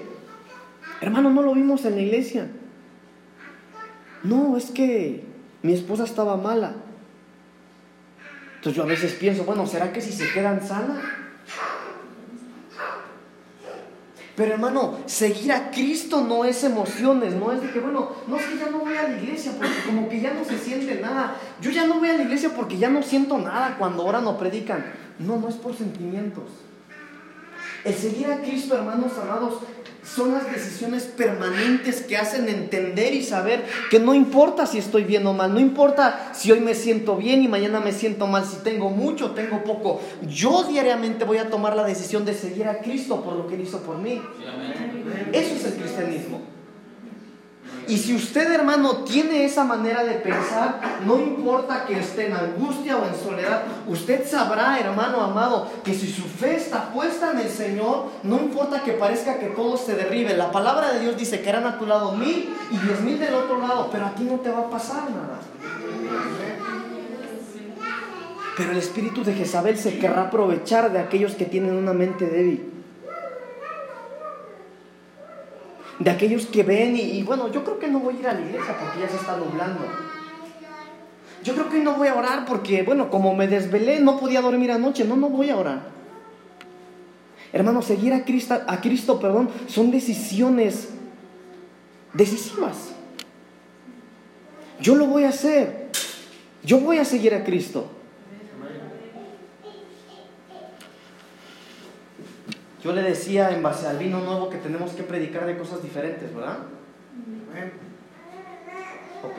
hermano, 1.01 1.31
no 1.31 1.41
lo 1.41 1.55
vimos 1.55 1.87
en 1.87 1.95
la 1.95 2.03
iglesia. 2.03 2.47
No, 4.23 4.59
es 4.59 4.67
que 4.67 5.25
mi 5.63 5.73
esposa 5.73 6.05
estaba 6.05 6.37
mala. 6.37 6.75
Entonces 8.57 8.77
yo 8.77 8.83
a 8.83 8.87
veces 8.87 9.15
pienso, 9.15 9.45
bueno, 9.45 9.67
¿será 9.67 9.95
que 9.95 10.03
si 10.03 10.13
se 10.13 10.31
quedan 10.31 10.63
sana? 10.63 11.01
Pero 14.39 14.53
hermano, 14.53 15.01
seguir 15.07 15.51
a 15.51 15.73
Cristo 15.73 16.21
no 16.21 16.45
es 16.45 16.63
emociones, 16.63 17.35
no 17.35 17.51
es 17.51 17.61
de 17.61 17.73
que, 17.73 17.81
bueno, 17.81 18.13
no 18.29 18.37
es 18.37 18.47
que 18.47 18.57
ya 18.57 18.71
no 18.71 18.79
voy 18.79 18.97
a 18.97 19.09
la 19.09 19.17
iglesia 19.17 19.51
porque 19.59 19.75
como 19.85 20.09
que 20.09 20.21
ya 20.21 20.33
no 20.33 20.45
se 20.45 20.57
siente 20.57 21.01
nada. 21.01 21.35
Yo 21.61 21.73
ya 21.73 21.89
no 21.89 21.99
voy 21.99 22.09
a 22.09 22.13
la 22.13 22.23
iglesia 22.23 22.51
porque 22.55 22.79
ya 22.79 22.89
no 22.89 23.03
siento 23.03 23.37
nada 23.37 23.75
cuando 23.77 24.05
oran 24.05 24.25
o 24.29 24.39
predican. 24.39 24.87
No, 25.19 25.39
no 25.39 25.49
es 25.49 25.57
por 25.57 25.75
sentimientos. 25.75 26.45
El 27.85 27.95
seguir 27.95 28.31
a 28.31 28.41
Cristo, 28.41 28.77
hermanos 28.77 29.11
amados, 29.21 29.55
son 30.05 30.33
las 30.33 30.51
decisiones 30.51 31.05
permanentes 31.05 32.03
que 32.03 32.17
hacen 32.17 32.49
entender 32.49 33.15
y 33.15 33.23
saber 33.23 33.65
que 33.91 33.99
no 33.99 34.15
importa 34.15 34.67
si 34.67 34.79
estoy 34.79 35.05
bien 35.05 35.27
o 35.27 35.33
mal, 35.33 35.53
no 35.53 35.61
importa 35.61 36.33
si 36.35 36.51
hoy 36.51 36.61
me 36.61 36.75
siento 36.75 37.17
bien 37.17 37.43
y 37.43 37.49
mañana 37.49 37.81
me 37.81 37.93
siento 37.93 38.27
mal, 38.27 38.45
si 38.45 38.57
tengo 38.59 38.91
mucho 38.91 39.27
o 39.27 39.31
tengo 39.33 39.63
poco. 39.65 40.01
Yo 40.29 40.65
diariamente 40.65 41.25
voy 41.25 41.39
a 41.39 41.51
tomar 41.51 41.77
la 41.77 41.85
decisión 41.85 42.25
de 42.25 42.35
seguir 42.35 42.67
a 42.69 42.79
Cristo 42.79 43.23
por 43.23 43.35
lo 43.35 43.47
que 43.47 43.55
Él 43.55 43.63
hizo 43.63 43.81
por 43.83 43.99
mí. 43.99 44.21
Eso 45.33 45.55
es 45.55 45.65
el 45.65 45.75
cristianismo. 45.75 46.58
Y 47.89 47.97
si 47.97 48.15
usted, 48.15 48.53
hermano, 48.53 48.99
tiene 48.99 49.47
esa 49.47 49.65
manera 49.65 50.05
de 50.05 50.17
pensar, 50.17 50.79
no 51.07 51.19
importa 51.19 51.87
que 51.87 51.99
esté 51.99 52.27
en 52.27 52.35
angustia 52.35 52.99
o 52.99 53.07
en 53.07 53.15
soledad, 53.15 53.63
usted 53.87 54.29
sabrá, 54.29 54.79
hermano 54.79 55.23
amado, 55.23 55.71
que 55.83 55.95
si 55.95 56.07
su 56.07 56.25
fe 56.25 56.57
está 56.57 56.91
puesta 56.93 57.33
en 57.33 57.39
el 57.39 57.49
Señor, 57.49 58.09
no 58.25 58.37
importa 58.37 58.83
que 58.83 58.93
parezca 58.93 59.39
que 59.39 59.47
todo 59.47 59.79
se 59.79 59.95
derribe. 59.95 60.37
La 60.37 60.53
palabra 60.53 60.93
de 60.93 61.01
Dios 61.01 61.17
dice 61.17 61.41
que 61.41 61.49
eran 61.49 61.67
a 61.67 61.79
tu 61.79 61.87
lado 61.87 62.13
mil 62.13 62.55
y 62.71 62.77
diez 62.77 63.01
mil 63.01 63.19
del 63.19 63.33
otro 63.33 63.59
lado, 63.59 63.89
pero 63.91 64.05
a 64.05 64.15
ti 64.15 64.25
no 64.25 64.35
te 64.41 64.51
va 64.51 64.61
a 64.61 64.71
pasar 64.71 65.05
nada. 65.11 65.41
Pero 68.59 68.73
el 68.73 68.77
espíritu 68.77 69.25
de 69.25 69.33
Jezabel 69.33 69.79
se 69.79 69.99
querrá 69.99 70.25
aprovechar 70.25 70.93
de 70.93 70.99
aquellos 70.99 71.37
que 71.37 71.47
tienen 71.47 71.75
una 71.75 71.95
mente 71.95 72.27
débil. 72.27 72.78
De 75.99 76.11
aquellos 76.11 76.47
que 76.47 76.63
ven 76.63 76.97
y, 76.97 77.23
bueno, 77.23 77.51
yo 77.51 77.65
creo 77.65 77.79
que 77.79 77.89
no 77.89 78.01
voy 78.01 78.17
a 78.17 78.21
ir 78.21 78.29
a 78.29 78.35
la 78.35 78.41
iglesia 78.41 78.77
porque 78.79 79.01
ya 79.01 79.09
se 79.09 79.17
está 79.17 79.37
nublando. 79.37 79.81
Yo 81.43 81.55
creo 81.55 81.69
que 81.69 81.79
no 81.81 81.95
voy 81.95 82.09
a 82.09 82.15
orar 82.15 82.45
porque, 82.45 82.83
bueno, 82.83 83.11
como 83.11 83.35
me 83.35 83.49
desvelé, 83.49 84.01
no 84.01 84.19
podía 84.19 84.41
dormir 84.41 84.71
anoche. 84.71 85.05
No, 85.05 85.17
no 85.17 85.29
voy 85.29 85.51
a 85.51 85.57
orar. 85.57 85.83
Hermano, 87.53 87.81
seguir 87.83 88.13
a 88.13 88.25
Cristo, 88.25 88.61
a 88.67 88.81
Cristo, 88.81 89.19
perdón, 89.19 89.49
son 89.67 89.91
decisiones 89.91 90.91
decisivas. 92.13 92.93
Yo 94.81 94.95
lo 94.95 95.07
voy 95.07 95.25
a 95.25 95.31
hacer. 95.31 95.89
Yo 96.63 96.81
voy 96.81 96.99
a 96.99 97.05
seguir 97.05 97.35
a 97.35 97.45
Cristo. 97.45 97.91
Yo 102.83 102.93
le 102.93 103.03
decía 103.03 103.51
en 103.51 103.63
base 103.63 103.87
al 103.87 103.99
vino 103.99 104.21
nuevo 104.21 104.51
que 104.51 104.59
tenemos 104.59 104.93
que 104.93 105.03
predicar 105.03 105.47
de 105.47 105.59
cosas 105.59 105.83
diferentes, 105.83 106.33
¿verdad? 106.35 106.59
Ok. 109.25 109.39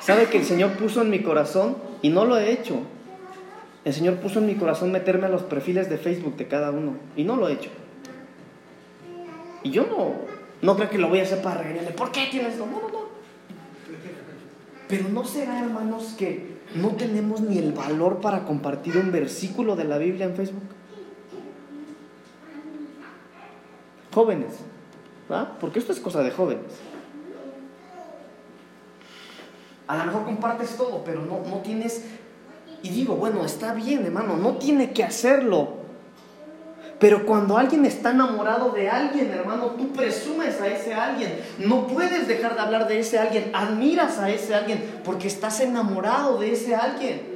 ¿Sabe 0.00 0.26
que 0.26 0.38
el 0.38 0.44
Señor 0.44 0.72
puso 0.72 1.02
en 1.02 1.10
mi 1.10 1.22
corazón, 1.22 1.76
y 2.02 2.08
no 2.08 2.24
lo 2.24 2.36
he 2.38 2.50
hecho, 2.50 2.80
el 3.84 3.94
Señor 3.94 4.16
puso 4.16 4.40
en 4.40 4.46
mi 4.46 4.56
corazón 4.56 4.90
meterme 4.90 5.26
a 5.26 5.28
los 5.28 5.42
perfiles 5.42 5.88
de 5.88 5.98
Facebook 5.98 6.36
de 6.36 6.48
cada 6.48 6.72
uno, 6.72 6.96
y 7.14 7.22
no 7.22 7.36
lo 7.36 7.48
he 7.48 7.52
hecho. 7.52 7.70
Y 9.62 9.70
yo 9.70 9.86
no, 9.86 10.14
no 10.62 10.76
creo 10.76 10.90
que 10.90 10.98
lo 10.98 11.08
voy 11.08 11.20
a 11.20 11.22
hacer 11.22 11.40
para 11.40 11.62
regañarle, 11.62 11.92
¿por 11.92 12.10
qué 12.10 12.26
tienes 12.30 12.54
eso? 12.54 12.66
No, 12.66 12.80
no, 12.80 12.88
no. 12.88 12.99
Pero 14.90 15.08
no 15.08 15.24
será, 15.24 15.60
hermanos, 15.60 16.14
que 16.18 16.58
no 16.74 16.88
tenemos 16.90 17.40
ni 17.40 17.58
el 17.58 17.72
valor 17.72 18.20
para 18.20 18.44
compartir 18.44 18.96
un 18.96 19.12
versículo 19.12 19.76
de 19.76 19.84
la 19.84 19.98
Biblia 19.98 20.26
en 20.26 20.34
Facebook. 20.34 20.64
Jóvenes, 24.12 24.54
¿verdad? 25.28 25.52
Porque 25.60 25.78
esto 25.78 25.92
es 25.92 26.00
cosa 26.00 26.24
de 26.24 26.32
jóvenes. 26.32 26.72
A 29.86 29.96
lo 29.96 30.04
mejor 30.06 30.24
compartes 30.24 30.76
todo, 30.76 31.04
pero 31.04 31.24
no, 31.24 31.40
no 31.48 31.58
tienes... 31.58 32.04
Y 32.82 32.88
digo, 32.88 33.14
bueno, 33.14 33.44
está 33.44 33.74
bien, 33.74 34.04
hermano, 34.04 34.36
no 34.36 34.56
tiene 34.56 34.92
que 34.92 35.04
hacerlo. 35.04 35.79
Pero 37.00 37.24
cuando 37.24 37.56
alguien 37.56 37.86
está 37.86 38.10
enamorado 38.10 38.72
de 38.72 38.90
alguien, 38.90 39.30
hermano, 39.30 39.68
tú 39.70 39.90
presumes 39.90 40.60
a 40.60 40.68
ese 40.68 40.92
alguien. 40.92 41.40
No 41.58 41.86
puedes 41.86 42.28
dejar 42.28 42.54
de 42.54 42.60
hablar 42.60 42.86
de 42.86 43.00
ese 43.00 43.18
alguien. 43.18 43.50
Admiras 43.54 44.18
a 44.18 44.28
ese 44.28 44.54
alguien 44.54 45.00
porque 45.02 45.26
estás 45.26 45.60
enamorado 45.60 46.36
de 46.38 46.52
ese 46.52 46.74
alguien. 46.76 47.29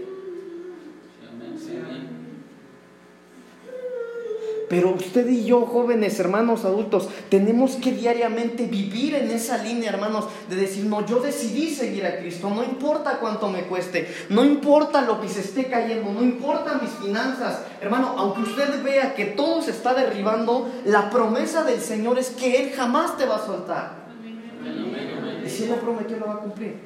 Pero 4.74 4.90
usted 4.90 5.28
y 5.28 5.44
yo, 5.44 5.66
jóvenes, 5.66 6.18
hermanos, 6.18 6.64
adultos, 6.64 7.08
tenemos 7.28 7.76
que 7.76 7.92
diariamente 7.92 8.66
vivir 8.66 9.14
en 9.14 9.30
esa 9.30 9.58
línea, 9.58 9.90
hermanos, 9.90 10.24
de 10.50 10.56
decir, 10.56 10.84
no, 10.86 11.06
yo 11.06 11.20
decidí 11.20 11.70
seguir 11.70 12.04
a 12.04 12.18
Cristo, 12.18 12.50
no 12.50 12.64
importa 12.64 13.20
cuánto 13.20 13.48
me 13.48 13.66
cueste, 13.66 14.12
no 14.30 14.44
importa 14.44 15.02
lo 15.02 15.20
que 15.20 15.28
se 15.28 15.42
esté 15.42 15.66
cayendo, 15.66 16.12
no 16.12 16.24
importa 16.24 16.80
mis 16.82 16.90
finanzas. 16.90 17.60
Hermano, 17.80 18.16
aunque 18.18 18.50
usted 18.50 18.82
vea 18.82 19.14
que 19.14 19.26
todo 19.26 19.62
se 19.62 19.70
está 19.70 19.94
derribando, 19.94 20.68
la 20.86 21.08
promesa 21.08 21.62
del 21.62 21.80
Señor 21.80 22.18
es 22.18 22.30
que 22.30 22.56
Él 22.56 22.72
jamás 22.72 23.16
te 23.16 23.26
va 23.26 23.36
a 23.36 23.46
soltar. 23.46 23.92
Y 25.46 25.48
si 25.48 25.62
Él 25.62 25.70
lo 25.70 25.76
prometió, 25.76 26.16
lo 26.16 26.26
va 26.26 26.34
a 26.34 26.38
cumplir. 26.38 26.78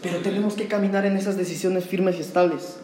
Pero 0.00 0.18
tenemos 0.20 0.54
que 0.54 0.68
caminar 0.68 1.04
en 1.04 1.18
esas 1.18 1.36
decisiones 1.36 1.84
firmes 1.84 2.16
y 2.16 2.20
estables. 2.22 2.78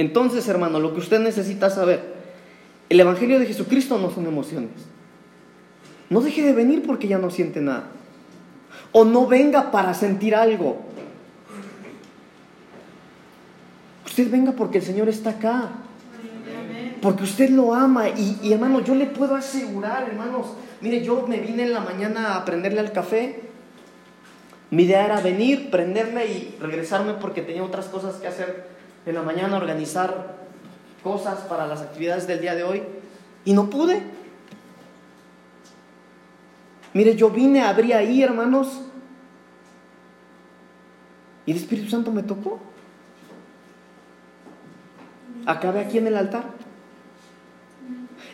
Entonces, 0.00 0.48
hermano, 0.48 0.80
lo 0.80 0.94
que 0.94 1.00
usted 1.00 1.20
necesita 1.20 1.68
saber, 1.68 2.00
el 2.88 2.98
Evangelio 2.98 3.38
de 3.38 3.44
Jesucristo 3.44 3.98
no 3.98 4.10
son 4.10 4.24
emociones. 4.24 4.70
No 6.08 6.22
deje 6.22 6.42
de 6.42 6.54
venir 6.54 6.86
porque 6.86 7.06
ya 7.06 7.18
no 7.18 7.28
siente 7.28 7.60
nada. 7.60 7.90
O 8.92 9.04
no 9.04 9.26
venga 9.26 9.70
para 9.70 9.92
sentir 9.92 10.34
algo. 10.34 10.78
Usted 14.06 14.30
venga 14.30 14.52
porque 14.52 14.78
el 14.78 14.84
Señor 14.84 15.10
está 15.10 15.30
acá. 15.30 15.68
Porque 17.02 17.24
usted 17.24 17.50
lo 17.50 17.74
ama. 17.74 18.08
Y, 18.08 18.50
hermano, 18.54 18.82
yo 18.82 18.94
le 18.94 19.04
puedo 19.04 19.34
asegurar, 19.34 20.08
hermanos, 20.08 20.46
mire, 20.80 21.04
yo 21.04 21.26
me 21.26 21.40
vine 21.40 21.64
en 21.64 21.74
la 21.74 21.80
mañana 21.80 22.36
a 22.36 22.46
prenderle 22.46 22.80
al 22.80 22.92
café. 22.92 23.42
Mi 24.70 24.84
idea 24.84 25.04
era 25.04 25.20
venir, 25.20 25.68
prenderle 25.70 26.26
y 26.26 26.56
regresarme 26.58 27.12
porque 27.20 27.42
tenía 27.42 27.62
otras 27.62 27.88
cosas 27.88 28.14
que 28.14 28.28
hacer 28.28 28.79
en 29.10 29.16
la 29.16 29.22
mañana, 29.22 29.56
organizar 29.56 30.36
cosas 31.02 31.40
para 31.40 31.66
las 31.66 31.82
actividades 31.82 32.26
del 32.26 32.40
día 32.40 32.54
de 32.54 32.64
hoy. 32.64 32.82
Y 33.44 33.52
no 33.52 33.70
pude. 33.70 34.02
Mire, 36.92 37.14
yo 37.14 37.30
vine, 37.30 37.62
abrí 37.62 37.92
ahí, 37.92 38.22
hermanos, 38.22 38.80
y 41.46 41.52
el 41.52 41.56
Espíritu 41.56 41.90
Santo 41.90 42.10
me 42.12 42.22
tocó. 42.22 42.60
Acabé 45.46 45.80
aquí 45.80 45.98
en 45.98 46.06
el 46.06 46.16
altar. 46.16 46.44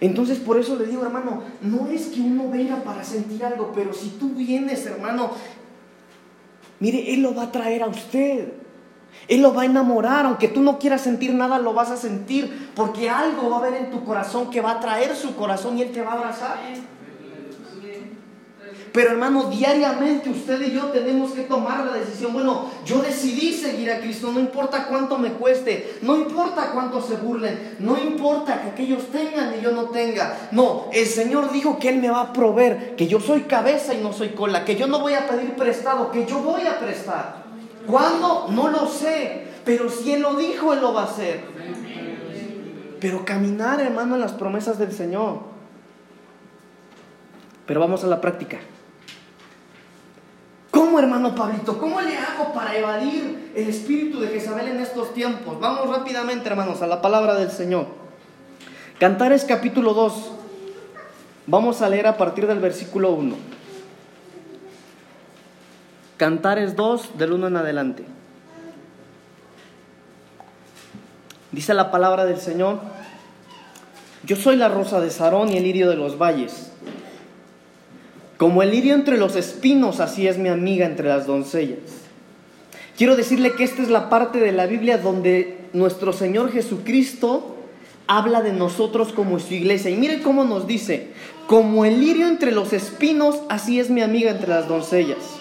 Entonces 0.00 0.38
por 0.38 0.58
eso 0.58 0.76
le 0.76 0.86
digo, 0.86 1.02
hermano, 1.02 1.42
no 1.62 1.86
es 1.86 2.08
que 2.08 2.20
uno 2.20 2.50
venga 2.50 2.82
para 2.82 3.04
sentir 3.04 3.44
algo, 3.44 3.72
pero 3.74 3.94
si 3.94 4.10
tú 4.10 4.30
vienes, 4.30 4.84
hermano, 4.84 5.30
mire, 6.80 7.14
Él 7.14 7.22
lo 7.22 7.34
va 7.34 7.44
a 7.44 7.52
traer 7.52 7.82
a 7.82 7.86
usted. 7.86 8.52
Él 9.28 9.42
lo 9.42 9.52
va 9.52 9.62
a 9.62 9.64
enamorar, 9.66 10.26
aunque 10.26 10.48
tú 10.48 10.60
no 10.60 10.78
quieras 10.78 11.00
sentir 11.00 11.34
nada, 11.34 11.58
lo 11.58 11.74
vas 11.74 11.90
a 11.90 11.96
sentir, 11.96 12.70
porque 12.74 13.10
algo 13.10 13.50
va 13.50 13.56
a 13.56 13.58
haber 13.60 13.74
en 13.74 13.90
tu 13.90 14.04
corazón 14.04 14.50
que 14.50 14.60
va 14.60 14.72
a 14.72 14.80
traer 14.80 15.16
su 15.16 15.34
corazón 15.34 15.78
y 15.78 15.82
Él 15.82 15.92
te 15.92 16.02
va 16.02 16.12
a 16.12 16.14
abrazar. 16.14 16.58
Pero 18.96 19.10
hermano, 19.10 19.50
diariamente 19.50 20.30
usted 20.30 20.58
y 20.62 20.72
yo 20.72 20.84
tenemos 20.84 21.32
que 21.32 21.42
tomar 21.42 21.84
la 21.84 21.92
decisión. 21.92 22.32
Bueno, 22.32 22.70
yo 22.86 23.02
decidí 23.02 23.52
seguir 23.52 23.90
a 23.90 24.00
Cristo, 24.00 24.32
no 24.32 24.40
importa 24.40 24.86
cuánto 24.88 25.18
me 25.18 25.32
cueste, 25.32 25.98
no 26.00 26.16
importa 26.16 26.70
cuánto 26.72 27.02
se 27.02 27.16
burlen, 27.16 27.76
no 27.78 27.98
importa 27.98 28.62
que 28.62 28.70
aquellos 28.70 29.08
tengan 29.10 29.54
y 29.58 29.62
yo 29.62 29.72
no 29.72 29.90
tenga. 29.90 30.48
No, 30.50 30.86
el 30.94 31.04
Señor 31.04 31.52
dijo 31.52 31.78
que 31.78 31.90
Él 31.90 31.96
me 31.96 32.08
va 32.08 32.22
a 32.22 32.32
proveer, 32.32 32.96
que 32.96 33.06
yo 33.06 33.20
soy 33.20 33.42
cabeza 33.42 33.92
y 33.92 33.98
no 33.98 34.14
soy 34.14 34.30
cola, 34.30 34.64
que 34.64 34.76
yo 34.76 34.86
no 34.86 35.00
voy 35.00 35.12
a 35.12 35.28
pedir 35.28 35.52
prestado, 35.56 36.10
que 36.10 36.24
yo 36.24 36.38
voy 36.38 36.62
a 36.62 36.78
prestar. 36.78 37.45
¿Cuándo? 37.87 38.49
No 38.51 38.68
lo 38.68 38.87
sé, 38.87 39.47
pero 39.64 39.89
si 39.89 40.12
Él 40.12 40.22
lo 40.22 40.34
dijo, 40.34 40.72
Él 40.72 40.80
lo 40.80 40.93
va 40.93 41.03
a 41.03 41.05
hacer. 41.07 41.45
Pero 43.01 43.24
caminar, 43.24 43.80
hermano, 43.80 44.14
en 44.14 44.20
las 44.20 44.32
promesas 44.32 44.78
del 44.78 44.93
Señor. 44.93 45.41
Pero 47.66 47.80
vamos 47.80 48.05
a 48.05 48.07
la 48.07 48.20
práctica. 48.20 48.59
¿Cómo, 50.70 50.99
hermano 50.99 51.34
Pablito? 51.34 51.78
¿Cómo 51.78 52.01
le 52.01 52.16
hago 52.16 52.53
para 52.53 52.76
evadir 52.76 53.53
el 53.55 53.68
espíritu 53.68 54.20
de 54.20 54.28
Jezabel 54.28 54.68
en 54.68 54.80
estos 54.80 55.14
tiempos? 55.14 55.59
Vamos 55.61 55.89
rápidamente, 55.89 56.49
hermanos, 56.49 56.82
a 56.82 56.87
la 56.87 57.03
palabra 57.03 57.34
del 57.34 57.51
Señor. 57.51 57.87
Cantares 58.99 59.45
capítulo 59.45 59.95
2. 59.95 60.32
Vamos 61.47 61.82
a 61.82 61.89
leer 61.89 62.07
a 62.07 62.16
partir 62.16 62.47
del 62.47 62.61
versículo 62.61 63.12
1. 63.12 63.55
Cantares 66.16 66.76
2, 66.76 67.18
del 67.18 67.32
1 67.32 67.48
en 67.48 67.56
adelante. 67.56 68.04
Dice 71.52 71.74
la 71.74 71.90
palabra 71.90 72.24
del 72.24 72.38
Señor, 72.38 72.80
yo 74.24 74.36
soy 74.36 74.56
la 74.56 74.68
rosa 74.68 75.00
de 75.00 75.10
Sarón 75.10 75.50
y 75.52 75.58
el 75.58 75.64
lirio 75.64 75.90
de 75.90 75.96
los 75.96 76.18
valles. 76.18 76.72
Como 78.38 78.62
el 78.62 78.70
lirio 78.70 78.94
entre 78.94 79.18
los 79.18 79.36
espinos, 79.36 80.00
así 80.00 80.26
es 80.26 80.38
mi 80.38 80.48
amiga 80.48 80.86
entre 80.86 81.08
las 81.08 81.26
doncellas. 81.26 81.78
Quiero 82.96 83.16
decirle 83.16 83.52
que 83.52 83.64
esta 83.64 83.82
es 83.82 83.90
la 83.90 84.08
parte 84.08 84.40
de 84.40 84.52
la 84.52 84.66
Biblia 84.66 84.98
donde 84.98 85.58
nuestro 85.74 86.14
Señor 86.14 86.50
Jesucristo 86.50 87.56
habla 88.06 88.40
de 88.40 88.52
nosotros 88.52 89.12
como 89.12 89.38
su 89.38 89.52
iglesia. 89.52 89.90
Y 89.90 89.96
miren 89.96 90.22
cómo 90.22 90.44
nos 90.44 90.66
dice, 90.66 91.08
como 91.46 91.84
el 91.84 92.00
lirio 92.00 92.26
entre 92.26 92.52
los 92.52 92.72
espinos, 92.72 93.42
así 93.50 93.80
es 93.80 93.90
mi 93.90 94.00
amiga 94.00 94.30
entre 94.30 94.48
las 94.48 94.66
doncellas. 94.66 95.36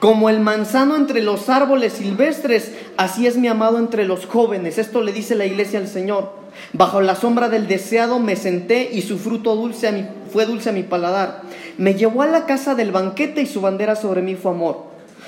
Como 0.00 0.30
el 0.30 0.38
manzano 0.38 0.96
entre 0.96 1.22
los 1.22 1.48
árboles 1.48 1.94
silvestres, 1.94 2.72
así 2.96 3.26
es 3.26 3.36
mi 3.36 3.48
amado 3.48 3.78
entre 3.78 4.04
los 4.04 4.26
jóvenes. 4.26 4.78
Esto 4.78 5.02
le 5.02 5.12
dice 5.12 5.34
la 5.34 5.44
iglesia 5.44 5.80
al 5.80 5.88
Señor. 5.88 6.32
Bajo 6.72 7.00
la 7.00 7.16
sombra 7.16 7.48
del 7.48 7.66
deseado 7.66 8.20
me 8.20 8.36
senté 8.36 8.90
y 8.92 9.02
su 9.02 9.18
fruto 9.18 9.56
dulce 9.56 9.88
a 9.88 9.92
mi, 9.92 10.06
fue 10.32 10.46
dulce 10.46 10.70
a 10.70 10.72
mi 10.72 10.84
paladar. 10.84 11.42
Me 11.78 11.94
llevó 11.94 12.22
a 12.22 12.26
la 12.26 12.46
casa 12.46 12.76
del 12.76 12.92
banquete 12.92 13.42
y 13.42 13.46
su 13.46 13.60
bandera 13.60 13.96
sobre 13.96 14.22
mí 14.22 14.36
fue 14.36 14.52
amor. 14.52 14.84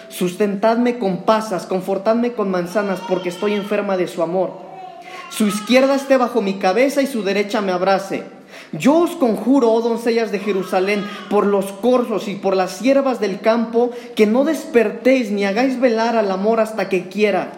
Sustentadme 0.08 0.98
con 0.98 1.24
pasas, 1.24 1.66
confortadme 1.66 2.32
con 2.32 2.50
manzanas, 2.50 3.00
porque 3.08 3.28
estoy 3.28 3.54
enferma 3.54 3.96
de 3.96 4.06
su 4.08 4.22
amor. 4.22 4.52
Su 5.30 5.46
izquierda 5.46 5.94
esté 5.94 6.16
bajo 6.16 6.42
mi 6.42 6.54
cabeza 6.54 7.02
y 7.02 7.06
su 7.06 7.22
derecha 7.22 7.60
me 7.60 7.72
abrace. 7.72 8.24
Yo 8.72 8.98
os 8.98 9.10
conjuro, 9.12 9.72
oh 9.72 9.80
doncellas 9.80 10.30
de 10.30 10.38
Jerusalén, 10.38 11.04
por 11.28 11.44
los 11.44 11.66
corzos 11.66 12.28
y 12.28 12.36
por 12.36 12.54
las 12.56 12.80
hierbas 12.80 13.18
del 13.18 13.40
campo, 13.40 13.90
que 14.14 14.26
no 14.26 14.44
despertéis 14.44 15.32
ni 15.32 15.44
hagáis 15.44 15.80
velar 15.80 16.16
al 16.16 16.30
amor 16.30 16.60
hasta 16.60 16.88
que 16.88 17.08
quiera. 17.08 17.52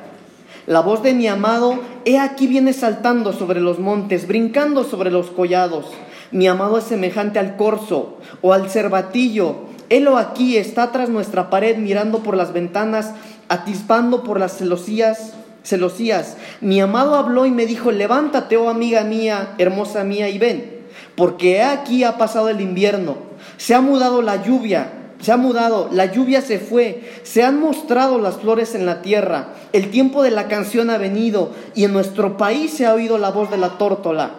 La 0.66 0.80
voz 0.80 1.02
de 1.02 1.12
mi 1.12 1.26
amado, 1.26 1.80
he 2.04 2.18
aquí 2.18 2.46
viene 2.46 2.72
saltando 2.72 3.32
sobre 3.32 3.60
los 3.60 3.78
montes, 3.78 4.26
brincando 4.26 4.84
sobre 4.84 5.10
los 5.10 5.28
collados. 5.28 5.86
Mi 6.30 6.46
amado 6.48 6.78
es 6.78 6.84
semejante 6.84 7.38
al 7.38 7.56
corzo 7.56 8.16
o 8.40 8.54
al 8.54 8.70
cervatillo. 8.70 9.56
Helo 9.90 10.16
aquí 10.16 10.56
está 10.56 10.92
tras 10.92 11.10
nuestra 11.10 11.50
pared 11.50 11.76
mirando 11.76 12.20
por 12.20 12.36
las 12.36 12.54
ventanas, 12.54 13.12
atispando 13.48 14.22
por 14.22 14.40
las 14.40 14.56
celosías, 14.56 15.34
celosías. 15.62 16.38
Mi 16.62 16.80
amado 16.80 17.16
habló 17.16 17.44
y 17.44 17.50
me 17.50 17.66
dijo, 17.66 17.90
levántate, 17.90 18.56
oh 18.56 18.70
amiga 18.70 19.04
mía, 19.04 19.54
hermosa 19.58 20.04
mía, 20.04 20.30
y 20.30 20.38
ven, 20.38 20.71
porque 21.16 21.62
aquí 21.62 22.04
ha 22.04 22.18
pasado 22.18 22.48
el 22.48 22.60
invierno, 22.60 23.16
se 23.56 23.74
ha 23.74 23.80
mudado 23.80 24.22
la 24.22 24.42
lluvia, 24.42 24.92
se 25.20 25.30
ha 25.30 25.36
mudado, 25.36 25.88
la 25.92 26.06
lluvia 26.06 26.40
se 26.40 26.58
fue, 26.58 27.02
se 27.22 27.44
han 27.44 27.60
mostrado 27.60 28.18
las 28.18 28.36
flores 28.38 28.74
en 28.74 28.86
la 28.86 29.02
tierra, 29.02 29.54
el 29.72 29.90
tiempo 29.90 30.22
de 30.22 30.30
la 30.30 30.48
canción 30.48 30.90
ha 30.90 30.98
venido 30.98 31.52
y 31.74 31.84
en 31.84 31.92
nuestro 31.92 32.36
país 32.36 32.72
se 32.72 32.86
ha 32.86 32.94
oído 32.94 33.18
la 33.18 33.30
voz 33.30 33.50
de 33.50 33.58
la 33.58 33.78
tórtola. 33.78 34.32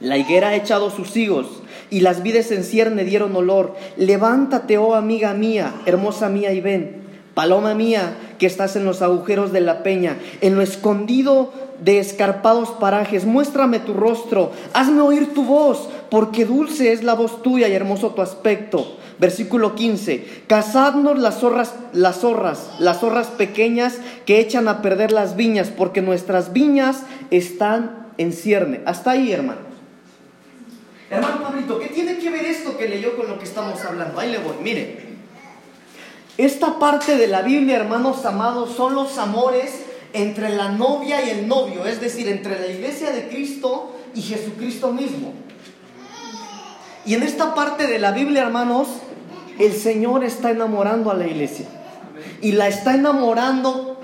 La 0.00 0.18
higuera 0.18 0.48
ha 0.48 0.54
echado 0.56 0.90
sus 0.90 1.16
higos 1.16 1.46
y 1.88 2.00
las 2.00 2.22
vides 2.22 2.50
en 2.50 2.64
cierne 2.64 3.04
dieron 3.04 3.34
olor. 3.36 3.76
Levántate, 3.96 4.76
oh 4.76 4.94
amiga 4.94 5.32
mía, 5.32 5.72
hermosa 5.86 6.28
mía, 6.28 6.52
y 6.52 6.60
ven. 6.60 7.03
Paloma 7.34 7.74
mía, 7.74 8.16
que 8.38 8.46
estás 8.46 8.76
en 8.76 8.84
los 8.84 9.02
agujeros 9.02 9.52
de 9.52 9.60
la 9.60 9.82
peña, 9.82 10.16
en 10.40 10.54
lo 10.54 10.62
escondido 10.62 11.52
de 11.82 11.98
escarpados 11.98 12.70
parajes, 12.70 13.24
muéstrame 13.24 13.80
tu 13.80 13.92
rostro, 13.92 14.52
hazme 14.72 15.00
oír 15.00 15.34
tu 15.34 15.44
voz, 15.44 15.88
porque 16.10 16.44
dulce 16.44 16.92
es 16.92 17.02
la 17.02 17.14
voz 17.14 17.42
tuya 17.42 17.68
y 17.68 17.72
hermoso 17.72 18.10
tu 18.10 18.22
aspecto. 18.22 18.96
Versículo 19.18 19.74
15, 19.74 20.44
cazadnos 20.46 21.18
las 21.18 21.40
zorras, 21.40 21.74
las 21.92 22.20
zorras, 22.20 22.70
las 22.78 23.00
zorras 23.00 23.28
pequeñas 23.28 23.98
que 24.26 24.40
echan 24.40 24.68
a 24.68 24.82
perder 24.82 25.12
las 25.12 25.36
viñas, 25.36 25.70
porque 25.76 26.02
nuestras 26.02 26.52
viñas 26.52 27.02
están 27.30 28.08
en 28.18 28.32
cierne. 28.32 28.80
Hasta 28.86 29.12
ahí, 29.12 29.32
hermano. 29.32 29.60
Hermano 31.10 31.42
Pablito, 31.42 31.78
¿qué 31.78 31.88
tiene 31.88 32.18
que 32.18 32.30
ver 32.30 32.44
esto 32.44 32.76
que 32.76 32.88
leyó 32.88 33.16
con 33.16 33.28
lo 33.28 33.38
que 33.38 33.44
estamos 33.44 33.84
hablando? 33.84 34.18
Ahí 34.18 34.32
le 34.32 34.38
voy, 34.38 34.56
mire. 34.62 35.03
Esta 36.36 36.80
parte 36.80 37.16
de 37.16 37.28
la 37.28 37.42
Biblia, 37.42 37.76
hermanos 37.76 38.24
amados, 38.24 38.74
son 38.76 38.94
los 38.94 39.18
amores 39.18 39.84
entre 40.12 40.48
la 40.48 40.70
novia 40.70 41.24
y 41.24 41.30
el 41.30 41.46
novio, 41.46 41.86
es 41.86 42.00
decir, 42.00 42.28
entre 42.28 42.58
la 42.58 42.66
iglesia 42.66 43.12
de 43.12 43.28
Cristo 43.28 43.94
y 44.14 44.22
Jesucristo 44.22 44.92
mismo. 44.92 45.32
Y 47.06 47.14
en 47.14 47.22
esta 47.22 47.54
parte 47.54 47.86
de 47.86 47.98
la 47.98 48.12
Biblia, 48.12 48.42
hermanos, 48.42 48.88
el 49.58 49.74
Señor 49.74 50.24
está 50.24 50.50
enamorando 50.50 51.10
a 51.10 51.14
la 51.14 51.26
iglesia. 51.26 51.66
Y 52.40 52.52
la 52.52 52.66
está 52.68 52.94
enamorando 52.94 54.00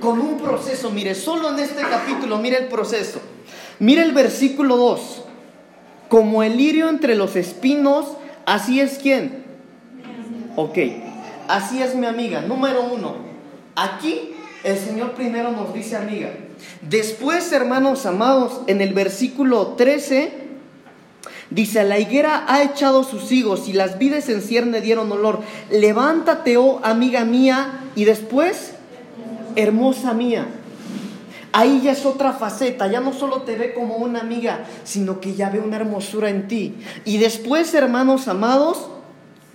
con 0.00 0.20
un 0.20 0.38
proceso. 0.38 0.90
Mire, 0.90 1.14
solo 1.14 1.50
en 1.50 1.58
este 1.58 1.82
capítulo, 1.82 2.38
mire 2.38 2.58
el 2.58 2.68
proceso. 2.68 3.20
Mire 3.78 4.02
el 4.02 4.12
versículo 4.12 4.76
2. 4.76 5.22
Como 6.08 6.42
el 6.42 6.56
lirio 6.56 6.88
entre 6.88 7.14
los 7.14 7.36
espinos, 7.36 8.06
así 8.46 8.80
es 8.80 8.98
quien. 8.98 9.41
Ok, 10.54 10.78
así 11.48 11.82
es 11.82 11.94
mi 11.94 12.06
amiga. 12.06 12.42
Número 12.42 12.84
uno, 12.84 13.14
aquí 13.74 14.32
el 14.64 14.76
Señor 14.76 15.12
primero 15.12 15.50
nos 15.50 15.72
dice 15.72 15.96
amiga. 15.96 16.30
Después, 16.82 17.50
hermanos 17.52 18.04
amados, 18.04 18.60
en 18.66 18.82
el 18.82 18.92
versículo 18.92 19.68
13, 19.68 20.30
dice, 21.50 21.84
la 21.84 21.98
higuera 21.98 22.44
ha 22.48 22.62
echado 22.62 23.02
sus 23.02 23.32
higos 23.32 23.66
y 23.66 23.72
las 23.72 23.98
vides 23.98 24.28
en 24.28 24.42
cierne 24.42 24.82
dieron 24.82 25.10
olor. 25.10 25.40
Levántate, 25.70 26.58
oh 26.58 26.80
amiga 26.82 27.24
mía, 27.24 27.80
y 27.94 28.04
después, 28.04 28.72
hermosa 29.56 30.12
mía. 30.12 30.46
Ahí 31.54 31.82
ya 31.82 31.92
es 31.92 32.06
otra 32.06 32.32
faceta, 32.32 32.86
ya 32.88 33.00
no 33.00 33.12
solo 33.12 33.42
te 33.42 33.56
ve 33.56 33.74
como 33.74 33.96
una 33.96 34.20
amiga, 34.20 34.64
sino 34.84 35.20
que 35.20 35.34
ya 35.34 35.50
ve 35.50 35.60
una 35.60 35.76
hermosura 35.76 36.30
en 36.30 36.48
ti. 36.48 36.74
Y 37.04 37.18
después, 37.18 37.72
hermanos 37.74 38.28
amados, 38.28 38.86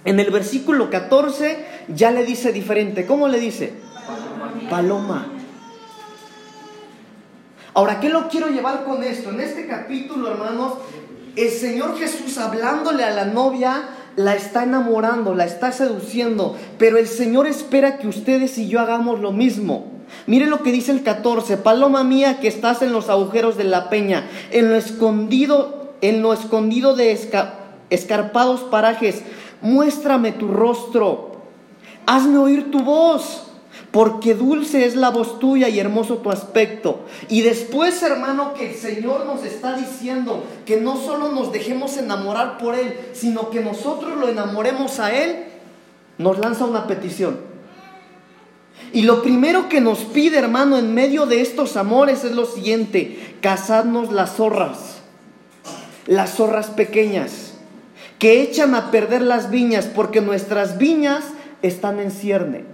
en 0.06 0.20
el 0.20 0.32
versículo 0.32 0.90
14 0.90 1.66
ya 1.94 2.12
le 2.12 2.26
dice 2.26 2.52
diferente. 2.52 3.06
¿Cómo 3.06 3.28
le 3.28 3.40
dice? 3.40 3.74
Paloma. 4.70 5.28
Ahora, 7.74 8.00
¿qué 8.00 8.10
lo 8.10 8.28
quiero 8.28 8.48
llevar 8.50 8.86
con 8.86 9.04
esto? 9.04 9.30
En 9.30 9.40
este 9.40 9.68
capítulo, 9.68 10.32
hermanos, 10.32 10.74
el 11.36 11.52
Señor 11.52 11.98
Jesús 11.98 12.38
hablándole 12.40 13.04
a 13.04 13.12
la 13.12 13.26
novia, 13.26 13.90
la 14.16 14.34
está 14.34 14.64
enamorando, 14.64 15.36
la 15.36 15.46
está 15.46 15.72
seduciendo, 15.72 16.58
pero 16.80 16.98
el 16.98 17.08
Señor 17.08 17.46
espera 17.46 18.00
que 18.00 18.08
ustedes 18.08 18.58
y 18.58 18.68
yo 18.68 18.80
hagamos 18.80 19.20
lo 19.20 19.32
mismo. 19.32 19.92
Mire 20.26 20.48
lo 20.48 20.64
que 20.64 20.72
dice 20.72 20.92
el 20.92 21.04
14, 21.04 21.58
paloma 21.58 22.04
mía 22.04 22.40
que 22.40 22.48
estás 22.48 22.82
en 22.82 22.92
los 22.92 23.10
agujeros 23.10 23.58
de 23.58 23.66
la 23.66 23.90
peña, 23.90 24.28
en 24.50 24.70
lo 24.70 24.76
escondido, 24.76 25.94
en 26.02 26.24
lo 26.24 26.34
escondido 26.34 26.96
de 26.96 27.12
escarpados 27.92 28.62
parajes, 28.62 29.22
muéstrame 29.62 30.32
tu 30.32 30.48
rostro, 30.48 31.38
hazme 32.06 32.38
oír 32.38 32.72
tu 32.72 32.84
voz 32.84 33.44
porque 33.92 34.36
dulce 34.36 34.86
es 34.86 34.96
la 34.96 35.10
voz 35.10 35.40
tuya 35.40 35.70
y 35.70 35.80
hermoso 35.80 36.18
tu 36.18 36.30
aspecto. 36.30 37.00
Y 37.30 37.42
después, 37.42 38.02
hermano, 38.04 38.54
que 38.54 38.72
el 38.72 38.76
Señor 38.76 39.26
nos 39.26 39.44
está 39.44 39.78
diciendo 39.78 40.44
que 40.66 40.78
no 40.78 40.98
solo 40.98 41.32
nos 41.32 41.52
dejemos 41.52 41.98
enamorar 41.98 42.58
por 42.58 42.76
Él, 42.76 42.96
sino 43.14 43.50
que 43.50 43.62
nosotros 43.62 44.18
lo 44.18 44.28
enamoremos 44.28 45.00
a 45.00 45.16
Él, 45.16 45.46
nos 46.18 46.38
lanza 46.38 46.66
una 46.66 46.86
petición. 46.86 47.40
Y 48.94 49.04
lo 49.04 49.22
primero 49.22 49.70
que 49.70 49.82
nos 49.82 50.00
pide, 50.00 50.38
hermano, 50.38 50.78
en 50.78 50.94
medio 50.94 51.26
de 51.26 51.42
estos 51.42 51.78
amores 51.78 52.24
es 52.24 52.34
lo 52.34 52.46
siguiente, 52.46 53.36
casadnos 53.42 54.12
las 54.12 54.36
zorras, 54.36 55.00
las 56.06 56.36
zorras 56.36 56.68
pequeñas, 56.68 57.47
que 58.20 58.42
echan 58.42 58.76
a 58.76 58.92
perder 58.92 59.22
las 59.22 59.50
viñas, 59.50 59.86
porque 59.86 60.22
nuestras 60.22 60.78
viñas 60.78 61.24
están 61.62 62.00
en 62.00 62.12
cierne. 62.12 62.66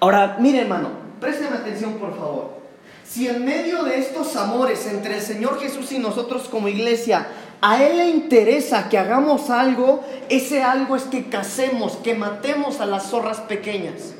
Ahora, 0.00 0.36
mire 0.40 0.62
hermano, 0.62 0.90
présteme 1.20 1.56
atención 1.56 1.94
por 1.94 2.16
favor. 2.16 2.56
Si 3.04 3.28
en 3.28 3.44
medio 3.44 3.84
de 3.84 3.98
estos 3.98 4.34
amores 4.36 4.86
entre 4.86 5.14
el 5.16 5.22
Señor 5.22 5.60
Jesús 5.60 5.92
y 5.92 5.98
nosotros 5.98 6.48
como 6.48 6.68
iglesia, 6.68 7.28
a 7.60 7.82
Él 7.82 7.96
le 7.98 8.08
interesa 8.08 8.88
que 8.88 8.98
hagamos 8.98 9.48
algo, 9.48 10.04
ese 10.28 10.62
algo 10.62 10.96
es 10.96 11.04
que 11.04 11.28
casemos, 11.28 11.96
que 11.96 12.14
matemos 12.14 12.80
a 12.80 12.86
las 12.86 13.10
zorras 13.10 13.40
pequeñas. 13.40 14.14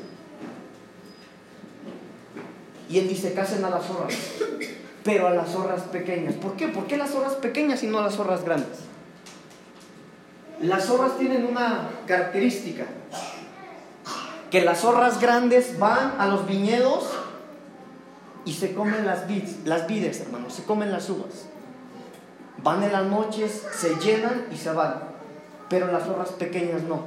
Y 2.89 2.99
Él 2.99 3.09
dice, 3.09 3.33
casen 3.33 3.65
a 3.65 3.69
las 3.69 3.85
zorras, 3.85 4.15
pero 5.03 5.27
a 5.27 5.31
las 5.31 5.51
zorras 5.51 5.81
pequeñas. 5.83 6.35
¿Por 6.35 6.55
qué? 6.55 6.69
¿Por 6.69 6.87
qué 6.87 6.95
las 6.95 7.11
zorras 7.11 7.33
pequeñas 7.33 7.83
y 7.83 7.87
no 7.87 8.01
las 8.01 8.15
zorras 8.15 8.45
grandes? 8.45 8.79
Las 10.61 10.85
zorras 10.85 11.17
tienen 11.17 11.45
una 11.45 11.89
característica 12.07 12.85
que 14.49 14.61
las 14.61 14.79
zorras 14.79 15.19
grandes 15.19 15.77
van 15.77 16.13
a 16.17 16.27
los 16.27 16.47
viñedos 16.47 17.09
y 18.45 18.53
se 18.53 18.73
comen 18.73 19.05
las, 19.05 19.27
vides, 19.27 20.21
hermanos, 20.21 20.53
se 20.53 20.63
comen 20.63 20.91
las 20.91 21.09
uvas. 21.09 21.47
Van 22.63 22.81
en 22.81 22.93
las 22.93 23.05
noches, 23.05 23.63
se 23.73 23.95
llenan 23.95 24.45
y 24.51 24.55
se 24.55 24.71
van. 24.71 24.95
Pero 25.69 25.91
las 25.91 26.05
zorras 26.05 26.29
pequeñas 26.29 26.83
no. 26.83 27.01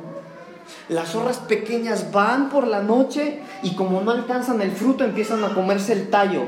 Las 0.88 1.10
zorras 1.10 1.38
pequeñas 1.38 2.12
van 2.12 2.50
por 2.50 2.66
la 2.66 2.82
noche 2.82 3.40
y 3.62 3.74
como 3.74 4.02
no 4.02 4.10
alcanzan 4.10 4.60
el 4.60 4.70
fruto 4.70 5.02
empiezan 5.02 5.42
a 5.42 5.54
comerse 5.54 5.94
el 5.94 6.10
tallo. 6.10 6.42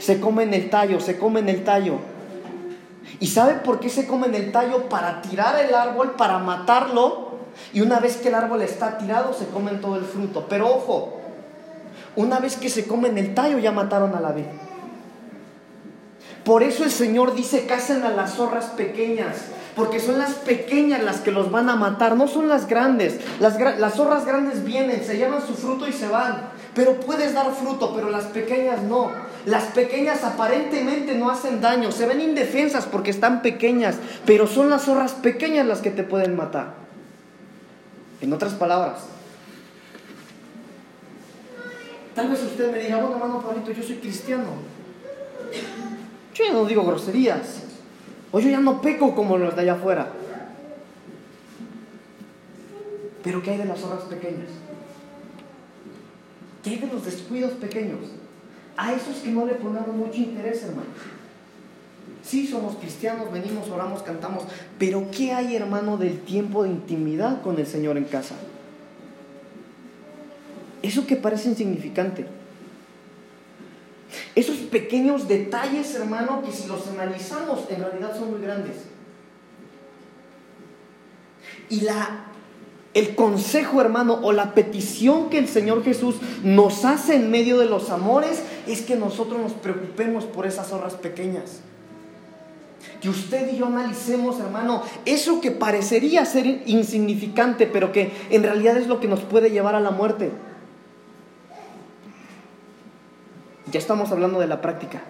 Se 0.00 0.18
comen 0.18 0.52
el 0.54 0.68
tallo, 0.70 1.00
se 1.00 1.16
comen 1.16 1.48
el 1.48 1.62
tallo. 1.62 1.98
¿Y 3.18 3.26
sabe 3.26 3.54
por 3.54 3.80
qué 3.80 3.88
se 3.88 4.06
comen 4.06 4.34
el 4.34 4.52
tallo? 4.52 4.88
Para 4.88 5.20
tirar 5.22 5.58
el 5.64 5.74
árbol, 5.74 6.12
para 6.12 6.38
matarlo 6.38 7.30
y 7.72 7.80
una 7.80 8.00
vez 8.00 8.16
que 8.16 8.28
el 8.28 8.34
árbol 8.34 8.62
está 8.62 8.98
tirado, 8.98 9.32
se 9.34 9.46
comen 9.46 9.80
todo 9.80 9.96
el 9.96 10.04
fruto. 10.04 10.46
Pero 10.48 10.68
ojo, 10.68 11.20
una 12.16 12.38
vez 12.38 12.56
que 12.56 12.68
se 12.68 12.86
comen 12.86 13.18
el 13.18 13.34
tallo, 13.34 13.58
ya 13.58 13.72
mataron 13.72 14.14
a 14.14 14.20
la 14.20 14.32
vid. 14.32 14.44
Por 16.44 16.62
eso 16.62 16.84
el 16.84 16.90
Señor 16.90 17.34
dice, 17.34 17.66
casen 17.66 18.02
a 18.02 18.10
las 18.10 18.34
zorras 18.34 18.66
pequeñas, 18.66 19.36
porque 19.76 20.00
son 20.00 20.18
las 20.18 20.32
pequeñas 20.32 21.02
las 21.02 21.18
que 21.18 21.30
los 21.30 21.50
van 21.50 21.68
a 21.68 21.76
matar, 21.76 22.16
no 22.16 22.28
son 22.28 22.48
las 22.48 22.66
grandes. 22.66 23.20
Las, 23.40 23.58
las 23.78 23.94
zorras 23.94 24.24
grandes 24.24 24.64
vienen, 24.64 25.04
se 25.04 25.16
llevan 25.16 25.46
su 25.46 25.54
fruto 25.54 25.86
y 25.86 25.92
se 25.92 26.08
van. 26.08 26.50
Pero 26.74 26.98
puedes 27.00 27.34
dar 27.34 27.52
fruto, 27.52 27.92
pero 27.94 28.10
las 28.10 28.24
pequeñas 28.26 28.82
no. 28.82 29.10
Las 29.46 29.64
pequeñas 29.64 30.22
aparentemente 30.22 31.14
no 31.14 31.30
hacen 31.30 31.60
daño, 31.60 31.90
se 31.92 32.06
ven 32.06 32.20
indefensas 32.20 32.86
porque 32.86 33.10
están 33.10 33.40
pequeñas, 33.42 33.96
pero 34.26 34.46
son 34.46 34.68
las 34.68 34.82
zorras 34.82 35.12
pequeñas 35.12 35.66
las 35.66 35.80
que 35.80 35.90
te 35.90 36.02
pueden 36.02 36.36
matar. 36.36 36.74
En 38.20 38.32
otras 38.32 38.52
palabras, 38.52 39.00
tal 42.14 42.28
vez 42.28 42.42
usted 42.42 42.70
me 42.70 42.80
diga, 42.80 42.98
bueno, 42.98 43.16
hermano 43.16 43.42
Pablito, 43.42 43.72
yo 43.72 43.82
soy 43.82 43.96
cristiano. 43.96 44.44
Yo 46.34 46.44
ya 46.44 46.52
no 46.52 46.64
digo 46.66 46.84
groserías. 46.84 47.62
O 48.32 48.38
yo 48.38 48.48
ya 48.48 48.60
no 48.60 48.80
peco 48.80 49.14
como 49.14 49.38
los 49.38 49.56
de 49.56 49.62
allá 49.62 49.72
afuera. 49.72 50.12
Pero 53.24 53.42
¿qué 53.42 53.50
hay 53.50 53.58
de 53.58 53.64
las 53.64 53.82
horas 53.82 54.04
pequeñas? 54.04 54.48
¿Qué 56.62 56.70
hay 56.70 56.76
de 56.78 56.86
los 56.86 57.04
descuidos 57.04 57.52
pequeños? 57.52 58.00
A 58.80 58.94
esos 58.94 59.16
que 59.16 59.30
no 59.30 59.44
le 59.44 59.56
ponemos 59.56 59.94
mucho 59.94 60.16
interés, 60.16 60.62
hermano. 60.62 60.88
Sí, 62.24 62.46
somos 62.46 62.76
cristianos, 62.76 63.30
venimos, 63.30 63.68
oramos, 63.68 64.02
cantamos, 64.02 64.44
pero 64.78 65.10
¿qué 65.10 65.32
hay, 65.32 65.54
hermano, 65.54 65.98
del 65.98 66.20
tiempo 66.20 66.62
de 66.62 66.70
intimidad 66.70 67.42
con 67.42 67.58
el 67.58 67.66
Señor 67.66 67.98
en 67.98 68.04
casa? 68.04 68.36
Eso 70.80 71.06
que 71.06 71.16
parece 71.16 71.50
insignificante. 71.50 72.24
Esos 74.34 74.56
pequeños 74.56 75.28
detalles, 75.28 75.94
hermano, 75.94 76.42
que 76.42 76.50
si 76.50 76.66
los 76.66 76.88
analizamos 76.88 77.66
en 77.68 77.80
realidad 77.80 78.18
son 78.18 78.30
muy 78.30 78.40
grandes. 78.40 78.76
Y 81.68 81.82
la, 81.82 82.29
el 82.94 83.14
consejo, 83.14 83.80
hermano, 83.80 84.18
o 84.22 84.32
la 84.32 84.54
petición 84.54 85.30
que 85.30 85.38
el 85.38 85.48
Señor 85.48 85.84
Jesús 85.84 86.16
nos 86.42 86.84
hace 86.84 87.14
en 87.14 87.30
medio 87.30 87.58
de 87.58 87.66
los 87.66 87.90
amores 87.90 88.42
es 88.66 88.82
que 88.82 88.96
nosotros 88.96 89.40
nos 89.40 89.52
preocupemos 89.52 90.24
por 90.24 90.46
esas 90.46 90.72
horas 90.72 90.94
pequeñas 90.94 91.60
que 93.00 93.08
usted 93.08 93.52
y 93.52 93.56
yo 93.56 93.66
analicemos, 93.66 94.38
hermano, 94.40 94.82
eso 95.04 95.40
que 95.40 95.50
parecería 95.50 96.24
ser 96.24 96.62
insignificante, 96.66 97.66
pero 97.66 97.92
que 97.92 98.12
en 98.30 98.42
realidad 98.42 98.76
es 98.76 98.86
lo 98.86 99.00
que 99.00 99.08
nos 99.08 99.20
puede 99.20 99.50
llevar 99.50 99.74
a 99.74 99.80
la 99.80 99.90
muerte. 99.90 100.30
Ya 103.70 103.78
estamos 103.78 104.10
hablando 104.10 104.40
de 104.40 104.46
la 104.46 104.60
práctica. 104.60 105.02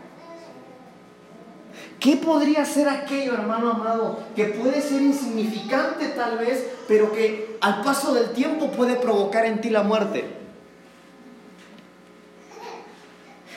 ¿Qué 2.01 2.16
podría 2.16 2.64
ser 2.64 2.88
aquello, 2.88 3.34
hermano 3.34 3.72
amado, 3.72 4.20
que 4.34 4.46
puede 4.46 4.80
ser 4.80 5.03
insignificante 5.03 6.07
tal 6.09 6.38
vez, 6.38 6.66
pero 6.88 7.12
que 7.12 7.59
al 7.61 7.82
paso 7.82 8.14
del 8.14 8.30
tiempo 8.30 8.70
puede 8.70 8.96
provocar 8.96 9.44
en 9.44 9.61
ti 9.61 9.68
la 9.68 9.82
muerte? 9.82 10.40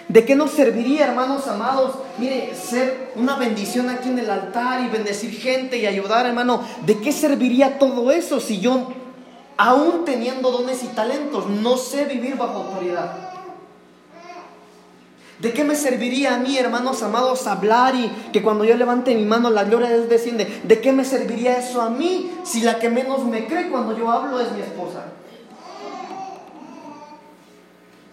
¿De 0.10 0.26
qué 0.26 0.36
nos 0.36 0.52
serviría, 0.52 1.08
hermanos 1.08 1.48
amados? 1.48 1.96
Mire, 2.18 2.54
ser 2.54 3.14
una 3.16 3.38
bendición 3.38 3.90
aquí 3.90 4.10
en 4.10 4.20
el 4.20 4.30
altar 4.30 4.82
y 4.82 4.90
bendecir 4.90 5.32
gente 5.32 5.78
y 5.78 5.86
ayudar, 5.86 6.26
hermano. 6.26 6.62
¿De 6.86 7.00
qué 7.00 7.14
serviría 7.14 7.80
todo 7.80 8.12
eso 8.12 8.42
si 8.42 8.60
yo, 8.60 8.92
aún 9.56 10.04
teniendo 10.04 10.52
dones 10.52 10.84
y 10.84 10.88
talentos, 10.88 11.50
no 11.50 11.78
sé 11.78 12.04
vivir 12.04 12.36
bajo 12.36 12.64
autoridad? 12.64 13.33
¿De 15.44 15.52
qué 15.52 15.66
me 15.66 15.76
serviría 15.76 16.36
a 16.36 16.40
mí, 16.40 16.58
hermanos 16.58 17.04
amados, 17.04 17.48
hablar 17.48 17.96
y 17.96 18.10
que 18.32 18.42
cuando 18.42 18.64
yo 18.64 18.78
levante 18.78 19.14
mi 19.14 19.26
mano 19.26 19.50
la 19.50 19.66
gloria 19.66 19.90
de 19.90 20.08
Dios? 20.08 20.22
¿De 20.64 20.80
qué 20.80 20.94
me 20.94 21.04
serviría 21.04 21.60
eso 21.60 21.82
a 21.82 21.90
mí 21.90 22.32
si 22.46 22.62
la 22.62 22.80
que 22.80 22.90
menos 22.90 23.26
me 23.26 23.46
cree 23.46 23.70
cuando 23.70 23.98
yo 23.98 24.10
hablo 24.10 24.40
es 24.40 24.54
mi 24.54 24.62
esposa? 24.62 25.04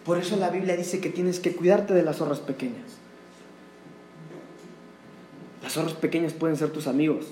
Por 0.05 0.19
eso 0.19 0.35
la 0.39 0.51
Biblia 0.51 0.77
dice 0.77 0.99
que 1.01 1.09
tienes 1.09 1.39
que 1.39 1.55
cuidarte 1.55 1.95
de 1.95 2.03
las 2.03 2.17
zorras 2.17 2.41
pequeñas. 2.41 2.99
Las 5.63 5.75
zorras 5.75 5.93
pequeñas 5.93 6.33
pueden 6.33 6.57
ser 6.57 6.71
tus 6.71 6.89
amigos. 6.89 7.27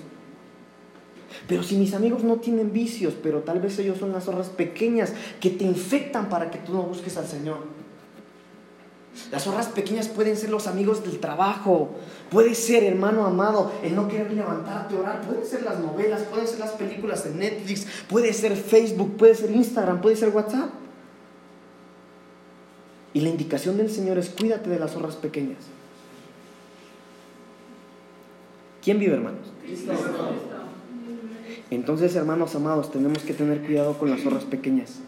Pero 1.45 1.61
si 1.61 1.75
mis 1.75 1.93
amigos 1.93 2.23
no 2.23 2.37
tienen 2.37 2.71
vicios, 2.71 3.15
pero 3.21 3.41
tal 3.41 3.59
vez 3.59 3.77
ellos 3.79 3.97
son 3.97 4.13
las 4.13 4.23
zorras 4.23 4.47
pequeñas 4.47 5.11
que 5.41 5.49
te 5.49 5.65
infectan 5.65 6.29
para 6.29 6.51
que 6.51 6.59
tú 6.59 6.71
no 6.71 6.83
busques 6.83 7.17
al 7.17 7.27
Señor. 7.27 7.78
Las 9.31 9.43
zorras 9.43 9.67
pequeñas 9.67 10.07
pueden 10.07 10.37
ser 10.37 10.49
los 10.49 10.67
amigos 10.67 11.03
del 11.03 11.19
trabajo, 11.19 11.89
puede 12.29 12.55
ser, 12.55 12.83
hermano 12.83 13.25
amado, 13.25 13.71
el 13.83 13.95
no 13.95 14.07
querer 14.07 14.31
levantarte 14.31 14.95
a 14.95 14.99
orar, 14.99 15.21
pueden 15.21 15.45
ser 15.45 15.63
las 15.63 15.79
novelas, 15.79 16.21
pueden 16.23 16.47
ser 16.47 16.59
las 16.59 16.71
películas 16.71 17.23
de 17.23 17.31
Netflix, 17.31 17.85
puede 18.07 18.33
ser 18.33 18.55
Facebook, 18.55 19.17
puede 19.17 19.35
ser 19.35 19.51
Instagram, 19.51 20.01
puede 20.01 20.15
ser 20.15 20.29
WhatsApp. 20.29 20.69
Y 23.13 23.21
la 23.21 23.29
indicación 23.29 23.77
del 23.77 23.89
Señor 23.89 24.17
es 24.17 24.29
cuídate 24.29 24.69
de 24.69 24.79
las 24.79 24.91
zorras 24.91 25.15
pequeñas. 25.15 25.57
¿Quién 28.81 28.99
vive, 28.99 29.15
hermanos? 29.15 29.51
Entonces, 31.71 32.15
hermanos 32.15 32.55
amados, 32.55 32.91
tenemos 32.91 33.23
que 33.23 33.33
tener 33.33 33.61
cuidado 33.61 33.97
con 33.97 34.09
las 34.09 34.21
zorras 34.21 34.45
pequeñas. 34.45 34.99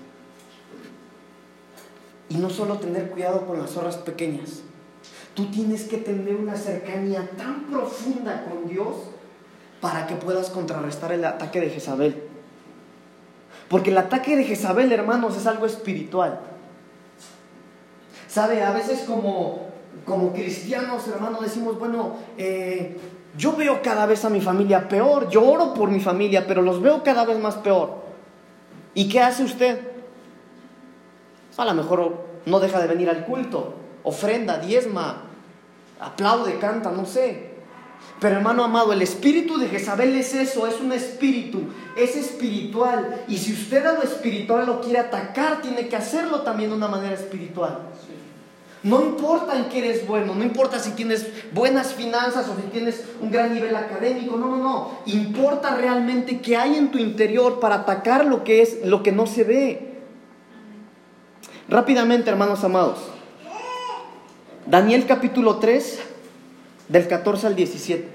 Y 2.31 2.37
no 2.37 2.49
solo 2.49 2.79
tener 2.79 3.11
cuidado 3.11 3.45
con 3.45 3.59
las 3.59 3.71
zorras 3.71 3.97
pequeñas, 3.97 4.61
Tú 5.33 5.45
tienes 5.45 5.83
que 5.83 5.97
tener 5.97 6.35
una 6.35 6.55
cercanía 6.55 7.29
tan 7.37 7.63
profunda 7.63 8.45
con 8.45 8.67
Dios 8.67 8.95
para 9.79 10.05
que 10.05 10.15
puedas 10.15 10.49
contrarrestar 10.49 11.13
el 11.13 11.23
ataque 11.23 11.61
de 11.61 11.69
Jezabel. 11.69 12.23
Porque 13.69 13.91
el 13.91 13.97
ataque 13.97 14.35
de 14.35 14.43
Jezabel, 14.43 14.91
hermanos, 14.91 15.37
es 15.37 15.47
algo 15.47 15.65
espiritual. 15.65 16.41
¿Sabe? 18.27 18.61
A 18.61 18.71
veces 18.71 19.01
como, 19.07 19.67
como 20.05 20.33
cristianos, 20.33 21.07
hermanos, 21.07 21.41
decimos, 21.41 21.79
bueno, 21.79 22.17
eh, 22.37 22.97
yo 23.37 23.55
veo 23.55 23.81
cada 23.81 24.05
vez 24.05 24.25
a 24.25 24.29
mi 24.29 24.41
familia 24.41 24.89
peor, 24.89 25.29
yo 25.29 25.49
oro 25.49 25.73
por 25.73 25.89
mi 25.89 26.01
familia, 26.01 26.45
pero 26.45 26.61
los 26.61 26.81
veo 26.81 27.03
cada 27.03 27.23
vez 27.23 27.39
más 27.39 27.55
peor. 27.55 28.01
¿Y 28.93 29.07
qué 29.07 29.21
hace 29.21 29.45
usted? 29.45 29.90
A 31.57 31.65
lo 31.65 31.73
mejor 31.73 32.25
no 32.45 32.59
deja 32.59 32.79
de 32.79 32.87
venir 32.87 33.09
al 33.09 33.25
culto, 33.25 33.75
ofrenda, 34.03 34.57
diezma, 34.57 35.23
aplaude, 35.99 36.57
canta, 36.59 36.91
no 36.91 37.05
sé. 37.05 37.51
Pero 38.19 38.37
hermano 38.37 38.63
amado, 38.63 38.93
el 38.93 39.01
espíritu 39.01 39.57
de 39.57 39.67
Jezabel 39.67 40.15
es 40.15 40.33
eso, 40.35 40.67
es 40.67 40.79
un 40.79 40.91
espíritu, 40.91 41.63
es 41.97 42.15
espiritual. 42.15 43.23
Y 43.27 43.37
si 43.37 43.53
usted 43.53 43.85
a 43.85 43.93
lo 43.93 44.03
espiritual 44.03 44.65
lo 44.65 44.81
quiere 44.81 44.99
atacar, 44.99 45.61
tiene 45.61 45.87
que 45.87 45.95
hacerlo 45.95 46.41
también 46.41 46.69
de 46.69 46.75
una 46.75 46.87
manera 46.87 47.15
espiritual. 47.15 47.79
No 48.83 49.01
importa 49.01 49.55
en 49.55 49.65
qué 49.65 49.79
eres 49.79 50.07
bueno, 50.07 50.33
no 50.33 50.43
importa 50.43 50.79
si 50.79 50.91
tienes 50.91 51.27
buenas 51.51 51.93
finanzas 51.93 52.47
o 52.49 52.55
si 52.55 52.63
tienes 52.71 53.03
un 53.21 53.31
gran 53.31 53.53
nivel 53.53 53.75
académico, 53.75 54.37
no, 54.37 54.47
no, 54.47 54.57
no. 54.57 54.91
Importa 55.05 55.75
realmente 55.75 56.41
qué 56.41 56.57
hay 56.57 56.75
en 56.75 56.89
tu 56.89 56.97
interior 56.97 57.59
para 57.59 57.75
atacar 57.75 58.25
lo 58.25 58.43
que 58.43 58.63
es 58.63 58.83
lo 58.85 59.03
que 59.03 59.11
no 59.11 59.27
se 59.27 59.43
ve. 59.43 59.90
Rápidamente, 61.71 62.29
hermanos 62.29 62.65
amados. 62.65 62.97
Daniel 64.65 65.05
capítulo 65.05 65.55
3, 65.55 66.01
del 66.89 67.07
14 67.07 67.47
al 67.47 67.55
17. 67.55 68.09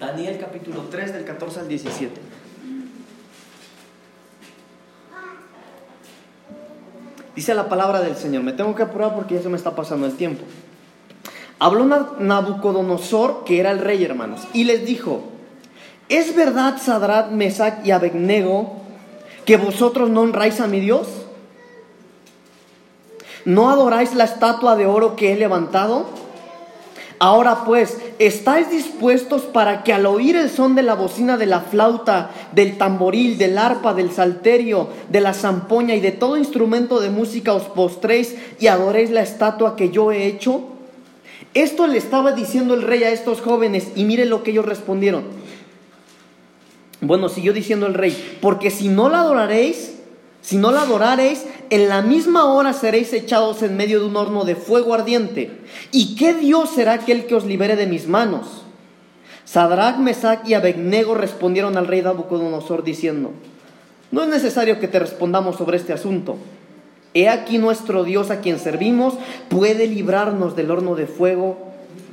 Daniel 0.00 0.38
capítulo 0.40 0.84
3, 0.90 1.12
del 1.12 1.26
14 1.26 1.60
al 1.60 1.68
17. 1.68 2.18
Dice 7.36 7.54
la 7.54 7.68
palabra 7.68 8.00
del 8.00 8.16
Señor. 8.16 8.42
Me 8.42 8.54
tengo 8.54 8.74
que 8.74 8.84
apurar 8.84 9.14
porque 9.14 9.34
ya 9.34 9.42
se 9.42 9.50
me 9.50 9.58
está 9.58 9.76
pasando 9.76 10.06
el 10.06 10.16
tiempo. 10.16 10.44
Habló 11.58 11.84
Nabucodonosor, 12.20 13.44
que 13.44 13.60
era 13.60 13.70
el 13.70 13.80
rey, 13.80 14.02
hermanos, 14.02 14.48
y 14.54 14.64
les 14.64 14.86
dijo: 14.86 15.24
¿Es 16.08 16.34
verdad, 16.34 16.80
Sadrat, 16.80 17.32
Mesach 17.32 17.84
y 17.84 17.90
Abednego, 17.90 18.76
que 19.44 19.58
vosotros 19.58 20.08
no 20.08 20.22
honráis 20.22 20.58
a 20.60 20.66
mi 20.66 20.80
Dios? 20.80 21.06
¿No 23.44 23.70
adoráis 23.70 24.14
la 24.14 24.24
estatua 24.24 24.76
de 24.76 24.86
oro 24.86 25.16
que 25.16 25.32
he 25.32 25.36
levantado? 25.36 26.06
Ahora 27.20 27.64
pues, 27.64 27.98
¿estáis 28.20 28.70
dispuestos 28.70 29.42
para 29.42 29.82
que 29.82 29.92
al 29.92 30.06
oír 30.06 30.36
el 30.36 30.50
son 30.50 30.76
de 30.76 30.82
la 30.82 30.94
bocina 30.94 31.36
de 31.36 31.46
la 31.46 31.60
flauta, 31.60 32.30
del 32.52 32.78
tamboril, 32.78 33.38
del 33.38 33.58
arpa, 33.58 33.92
del 33.92 34.12
salterio, 34.12 34.88
de 35.08 35.20
la 35.20 35.34
zampoña 35.34 35.96
y 35.96 36.00
de 36.00 36.12
todo 36.12 36.36
instrumento 36.36 37.00
de 37.00 37.10
música 37.10 37.54
os 37.54 37.64
postréis 37.64 38.36
y 38.60 38.68
adoréis 38.68 39.10
la 39.10 39.22
estatua 39.22 39.74
que 39.74 39.90
yo 39.90 40.12
he 40.12 40.26
hecho? 40.26 40.62
Esto 41.54 41.88
le 41.88 41.98
estaba 41.98 42.32
diciendo 42.32 42.74
el 42.74 42.82
rey 42.82 43.02
a 43.02 43.10
estos 43.10 43.40
jóvenes 43.40 43.88
y 43.96 44.04
mire 44.04 44.24
lo 44.24 44.44
que 44.44 44.52
ellos 44.52 44.66
respondieron. 44.66 45.24
Bueno, 47.00 47.28
siguió 47.28 47.52
diciendo 47.52 47.86
el 47.86 47.94
rey, 47.94 48.38
porque 48.40 48.70
si 48.70 48.88
no 48.88 49.08
la 49.08 49.20
adoraréis, 49.20 49.97
si 50.48 50.56
no 50.56 50.72
la 50.72 50.80
adoraréis, 50.80 51.44
en 51.68 51.90
la 51.90 52.00
misma 52.00 52.46
hora 52.46 52.72
seréis 52.72 53.12
echados 53.12 53.62
en 53.62 53.76
medio 53.76 54.00
de 54.00 54.06
un 54.06 54.16
horno 54.16 54.46
de 54.46 54.56
fuego 54.56 54.94
ardiente. 54.94 55.50
¿Y 55.92 56.16
qué 56.16 56.32
Dios 56.32 56.70
será 56.70 56.94
aquel 56.94 57.26
que 57.26 57.34
os 57.34 57.44
libere 57.44 57.76
de 57.76 57.86
mis 57.86 58.08
manos? 58.08 58.62
Sadrach, 59.44 59.98
Mesach 59.98 60.48
y 60.48 60.54
Abednego 60.54 61.14
respondieron 61.14 61.76
al 61.76 61.86
rey 61.86 62.00
Nabucodonosor 62.00 62.82
diciendo, 62.82 63.32
no 64.10 64.22
es 64.22 64.30
necesario 64.30 64.80
que 64.80 64.88
te 64.88 64.98
respondamos 64.98 65.56
sobre 65.56 65.76
este 65.76 65.92
asunto. 65.92 66.38
He 67.12 67.28
aquí 67.28 67.58
nuestro 67.58 68.02
Dios 68.02 68.30
a 68.30 68.40
quien 68.40 68.58
servimos 68.58 69.18
puede 69.50 69.86
librarnos 69.86 70.56
del 70.56 70.70
horno 70.70 70.94
de 70.94 71.06
fuego 71.06 71.58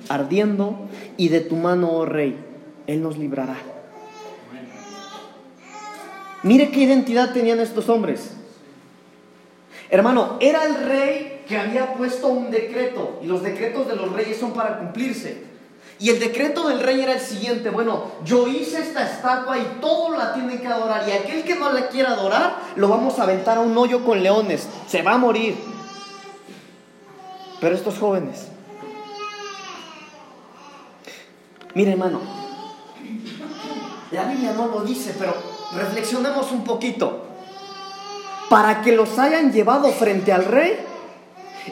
ardiendo 0.09 0.75
y 1.15 1.29
de 1.29 1.39
tu 1.39 1.55
mano, 1.55 1.89
oh 1.89 2.05
rey. 2.05 2.35
Él 2.85 3.01
nos 3.01 3.17
librará. 3.17 3.74
Mire 6.45 6.69
qué 6.69 6.81
identidad 6.81 7.33
tenían 7.33 7.59
estos 7.59 7.89
hombres. 7.89 8.29
Hermano, 9.89 10.37
era 10.39 10.63
el 10.65 10.75
rey 10.75 11.43
que 11.47 11.57
había 11.57 11.95
puesto 11.95 12.27
un 12.27 12.51
decreto 12.51 13.19
y 13.23 13.25
los 13.25 13.41
decretos 13.41 13.87
de 13.87 13.95
los 13.95 14.13
reyes 14.13 14.37
son 14.37 14.53
para 14.53 14.77
cumplirse. 14.77 15.43
Y 15.97 16.11
el 16.11 16.19
decreto 16.19 16.67
del 16.67 16.81
rey 16.81 17.01
era 17.01 17.13
el 17.13 17.19
siguiente, 17.19 17.71
bueno, 17.71 18.11
yo 18.23 18.47
hice 18.47 18.79
esta 18.79 19.11
estatua 19.11 19.57
y 19.57 19.79
todos 19.81 20.15
la 20.15 20.35
tienen 20.35 20.59
que 20.59 20.67
adorar 20.67 21.09
y 21.09 21.13
aquel 21.13 21.43
que 21.43 21.55
no 21.55 21.73
la 21.73 21.87
quiera 21.87 22.11
adorar 22.11 22.57
lo 22.75 22.89
vamos 22.89 23.17
a 23.17 23.23
aventar 23.23 23.57
a 23.57 23.61
un 23.61 23.75
hoyo 23.75 24.05
con 24.05 24.21
leones, 24.21 24.69
se 24.85 25.01
va 25.01 25.13
a 25.13 25.17
morir. 25.17 25.57
Pero 27.59 27.73
estos 27.73 27.97
jóvenes, 27.97 28.49
mire 31.73 31.93
hermano, 31.93 32.21
la 34.11 34.25
Biblia 34.25 34.53
no 34.53 34.67
lo 34.67 34.81
dice, 34.81 35.15
pero 35.17 35.54
reflexionemos 35.73 36.51
un 36.51 36.63
poquito. 36.63 37.23
Para 38.49 38.81
que 38.81 38.91
los 38.91 39.17
hayan 39.17 39.51
llevado 39.51 39.91
frente 39.91 40.31
al 40.31 40.45
rey, 40.45 40.77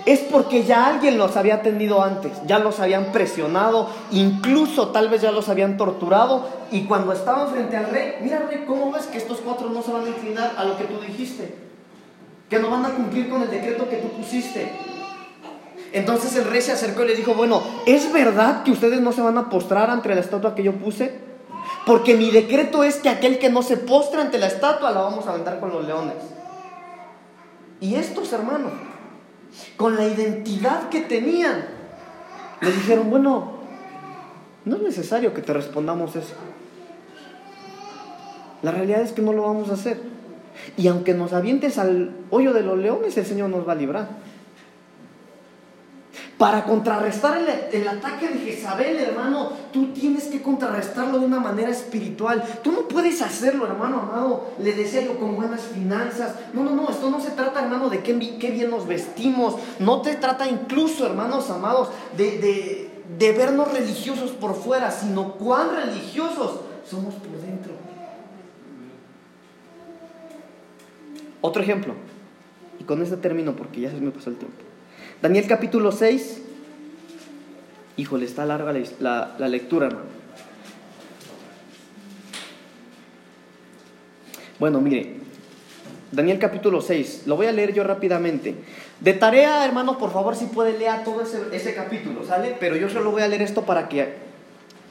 es 0.05 0.19
porque 0.21 0.63
ya 0.63 0.87
alguien 0.87 1.17
los 1.17 1.37
había 1.37 1.55
atendido 1.55 2.01
antes, 2.01 2.31
ya 2.47 2.57
los 2.57 2.79
habían 2.79 3.11
presionado, 3.11 3.89
incluso 4.11 4.87
tal 4.89 5.09
vez 5.09 5.21
ya 5.21 5.31
los 5.31 5.49
habían 5.49 5.77
torturado, 5.77 6.47
y 6.71 6.85
cuando 6.85 7.13
estaban 7.13 7.49
frente 7.49 7.77
al 7.77 7.89
rey, 7.89 8.15
mira 8.21 8.39
rey, 8.39 8.63
¿cómo 8.67 8.91
ves 8.91 9.05
que 9.05 9.19
estos 9.19 9.39
cuatro 9.41 9.69
no 9.69 9.83
se 9.83 9.91
van 9.91 10.05
a 10.05 10.09
inclinar 10.09 10.53
a 10.57 10.63
lo 10.63 10.77
que 10.77 10.85
tú 10.85 10.99
dijiste? 10.99 11.55
Que 12.49 12.59
no 12.59 12.71
van 12.71 12.85
a 12.85 12.89
cumplir 12.89 13.29
con 13.29 13.43
el 13.43 13.51
decreto 13.51 13.87
que 13.87 13.97
tú 13.97 14.09
pusiste. 14.09 14.71
Entonces 15.91 16.35
el 16.35 16.45
rey 16.45 16.61
se 16.61 16.71
acercó 16.71 17.03
y 17.03 17.09
le 17.09 17.15
dijo, 17.15 17.35
bueno, 17.35 17.61
¿es 17.85 18.11
verdad 18.11 18.63
que 18.63 18.71
ustedes 18.71 18.99
no 18.99 19.11
se 19.11 19.21
van 19.21 19.37
a 19.37 19.49
postrar 19.49 19.91
ante 19.91 20.09
la 20.09 20.21
estatua 20.21 20.55
que 20.55 20.63
yo 20.63 20.73
puse? 20.73 21.32
Porque 21.85 22.15
mi 22.15 22.31
decreto 22.31 22.83
es 22.83 22.97
que 22.97 23.09
aquel 23.09 23.39
que 23.39 23.49
no 23.49 23.61
se 23.61 23.77
postre 23.77 24.21
ante 24.21 24.37
la 24.37 24.47
estatua 24.47 24.91
la 24.91 25.01
vamos 25.01 25.27
a 25.27 25.31
aventar 25.31 25.59
con 25.59 25.71
los 25.71 25.85
leones. 25.85 26.15
Y 27.81 27.95
estos 27.95 28.31
hermanos, 28.31 28.71
con 29.75 29.97
la 29.97 30.05
identidad 30.05 30.89
que 30.89 31.01
tenían, 31.01 31.65
le 32.61 32.71
dijeron, 32.71 33.09
bueno, 33.09 33.53
no 34.63 34.77
es 34.77 34.81
necesario 34.81 35.33
que 35.33 35.41
te 35.41 35.51
respondamos 35.51 36.15
eso. 36.15 36.35
La 38.61 38.71
realidad 38.71 39.01
es 39.01 39.11
que 39.11 39.21
no 39.21 39.33
lo 39.33 39.43
vamos 39.43 39.69
a 39.69 39.73
hacer. 39.73 40.01
Y 40.77 40.87
aunque 40.87 41.13
nos 41.13 41.33
avientes 41.33 41.77
al 41.77 42.15
hoyo 42.29 42.53
de 42.53 42.61
los 42.61 42.77
leones, 42.77 43.17
el 43.17 43.25
Señor 43.25 43.49
nos 43.49 43.67
va 43.67 43.73
a 43.73 43.75
librar 43.75 44.07
para 46.43 46.65
contrarrestar 46.65 47.37
el, 47.71 47.87
ataque 47.87 48.27
de 48.27 48.39
Jezabel, 48.39 48.97
hermano, 48.97 49.53
tú 49.71 49.93
tienes 49.93 50.25
que 50.25 50.41
contrarrestarlo 50.41 51.19
de 51.19 51.25
una 51.25 51.39
manera 51.39 51.69
espiritual. 51.69 52.43
Tú 52.61 52.73
no 52.73 52.85
puedes 52.89 53.21
hacerlo, 53.21 53.65
hermano 53.65 54.01
amado, 54.01 54.49
le 54.59 54.73
decía 54.73 55.05
yo, 55.05 55.17
con 55.17 55.37
buenas 55.37 55.61
finanzas. 55.61 56.35
No, 56.53 56.65
no, 56.65 56.71
no, 56.71 56.89
esto 56.89 57.09
no 57.09 57.21
se 57.21 57.31
trata, 57.31 57.61
hermano, 57.61 57.89
de 57.89 58.03
qué, 58.03 58.11
bien 58.11 58.69
nos 58.69 58.85
vestimos. 58.85 59.55
No 59.79 60.01
te 60.01 60.15
trata 60.17 60.45
incluso, 60.45 61.05
hermanos 61.05 61.49
amados, 61.49 61.91
de 62.17 62.91
vernos 63.17 63.71
religiosos 63.71 64.31
por 64.31 64.53
fuera, 64.53 64.91
sino 64.91 65.35
cuán 65.35 65.73
religiosos 65.73 66.59
somos 66.85 67.13
por 67.13 67.39
dentro. 67.39 67.71
Otro 71.39 71.63
ejemplo, 71.63 71.93
y 72.81 72.83
con 72.83 73.01
este 73.01 73.15
término 73.15 73.55
porque 73.55 73.79
ya 73.79 73.91
se 73.91 73.95
me 73.95 74.11
pasó 74.11 74.29
el 74.29 74.35
tiempo. 74.35 74.62
Daniel 75.21 75.47
capítulo 75.47 75.91
6. 75.91 76.41
Híjole, 77.97 78.25
está 78.25 78.45
larga 78.45 78.73
la, 78.99 79.47
lectura, 79.47 79.87
hermano. 79.87 80.07
Bueno, 84.59 84.81
mire, 84.81 85.17
Daniel 86.11 86.39
capítulo 86.39 86.81
6, 86.81 87.23
lo 87.25 87.35
voy 87.35 87.47
a 87.47 87.51
leer 87.51 87.73
yo 87.73 87.83
rápidamente. 87.83 88.55
De 88.99 89.13
tarea, 89.13 89.65
hermano, 89.65 89.97
por 89.97 90.11
favor, 90.11 90.35
si 90.35 90.45
puede 90.45 90.77
leer 90.77 91.03
todo 91.03 91.21
ese, 91.21 91.41
ese, 91.51 91.73
capítulo, 91.73 92.25
¿sale? 92.25 92.55
Pero 92.59 92.75
yo 92.75 92.89
solo 92.89 93.11
voy 93.11 93.21
a 93.21 93.27
leer 93.27 93.41
esto 93.41 93.63
para 93.63 93.89
que 93.89 94.13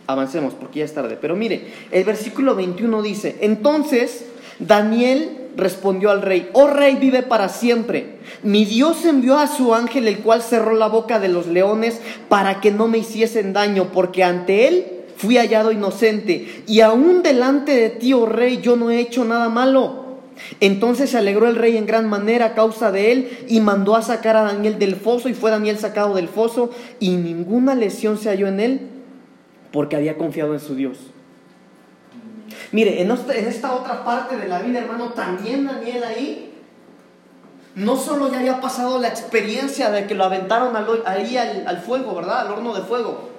avancemos, 0.06 0.54
porque 0.54 0.80
ya 0.80 0.84
es 0.84 0.94
tarde. 0.94 1.18
Pero 1.20 1.36
mire, 1.36 1.72
el 1.90 2.04
versículo 2.04 2.54
21 2.54 3.02
dice, 3.02 3.38
entonces 3.40 4.26
Daniel 4.58 5.41
respondió 5.56 6.10
al 6.10 6.22
rey, 6.22 6.48
oh 6.52 6.66
rey, 6.68 6.96
vive 6.96 7.22
para 7.22 7.48
siempre. 7.48 8.18
Mi 8.42 8.64
Dios 8.64 9.04
envió 9.04 9.38
a 9.38 9.46
su 9.46 9.74
ángel, 9.74 10.08
el 10.08 10.18
cual 10.18 10.42
cerró 10.42 10.74
la 10.74 10.88
boca 10.88 11.18
de 11.18 11.28
los 11.28 11.46
leones 11.46 12.00
para 12.28 12.60
que 12.60 12.70
no 12.70 12.88
me 12.88 12.98
hiciesen 12.98 13.52
daño, 13.52 13.90
porque 13.92 14.24
ante 14.24 14.68
él 14.68 14.86
fui 15.16 15.36
hallado 15.36 15.72
inocente, 15.72 16.62
y 16.66 16.80
aún 16.80 17.22
delante 17.22 17.76
de 17.76 17.90
ti, 17.90 18.12
oh 18.12 18.26
rey, 18.26 18.60
yo 18.60 18.76
no 18.76 18.90
he 18.90 18.98
hecho 18.98 19.24
nada 19.24 19.48
malo. 19.48 20.02
Entonces 20.60 21.10
se 21.10 21.18
alegró 21.18 21.46
el 21.46 21.56
rey 21.56 21.76
en 21.76 21.86
gran 21.86 22.08
manera 22.08 22.46
a 22.46 22.54
causa 22.54 22.90
de 22.90 23.12
él 23.12 23.38
y 23.48 23.60
mandó 23.60 23.94
a 23.96 24.02
sacar 24.02 24.36
a 24.36 24.42
Daniel 24.42 24.78
del 24.78 24.96
foso 24.96 25.28
y 25.28 25.34
fue 25.34 25.50
Daniel 25.50 25.78
sacado 25.78 26.14
del 26.14 26.26
foso 26.26 26.70
y 26.98 27.10
ninguna 27.10 27.74
lesión 27.74 28.18
se 28.18 28.30
halló 28.30 28.48
en 28.48 28.58
él 28.58 28.80
porque 29.72 29.94
había 29.94 30.16
confiado 30.16 30.54
en 30.54 30.60
su 30.60 30.74
Dios. 30.74 31.11
Mire, 32.72 33.02
en 33.02 33.10
esta 33.10 33.74
otra 33.74 34.02
parte 34.02 34.36
de 34.36 34.48
la 34.48 34.60
vida, 34.60 34.80
hermano, 34.80 35.10
también 35.10 35.66
Daniel 35.66 36.04
ahí 36.04 36.52
no 37.74 37.96
solo 37.96 38.30
ya 38.30 38.38
había 38.38 38.60
pasado 38.60 38.98
la 38.98 39.08
experiencia 39.08 39.90
de 39.90 40.06
que 40.06 40.14
lo 40.14 40.24
aventaron 40.24 40.74
ahí 41.06 41.36
al, 41.36 41.78
fuego, 41.78 42.14
¿verdad? 42.14 42.40
Al 42.40 42.52
horno 42.52 42.74
de 42.74 42.82
fuego. 42.82 43.30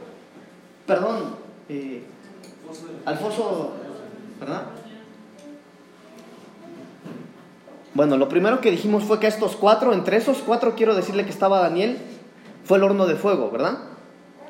Perdón, 0.88 1.36
eh, 1.70 2.04
al 3.06 3.18
foso, 3.18 3.74
¿verdad? 4.40 4.64
Bueno, 7.94 8.18
lo 8.18 8.28
primero 8.28 8.60
que 8.60 8.72
dijimos 8.72 9.04
fue 9.04 9.20
que 9.20 9.28
estos 9.28 9.56
cuatro, 9.56 9.94
entre 9.94 10.18
esos 10.18 10.40
cuatro 10.40 10.74
quiero 10.76 10.96
decirle 10.96 11.26
que 11.26 11.32
estaba 11.32 11.60
Daniel, 11.60 12.00
fue 12.66 12.78
el 12.78 12.84
horno 12.84 13.06
de 13.06 13.16
fuego, 13.16 13.52
¿verdad? 13.52 13.78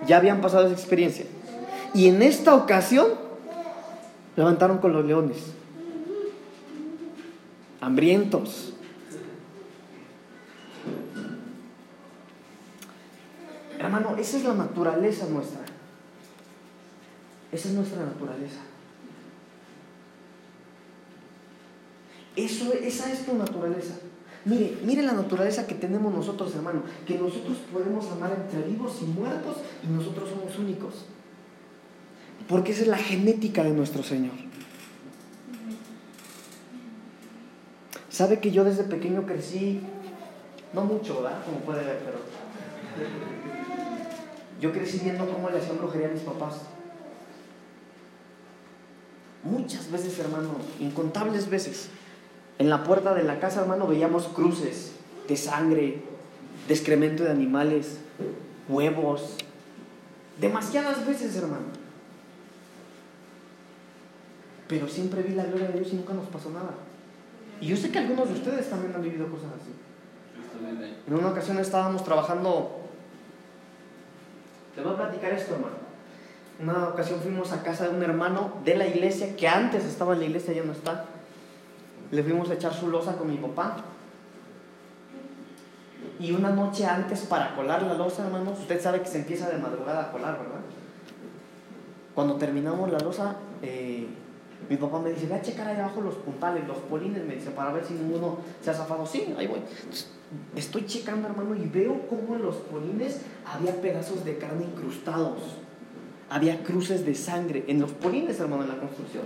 Ya 0.07 0.17
habían 0.17 0.39
pasado 0.39 0.65
esa 0.65 0.73
experiencia. 0.73 1.25
Y 1.93 2.07
en 2.07 2.21
esta 2.21 2.55
ocasión 2.55 3.22
levantaron 4.35 4.79
con 4.79 4.93
los 4.93 5.05
leones, 5.05 5.53
hambrientos. 7.81 8.73
Hermano, 13.77 14.15
esa 14.17 14.37
es 14.37 14.43
la 14.43 14.53
naturaleza 14.53 15.27
nuestra. 15.27 15.61
Esa 17.51 17.67
es 17.67 17.75
nuestra 17.75 18.03
naturaleza. 18.03 18.61
Eso, 22.35 22.73
esa 22.73 23.11
es 23.11 23.25
tu 23.25 23.35
naturaleza. 23.35 23.93
Mire, 24.45 24.77
mire 24.83 25.03
la 25.03 25.13
naturaleza 25.13 25.67
que 25.67 25.75
tenemos 25.75 26.13
nosotros, 26.13 26.55
hermano. 26.55 26.81
Que 27.05 27.17
nosotros 27.17 27.57
podemos 27.71 28.09
amar 28.11 28.31
entre 28.31 28.67
vivos 28.67 28.97
y 29.01 29.05
muertos 29.05 29.57
y 29.83 29.87
nosotros 29.87 30.29
somos 30.29 30.57
únicos. 30.57 31.05
Porque 32.47 32.71
esa 32.71 32.81
es 32.81 32.87
la 32.87 32.97
genética 32.97 33.63
de 33.63 33.71
nuestro 33.71 34.03
Señor. 34.03 34.33
¿Sabe 38.09 38.39
que 38.39 38.51
yo 38.51 38.63
desde 38.63 38.83
pequeño 38.83 39.25
crecí, 39.25 39.81
no 40.73 40.85
mucho, 40.85 41.23
¿verdad? 41.23 41.43
Como 41.45 41.59
puede 41.59 41.83
ver, 41.83 41.99
pero 42.05 42.19
yo 44.61 44.71
crecí 44.71 44.99
viendo 44.99 45.27
cómo 45.27 45.49
le 45.49 45.57
hacían 45.57 45.77
brujería 45.77 46.07
a 46.07 46.11
mis 46.11 46.21
papás. 46.21 46.61
Muchas 49.43 49.91
veces, 49.91 50.17
hermano, 50.19 50.51
incontables 50.79 51.49
veces. 51.49 51.89
En 52.59 52.69
la 52.69 52.83
puerta 52.83 53.13
de 53.13 53.23
la 53.23 53.39
casa, 53.39 53.61
hermano, 53.61 53.87
veíamos 53.87 54.27
cruces 54.27 54.91
de 55.27 55.35
sangre, 55.35 56.01
de 56.67 56.73
excremento 56.73 57.23
de 57.23 57.31
animales, 57.31 57.97
huevos. 58.69 59.37
Demasiadas 60.39 61.05
veces, 61.05 61.35
hermano. 61.35 61.82
Pero 64.73 64.87
siempre 64.87 65.21
vi 65.21 65.35
la 65.35 65.45
gloria 65.45 65.67
de 65.67 65.79
Dios 65.79 65.93
y 65.93 65.97
nunca 65.97 66.13
nos 66.13 66.27
pasó 66.27 66.49
nada. 66.49 66.71
Y 67.61 67.67
yo 67.67 67.77
sé 67.77 67.91
que 67.91 67.99
algunos 67.99 68.27
de 68.27 68.35
ustedes 68.35 68.69
también 68.69 68.95
han 68.95 69.01
vivido 69.03 69.27
cosas 69.27 69.49
así. 69.61 69.71
En 71.07 71.13
una 71.13 71.29
ocasión 71.29 71.59
estábamos 71.59 72.03
trabajando. 72.03 72.79
Te 74.75 74.81
voy 74.81 74.93
a 74.93 74.97
platicar 74.97 75.31
esto, 75.33 75.53
hermano. 75.55 75.75
Una 76.59 76.89
ocasión 76.89 77.19
fuimos 77.19 77.51
a 77.51 77.61
casa 77.61 77.87
de 77.87 77.95
un 77.95 78.03
hermano 78.03 78.53
de 78.63 78.75
la 78.75 78.87
iglesia 78.87 79.35
que 79.35 79.47
antes 79.47 79.85
estaba 79.85 80.13
en 80.13 80.19
la 80.19 80.25
iglesia, 80.25 80.53
ya 80.53 80.63
no 80.63 80.71
está 80.71 81.05
le 82.13 82.23
fuimos 82.23 82.49
a 82.49 82.53
echar 82.53 82.73
su 82.73 82.89
losa 82.89 83.15
con 83.15 83.29
mi 83.29 83.37
papá. 83.37 83.77
Y 86.19 86.31
una 86.31 86.51
noche 86.51 86.85
antes 86.85 87.21
para 87.21 87.55
colar 87.55 87.81
la 87.81 87.95
losa, 87.95 88.25
hermanos, 88.25 88.59
usted 88.59 88.79
sabe 88.79 89.01
que 89.01 89.07
se 89.07 89.19
empieza 89.19 89.49
de 89.49 89.57
madrugada 89.57 90.03
a 90.03 90.11
colar, 90.11 90.37
¿verdad? 90.37 90.61
Cuando 92.13 92.35
terminamos 92.35 92.91
la 92.91 92.99
losa, 92.99 93.35
eh, 93.63 94.07
mi 94.69 94.77
papá 94.77 94.99
me 94.99 95.11
dice, 95.11 95.27
ve 95.27 95.35
a 95.35 95.41
checar 95.41 95.67
ahí 95.67 95.77
abajo 95.77 96.01
los 96.01 96.15
puntales, 96.15 96.67
los 96.67 96.77
polines, 96.77 97.23
me 97.25 97.35
dice, 97.35 97.51
para 97.51 97.71
ver 97.71 97.85
si 97.85 97.93
ninguno 97.93 98.37
se 98.61 98.69
ha 98.69 98.73
zafado. 98.73 99.05
Sí, 99.05 99.33
ahí 99.37 99.47
voy. 99.47 99.59
estoy 100.55 100.85
checando, 100.85 101.27
hermano, 101.27 101.55
y 101.55 101.67
veo 101.67 102.07
cómo 102.07 102.35
en 102.35 102.43
los 102.43 102.55
polines 102.55 103.21
había 103.45 103.79
pedazos 103.81 104.23
de 104.25 104.37
carne 104.37 104.65
incrustados. 104.65 105.57
Había 106.29 106.63
cruces 106.63 107.05
de 107.05 107.13
sangre 107.13 107.65
en 107.67 107.79
los 107.79 107.91
polines, 107.91 108.39
hermano, 108.39 108.63
en 108.63 108.69
la 108.69 108.77
construcción 108.77 109.23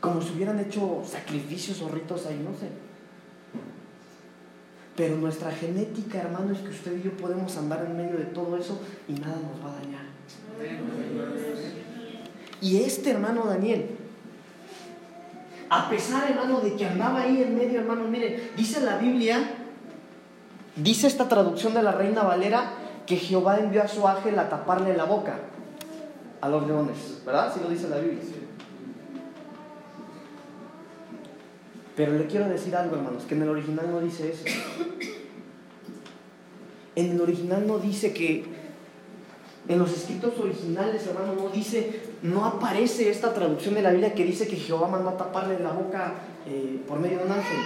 como 0.00 0.22
si 0.22 0.34
hubieran 0.34 0.60
hecho 0.60 1.02
sacrificios 1.04 1.82
o 1.82 1.88
ritos 1.88 2.26
ahí, 2.26 2.40
no 2.42 2.56
sé. 2.58 2.68
Pero 4.96 5.16
nuestra 5.16 5.52
genética, 5.52 6.18
hermano, 6.18 6.52
es 6.52 6.58
que 6.58 6.70
usted 6.70 6.98
y 6.98 7.02
yo 7.02 7.12
podemos 7.12 7.56
andar 7.56 7.84
en 7.84 7.96
medio 7.96 8.18
de 8.18 8.24
todo 8.24 8.56
eso 8.56 8.80
y 9.08 9.12
nada 9.12 9.36
nos 9.36 9.64
va 9.64 9.72
a 9.72 9.80
dañar. 9.80 10.06
Y 12.60 12.82
este 12.82 13.10
hermano 13.10 13.44
Daniel, 13.44 13.86
a 15.70 15.88
pesar, 15.90 16.30
hermano, 16.30 16.60
de 16.60 16.74
que 16.74 16.86
andaba 16.86 17.22
ahí 17.22 17.42
en 17.42 17.56
medio, 17.56 17.80
hermano, 17.80 18.04
mire, 18.04 18.50
dice 18.56 18.80
la 18.80 18.96
Biblia, 18.96 19.54
dice 20.76 21.06
esta 21.06 21.28
traducción 21.28 21.74
de 21.74 21.82
la 21.82 21.92
Reina 21.92 22.22
Valera, 22.22 22.72
que 23.06 23.16
Jehová 23.16 23.58
envió 23.58 23.82
a 23.82 23.88
su 23.88 24.06
ángel 24.06 24.38
a 24.38 24.48
taparle 24.48 24.96
la 24.96 25.04
boca 25.04 25.38
a 26.40 26.48
los 26.48 26.66
leones, 26.66 27.22
¿verdad? 27.24 27.52
Si 27.52 27.60
lo 27.60 27.68
dice 27.68 27.88
la 27.88 27.98
Biblia. 27.98 28.22
Pero 31.96 32.12
le 32.12 32.26
quiero 32.26 32.48
decir 32.48 32.76
algo, 32.76 32.96
hermanos, 32.96 33.24
que 33.24 33.34
en 33.34 33.42
el 33.42 33.48
original 33.48 33.90
no 33.90 34.00
dice 34.00 34.30
eso. 34.30 34.44
En 36.94 37.12
el 37.12 37.20
original 37.20 37.66
no 37.66 37.78
dice 37.78 38.12
que, 38.12 38.44
en 39.68 39.78
los 39.78 39.92
escritos 39.92 40.38
originales, 40.38 41.06
hermano, 41.06 41.34
no 41.34 41.48
dice, 41.48 42.07
no 42.22 42.44
aparece 42.44 43.10
esta 43.10 43.32
traducción 43.32 43.74
de 43.74 43.82
la 43.82 43.90
Biblia 43.90 44.14
que 44.14 44.24
dice 44.24 44.48
que 44.48 44.56
Jehová 44.56 44.88
mandó 44.88 45.10
a 45.10 45.16
taparle 45.16 45.58
la 45.60 45.70
boca 45.70 46.14
eh, 46.46 46.80
por 46.86 46.98
medio 46.98 47.18
de 47.18 47.24
un 47.24 47.32
ángel. 47.32 47.58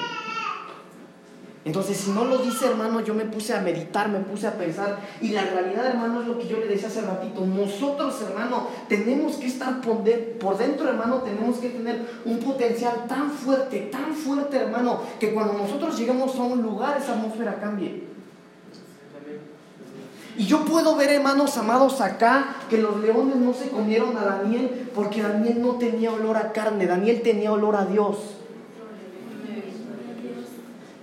Entonces, 1.64 1.96
si 1.96 2.11
no 2.11 2.24
lo 2.24 2.38
dice, 2.38 2.66
hermano, 2.66 3.00
yo 3.03 3.14
me 3.14 3.24
puse 3.24 3.55
a 3.55 3.61
meditar, 3.61 4.09
me 4.09 4.18
puse 4.18 4.48
a 4.48 4.59
pensar. 4.59 4.98
Y 5.20 5.28
la 5.28 5.42
realidad, 5.42 5.86
hermano, 5.86 6.22
es 6.22 6.26
lo 6.26 6.36
que 6.36 6.48
yo 6.48 6.59
le 6.59 6.66
decía 6.66 6.88
hace 6.88 7.03
ratito. 7.03 7.46
Nosotros, 7.46 8.20
hermano, 8.22 8.66
tenemos 8.88 9.36
que 9.36 9.46
estar 9.46 9.80
por, 9.80 10.03
dentro, 10.03 10.88
hermano, 10.88 11.18
tenemos 11.18 11.59
que 11.59 11.68
tener 11.68 12.05
un 12.24 12.38
potencial 12.38 13.07
tan 13.07 13.30
fuerte, 13.30 13.88
tan 13.92 14.12
fuerte, 14.12 14.57
hermano, 14.57 15.03
que 15.20 15.32
cuando 15.32 15.53
nosotros 15.53 15.96
llegamos 15.96 16.34
a 16.34 16.42
un 16.42 16.62
lugar, 16.62 16.98
esa 17.00 17.12
atmósfera 17.12 17.61
cambie. 17.61 18.12
Y 20.37 20.47
yo 20.47 20.64
puedo 20.64 20.97
ver, 20.97 21.11
hermanos 21.11 21.59
amados, 21.59 22.01
acá 22.01 22.57
que 22.70 22.78
los 22.78 23.01
leones 23.01 23.37
no 23.37 23.53
se 23.53 23.68
comieron 23.68 24.16
a 24.16 24.24
Daniel 24.24 24.91
porque 24.95 25.22
Daniel 25.22 25.61
no 25.61 25.76
tenía 25.76 26.11
olor 26.11 26.37
a 26.37 26.53
carne, 26.53 26.87
Daniel 26.87 27.20
tenía 27.22 27.53
olor 27.53 27.76
a 27.76 27.85
Dios. 27.85 28.16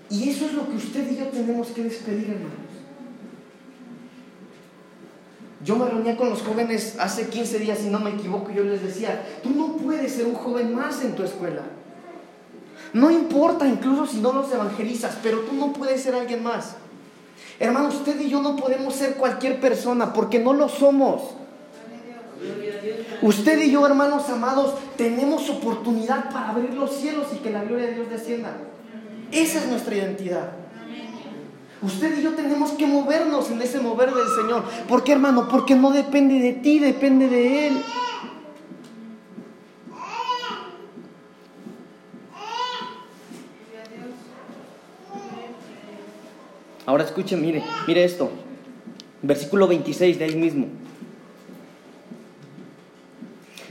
Y 0.09 0.30
eso 0.30 0.45
es 0.45 0.53
lo 0.53 0.67
que 0.67 0.77
usted 0.77 1.11
y 1.11 1.17
yo 1.17 1.27
tenemos 1.27 1.67
que 1.67 1.84
despedir, 1.84 2.32
hermanos. 2.32 2.69
Yo 5.63 5.75
me 5.75 5.86
reunía 5.86 6.17
con 6.17 6.30
los 6.30 6.41
jóvenes 6.41 6.95
hace 6.99 7.27
15 7.27 7.59
días, 7.59 7.80
si 7.80 7.89
no 7.89 7.99
me 7.99 8.11
equivoco, 8.11 8.49
yo 8.49 8.63
les 8.63 8.82
decía, 8.82 9.23
tú 9.43 9.51
no 9.51 9.73
puedes 9.73 10.13
ser 10.13 10.25
un 10.25 10.34
joven 10.34 10.73
más 10.73 11.03
en 11.03 11.15
tu 11.15 11.23
escuela. 11.23 11.63
No 12.93 13.11
importa 13.11 13.67
incluso 13.67 14.07
si 14.07 14.19
no 14.19 14.34
los 14.34 14.51
evangelizas, 14.51 15.17
pero 15.21 15.41
tú 15.41 15.53
no 15.53 15.73
puedes 15.73 16.01
ser 16.01 16.15
alguien 16.15 16.41
más. 16.41 16.75
Hermano, 17.60 17.89
usted 17.89 18.20
y 18.22 18.30
yo 18.30 18.41
no 18.41 18.55
podemos 18.55 18.95
ser 18.95 19.16
cualquier 19.16 19.60
persona 19.60 20.14
porque 20.14 20.39
no 20.39 20.53
lo 20.53 20.70
somos. 20.70 21.22
Usted 23.22 23.62
y 23.62 23.72
yo, 23.72 23.86
hermanos 23.86 24.30
amados, 24.30 24.76
tenemos 24.95 25.49
oportunidad 25.49 26.32
para 26.32 26.51
abrir 26.51 26.74
los 26.74 26.95
cielos 26.95 27.28
y 27.34 27.39
que 27.39 27.49
la 27.49 27.64
gloria 27.64 27.88
de 27.88 27.95
Dios 27.95 28.10
descienda. 28.10 28.55
Esa 29.32 29.60
es 29.60 29.68
nuestra 29.68 29.95
identidad. 29.95 30.51
Usted 31.82 32.18
y 32.18 32.24
yo 32.24 32.32
tenemos 32.32 32.72
que 32.72 32.86
movernos 32.86 33.51
en 33.51 33.62
ese 33.62 33.80
mover 33.80 34.14
del 34.14 34.28
Señor. 34.41 34.64
¿Por 34.88 35.03
qué, 35.03 35.14
hermano? 35.14 35.47
Porque 35.49 35.76
no 35.76 35.91
depende 35.91 36.39
de 36.39 36.53
ti, 36.53 36.80
depende 36.80 37.28
de 37.28 37.68
Él. 37.68 37.84
Ahora 46.89 47.03
escuchen, 47.03 47.39
mire, 47.39 47.61
mire 47.85 48.03
esto. 48.03 48.31
Versículo 49.21 49.67
26 49.67 50.17
de 50.17 50.25
ahí 50.25 50.35
mismo 50.35 50.65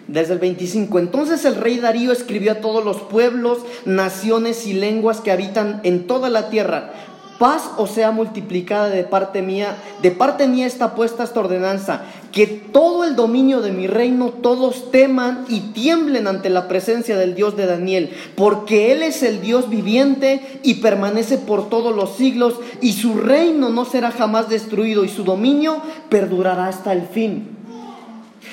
desde 0.06 0.34
el 0.34 0.38
25. 0.38 1.00
Entonces 1.00 1.44
el 1.44 1.56
rey 1.56 1.80
Darío 1.80 2.12
escribió 2.12 2.52
a 2.52 2.60
todos 2.60 2.84
los 2.84 2.98
pueblos, 2.98 3.58
naciones 3.84 4.68
y 4.68 4.72
lenguas 4.72 5.20
que 5.20 5.32
habitan 5.32 5.80
en 5.82 6.06
toda 6.06 6.30
la 6.30 6.48
tierra. 6.48 6.92
Paz 7.40 7.72
o 7.76 7.88
sea 7.88 8.12
multiplicada 8.12 8.88
de 8.88 9.02
parte 9.02 9.42
mía, 9.42 9.76
de 10.00 10.12
parte 10.12 10.46
mía 10.46 10.66
está 10.66 10.94
puesta 10.94 11.24
esta 11.24 11.40
ordenanza, 11.40 12.04
que 12.32 12.46
todo 12.46 13.04
el 13.04 13.16
dominio 13.16 13.60
de 13.60 13.72
mi 13.72 13.86
reino 13.86 14.28
todos 14.28 14.90
teman 14.90 15.44
y 15.48 15.60
tiemblen 15.72 16.26
ante 16.26 16.50
la 16.50 16.68
presencia 16.68 17.16
del 17.16 17.34
Dios 17.34 17.56
de 17.56 17.66
Daniel, 17.66 18.10
porque 18.36 18.92
Él 18.92 19.02
es 19.02 19.22
el 19.22 19.40
Dios 19.40 19.70
viviente 19.70 20.60
y 20.62 20.74
permanece 20.74 21.38
por 21.38 21.68
todos 21.68 21.94
los 21.94 22.16
siglos, 22.16 22.56
y 22.80 22.92
su 22.92 23.14
reino 23.14 23.70
no 23.70 23.84
será 23.84 24.10
jamás 24.10 24.48
destruido, 24.48 25.04
y 25.04 25.08
su 25.08 25.24
dominio 25.24 25.80
perdurará 26.08 26.68
hasta 26.68 26.92
el 26.92 27.02
fin. 27.02 27.56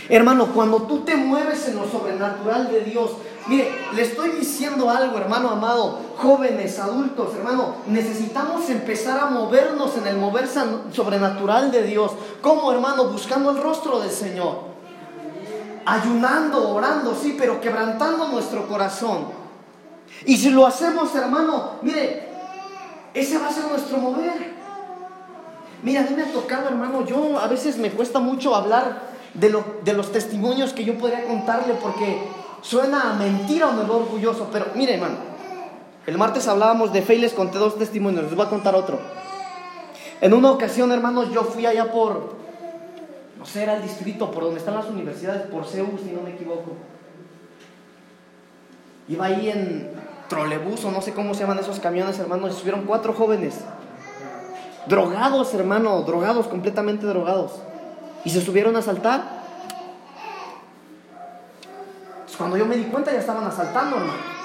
Hermano, 0.09 0.49
cuando 0.53 0.83
tú 0.83 0.99
te 0.99 1.15
mueves 1.15 1.67
en 1.67 1.75
lo 1.75 1.89
sobrenatural 1.89 2.71
de 2.71 2.81
Dios, 2.81 3.11
mire, 3.47 3.71
le 3.93 4.01
estoy 4.01 4.31
diciendo 4.31 4.89
algo, 4.89 5.17
hermano 5.17 5.49
amado, 5.49 5.99
jóvenes, 6.17 6.79
adultos, 6.79 7.35
hermano, 7.35 7.75
necesitamos 7.87 8.69
empezar 8.69 9.19
a 9.19 9.27
movernos 9.27 9.97
en 9.97 10.07
el 10.07 10.17
mover 10.17 10.47
sobrenatural 10.91 11.71
de 11.71 11.83
Dios. 11.83 12.11
¿Cómo, 12.41 12.71
hermano? 12.71 13.09
Buscando 13.09 13.51
el 13.51 13.61
rostro 13.61 13.99
del 13.99 14.11
Señor. 14.11 14.75
Ayunando, 15.85 16.69
orando, 16.69 17.15
sí, 17.15 17.35
pero 17.37 17.61
quebrantando 17.61 18.27
nuestro 18.29 18.67
corazón. 18.67 19.27
Y 20.25 20.37
si 20.37 20.49
lo 20.49 20.65
hacemos, 20.65 21.13
hermano, 21.15 21.73
mire, 21.81 22.29
ese 23.13 23.37
va 23.37 23.47
a 23.47 23.51
ser 23.51 23.65
nuestro 23.65 23.97
mover. 23.97 24.55
Mira, 25.83 26.01
a 26.01 26.03
mí 26.03 26.15
me 26.15 26.23
ha 26.23 26.31
tocado, 26.31 26.69
hermano, 26.69 27.05
yo 27.05 27.37
a 27.39 27.47
veces 27.47 27.77
me 27.77 27.91
cuesta 27.91 28.19
mucho 28.19 28.55
hablar 28.55 29.13
de, 29.35 29.49
lo, 29.49 29.63
de 29.83 29.93
los 29.93 30.11
testimonios 30.11 30.73
que 30.73 30.83
yo 30.83 30.97
podría 30.97 31.25
contarle 31.25 31.75
porque 31.75 32.21
suena 32.65 33.11
a 33.11 33.13
mentira 33.13 33.67
o 33.67 33.73
me 33.73 33.83
veo 33.83 33.97
orgulloso. 33.97 34.49
Pero 34.51 34.67
mire, 34.75 34.95
hermano, 34.95 35.17
el 36.07 36.17
martes 36.17 36.47
hablábamos 36.47 36.91
de 36.91 37.01
fe 37.01 37.15
y 37.15 37.29
conté 37.29 37.57
dos 37.57 37.77
testimonios, 37.77 38.23
les 38.23 38.35
voy 38.35 38.45
a 38.45 38.49
contar 38.49 38.75
otro. 38.75 38.99
En 40.21 40.33
una 40.33 40.51
ocasión, 40.51 40.91
hermanos, 40.91 41.31
yo 41.31 41.43
fui 41.43 41.65
allá 41.65 41.91
por, 41.91 42.35
no 43.37 43.45
sé, 43.45 43.63
era 43.63 43.75
el 43.75 43.83
distrito, 43.83 44.31
por 44.31 44.43
donde 44.43 44.59
están 44.59 44.75
las 44.75 44.87
universidades, 44.87 45.43
por 45.43 45.65
Zeus, 45.65 46.01
si 46.01 46.11
no 46.11 46.21
me 46.21 46.31
equivoco. 46.31 46.73
Iba 49.07 49.25
ahí 49.25 49.49
en 49.49 49.91
trolebús 50.29 50.83
o 50.85 50.91
no 50.91 51.01
sé 51.01 51.13
cómo 51.13 51.33
se 51.33 51.41
llaman 51.41 51.59
esos 51.59 51.79
camiones, 51.79 52.17
hermanos, 52.17 52.55
y 52.55 52.59
subieron 52.59 52.85
cuatro 52.85 53.13
jóvenes. 53.13 53.59
Drogados, 54.87 55.53
hermano, 55.53 56.01
drogados, 56.03 56.47
completamente 56.47 57.05
drogados 57.05 57.51
y 58.23 58.31
se 58.31 58.41
subieron 58.41 58.75
a 58.75 58.81
asaltar. 62.35 62.37
cuando 62.37 62.57
yo 62.57 62.65
me 62.65 62.75
di 62.75 62.83
cuenta 62.91 63.11
ya 63.11 63.19
estaban 63.19 63.45
asaltando, 63.45 63.97
hermano. 63.97 64.35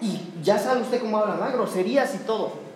Y 0.00 0.40
ya 0.42 0.58
sabe 0.58 0.82
usted 0.82 1.00
cómo 1.00 1.18
hablan, 1.18 1.40
¿no? 1.40 1.52
groserías 1.52 2.14
y 2.14 2.18
todo. 2.18 2.68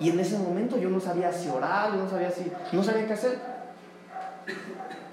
Y 0.00 0.10
en 0.10 0.20
ese 0.20 0.38
momento 0.38 0.76
yo 0.76 0.90
no 0.90 1.00
sabía 1.00 1.32
si 1.32 1.48
orar, 1.48 1.92
yo 1.92 2.02
no 2.02 2.10
sabía 2.10 2.30
si, 2.30 2.50
no 2.72 2.82
sabía 2.82 3.06
qué 3.06 3.12
hacer. 3.12 3.38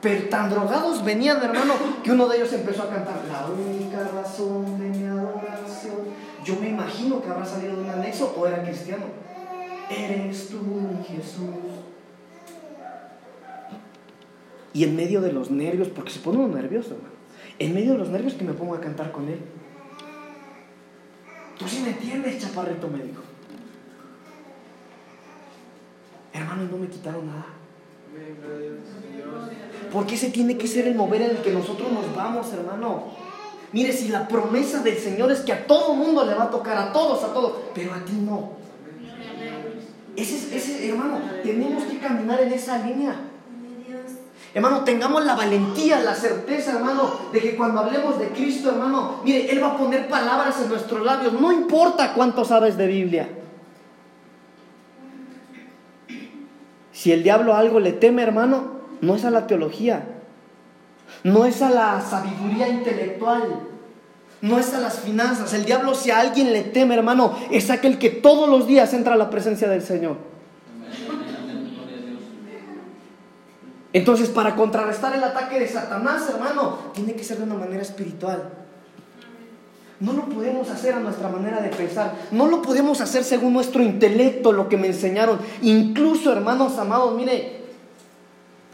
Pero 0.02 0.30
tan 0.30 0.50
drogados 0.50 1.06
venían, 1.06 1.42
hermano, 1.44 1.76
que 2.04 2.12
uno 2.12 2.28
de 2.28 2.38
ellos 2.38 2.52
empezó 2.54 2.84
a 2.84 2.90
cantar 2.90 3.22
la 3.32 3.46
única 3.46 4.00
razón 4.00 4.80
de 4.80 4.90
mi 4.90 5.06
adoración. 5.06 5.96
Yo 6.44 6.56
me 6.56 6.70
imagino 6.70 7.22
que 7.22 7.30
habrá 7.30 7.46
salido 7.46 7.76
de 7.76 7.84
un 7.84 7.90
anexo 7.90 8.34
o 8.36 8.48
era 8.48 8.64
cristiano. 8.64 9.06
Eres 9.90 10.50
tú, 10.50 10.60
Jesús. 11.08 11.81
Y 14.74 14.84
en 14.84 14.96
medio 14.96 15.22
de 15.22 15.34
los 15.34 15.52
nervios, 15.52 15.90
porque 15.90 16.12
se 16.12 16.20
pone 16.20 16.38
uno 16.38 16.56
nervioso, 16.56 16.96
hermano. 16.96 17.14
En 17.60 17.74
medio 17.74 17.94
de 17.94 17.98
los 17.98 18.10
nervios 18.10 18.34
que 18.34 18.46
me 18.46 18.54
pongo 18.54 18.76
a 18.76 18.82
cantar 18.82 19.12
con 19.12 19.28
él. 19.28 19.40
Tú 21.58 21.68
sí 21.68 21.82
me 21.84 21.92
entiendes, 21.92 22.40
chaparrito, 22.40 22.88
me 22.88 23.04
dijo. 23.04 23.22
Hermano, 26.34 26.64
no 26.72 26.78
me 26.78 26.88
quitaron 26.88 27.28
nada. 27.28 27.46
Porque 29.92 30.16
ese 30.16 30.30
tiene 30.30 30.58
que 30.58 30.68
ser 30.68 30.88
el 30.88 30.96
mover 30.96 31.22
en 31.22 31.32
el 31.32 31.38
que 31.38 31.52
nosotros 31.52 31.92
nos 31.92 32.16
vamos, 32.16 32.52
hermano. 32.54 33.04
Mire, 33.74 33.94
si 33.94 34.10
la 34.10 34.28
promesa 34.28 34.82
del 34.82 34.98
Señor 34.98 35.32
es 35.32 35.42
que 35.42 35.54
a 35.54 35.68
todo 35.68 35.94
mundo 35.94 36.26
le 36.26 36.34
va 36.34 36.46
a 36.46 36.50
tocar, 36.50 36.78
a 36.78 36.92
todos, 36.92 37.24
a 37.24 37.34
todos, 37.34 37.54
pero 37.74 37.94
a 37.94 38.04
ti 38.04 38.14
no. 38.14 38.54
Ese, 40.16 40.56
ese 40.56 40.90
hermano, 40.90 41.20
tenemos 41.44 41.84
que 41.84 42.00
caminar 42.00 42.42
en 42.42 42.52
esa 42.52 42.86
línea. 42.86 43.31
Hermano, 44.54 44.84
tengamos 44.84 45.24
la 45.24 45.36
valentía, 45.36 46.02
la 46.02 46.14
certeza, 46.14 46.74
hermano, 46.74 47.12
de 47.32 47.40
que 47.40 47.56
cuando 47.56 47.80
hablemos 47.80 48.20
de 48.20 48.28
Cristo, 48.30 48.70
hermano, 48.70 49.22
mire, 49.24 49.50
Él 49.50 49.64
va 49.64 49.70
a 49.70 49.78
poner 49.78 50.10
palabras 50.10 50.60
en 50.62 50.70
nuestros 50.70 51.06
labios. 51.06 51.34
No 51.34 51.54
importa 51.54 52.14
cuánto 52.14 52.44
sabes 52.44 52.76
de 52.76 52.88
Biblia. 52.88 53.30
Si 56.92 57.14
el 57.14 57.24
diablo 57.24 57.56
algo 57.56 57.80
le 57.80 57.94
teme, 57.94 58.24
hermano, 58.24 58.82
no 59.00 59.16
es 59.16 59.24
a 59.24 59.32
la 59.32 59.48
teología, 59.48 60.06
no 61.24 61.46
es 61.46 61.62
a 61.62 61.70
la 61.70 62.02
sabiduría 62.02 62.68
intelectual, 62.68 63.44
no 64.42 64.60
es 64.60 64.74
a 64.74 64.80
las 64.80 65.00
finanzas. 65.00 65.54
El 65.54 65.64
diablo 65.64 65.96
si 65.96 66.12
a 66.12 66.20
alguien 66.20 66.52
le 66.52 66.64
teme, 66.64 66.96
hermano, 66.96 67.38
es 67.52 67.70
aquel 67.70 67.98
que 67.98 68.10
todos 68.10 68.50
los 68.50 68.68
días 68.68 68.94
entra 68.94 69.14
a 69.14 69.18
la 69.18 69.30
presencia 69.30 69.70
del 69.70 69.82
Señor. 69.82 70.31
Entonces, 73.94 74.30
para 74.30 74.56
contrarrestar 74.56 75.16
el 75.16 75.24
ataque 75.24 75.60
de 75.60 75.68
Satanás, 75.68 76.30
hermano, 76.30 76.78
tiene 76.94 77.14
que 77.14 77.24
ser 77.24 77.38
de 77.38 77.44
una 77.44 77.56
manera 77.56 77.82
espiritual. 77.82 78.50
No 80.00 80.14
lo 80.14 80.26
podemos 80.26 80.70
hacer 80.70 80.96
a 80.96 81.00
nuestra 81.00 81.30
manera 81.30 81.62
de 81.62 81.70
pensar. 81.70 82.16
No 82.32 82.48
lo 82.48 82.62
podemos 82.62 83.02
hacer 83.02 83.24
según 83.24 83.54
nuestro 83.54 83.84
intelecto, 83.84 84.52
lo 84.52 84.68
que 84.68 84.78
me 84.78 84.88
enseñaron. 84.88 85.40
Incluso, 85.62 86.32
hermanos 86.32 86.78
amados, 86.80 87.16
mire, 87.16 87.62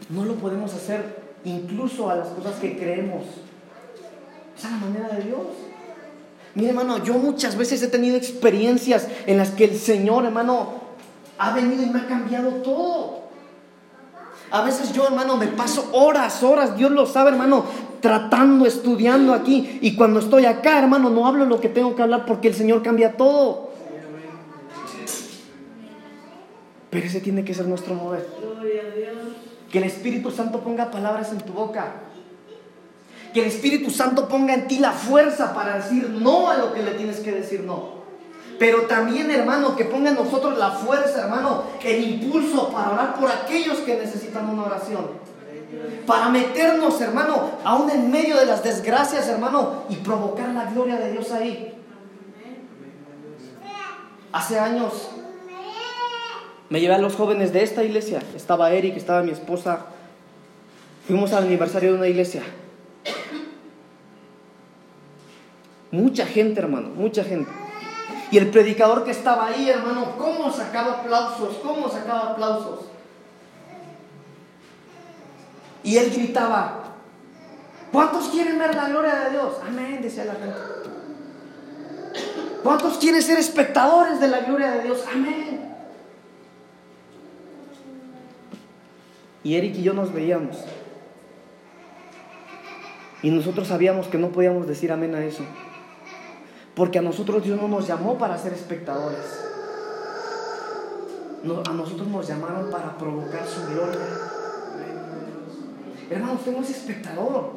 no 0.08 0.24
lo 0.24 0.36
podemos 0.36 0.72
hacer 0.72 1.28
incluso 1.44 2.08
a 2.08 2.16
las 2.16 2.28
cosas 2.28 2.54
que 2.54 2.78
creemos. 2.78 3.24
Es 4.56 4.64
a 4.64 4.70
la 4.70 4.76
manera 4.78 5.08
de 5.08 5.24
Dios. 5.24 5.40
Mire, 6.54 6.70
hermano, 6.70 7.04
yo 7.04 7.14
muchas 7.14 7.56
veces 7.56 7.82
he 7.82 7.88
tenido 7.88 8.16
experiencias 8.16 9.06
en 9.26 9.36
las 9.36 9.50
que 9.50 9.64
el 9.64 9.78
Señor, 9.78 10.24
hermano, 10.24 10.80
ha 11.36 11.54
venido 11.54 11.82
y 11.82 11.90
me 11.90 12.00
ha 12.00 12.06
cambiado 12.06 12.50
todo. 12.62 13.17
A 14.50 14.62
veces 14.62 14.92
yo, 14.92 15.06
hermano, 15.06 15.36
me 15.36 15.48
paso 15.48 15.90
horas, 15.92 16.42
horas, 16.42 16.76
Dios 16.76 16.90
lo 16.90 17.04
sabe, 17.06 17.30
hermano, 17.30 17.64
tratando, 18.00 18.64
estudiando 18.66 19.34
aquí. 19.34 19.78
Y 19.82 19.94
cuando 19.94 20.20
estoy 20.20 20.46
acá, 20.46 20.78
hermano, 20.78 21.10
no 21.10 21.26
hablo 21.26 21.44
lo 21.44 21.60
que 21.60 21.68
tengo 21.68 21.94
que 21.94 22.02
hablar 22.02 22.24
porque 22.24 22.48
el 22.48 22.54
Señor 22.54 22.82
cambia 22.82 23.16
todo. 23.16 23.68
Pero 26.90 27.06
ese 27.06 27.20
tiene 27.20 27.44
que 27.44 27.52
ser 27.52 27.66
nuestro 27.66 27.94
mover. 27.94 28.26
Que 29.70 29.78
el 29.78 29.84
Espíritu 29.84 30.30
Santo 30.30 30.60
ponga 30.60 30.90
palabras 30.90 31.30
en 31.32 31.38
tu 31.38 31.52
boca. 31.52 31.92
Que 33.34 33.40
el 33.40 33.46
Espíritu 33.46 33.90
Santo 33.90 34.28
ponga 34.28 34.54
en 34.54 34.66
ti 34.66 34.78
la 34.78 34.92
fuerza 34.92 35.52
para 35.52 35.76
decir 35.76 36.08
no 36.08 36.48
a 36.48 36.56
lo 36.56 36.72
que 36.72 36.82
le 36.82 36.92
tienes 36.92 37.20
que 37.20 37.32
decir 37.32 37.60
no. 37.60 37.97
Pero 38.58 38.82
también, 38.82 39.30
hermano, 39.30 39.76
que 39.76 39.84
ponga 39.84 40.10
en 40.10 40.16
nosotros 40.16 40.58
la 40.58 40.70
fuerza, 40.70 41.22
hermano, 41.22 41.62
el 41.82 42.04
impulso 42.04 42.70
para 42.70 42.90
orar 42.90 43.14
por 43.14 43.30
aquellos 43.30 43.78
que 43.78 43.96
necesitan 43.96 44.48
una 44.50 44.64
oración. 44.64 45.06
Para 46.06 46.28
meternos, 46.28 47.00
hermano, 47.00 47.52
aún 47.62 47.90
en 47.90 48.10
medio 48.10 48.36
de 48.36 48.46
las 48.46 48.64
desgracias, 48.64 49.28
hermano, 49.28 49.84
y 49.88 49.96
provocar 49.96 50.48
la 50.48 50.64
gloria 50.64 50.96
de 50.96 51.12
Dios 51.12 51.30
ahí. 51.30 51.74
Hace 54.32 54.58
años 54.58 55.10
me 56.68 56.80
llevé 56.80 56.94
a 56.94 56.98
los 56.98 57.14
jóvenes 57.14 57.52
de 57.52 57.62
esta 57.62 57.82
iglesia. 57.82 58.20
Estaba 58.36 58.72
Eric, 58.72 58.96
estaba 58.96 59.22
mi 59.22 59.30
esposa. 59.30 59.86
Fuimos 61.06 61.32
al 61.32 61.44
aniversario 61.44 61.92
de 61.92 61.98
una 61.98 62.08
iglesia. 62.08 62.42
Mucha 65.90 66.26
gente, 66.26 66.60
hermano, 66.60 66.90
mucha 66.90 67.24
gente. 67.24 67.50
Y 68.30 68.38
el 68.38 68.50
predicador 68.50 69.04
que 69.04 69.10
estaba 69.10 69.46
ahí, 69.46 69.70
hermano, 69.70 70.16
¿cómo 70.18 70.52
sacaba 70.52 71.00
aplausos? 71.00 71.56
¿Cómo 71.62 71.88
sacaba 71.88 72.32
aplausos? 72.32 72.80
Y 75.82 75.96
él 75.96 76.10
gritaba, 76.10 76.84
¿cuántos 77.90 78.28
quieren 78.28 78.58
ver 78.58 78.74
la 78.74 78.88
gloria 78.88 79.14
de 79.14 79.30
Dios? 79.30 79.54
Amén, 79.66 80.00
decía 80.02 80.26
la 80.26 80.34
gente. 80.34 80.58
¿Cuántos 82.62 82.98
quieren 82.98 83.22
ser 83.22 83.38
espectadores 83.38 84.20
de 84.20 84.28
la 84.28 84.40
gloria 84.40 84.72
de 84.72 84.82
Dios? 84.82 85.04
Amén. 85.10 85.74
Y 89.42 89.54
Eric 89.54 89.76
y 89.76 89.82
yo 89.82 89.94
nos 89.94 90.12
veíamos. 90.12 90.58
Y 93.22 93.30
nosotros 93.30 93.68
sabíamos 93.68 94.08
que 94.08 94.18
no 94.18 94.28
podíamos 94.28 94.66
decir 94.66 94.92
amén 94.92 95.14
a 95.14 95.24
eso. 95.24 95.42
Porque 96.78 97.00
a 97.00 97.02
nosotros 97.02 97.42
Dios 97.42 97.60
no 97.60 97.66
nos 97.66 97.88
llamó 97.88 98.16
para 98.16 98.38
ser 98.38 98.52
espectadores. 98.52 99.18
a 101.68 101.72
nosotros 101.72 102.06
nos 102.06 102.28
llamaron 102.28 102.70
para 102.70 102.96
provocar 102.96 103.44
su 103.48 103.66
gloria. 103.66 103.98
Hermano, 106.08 106.34
usted 106.34 106.52
no 106.52 106.62
es 106.62 106.70
espectador. 106.70 107.50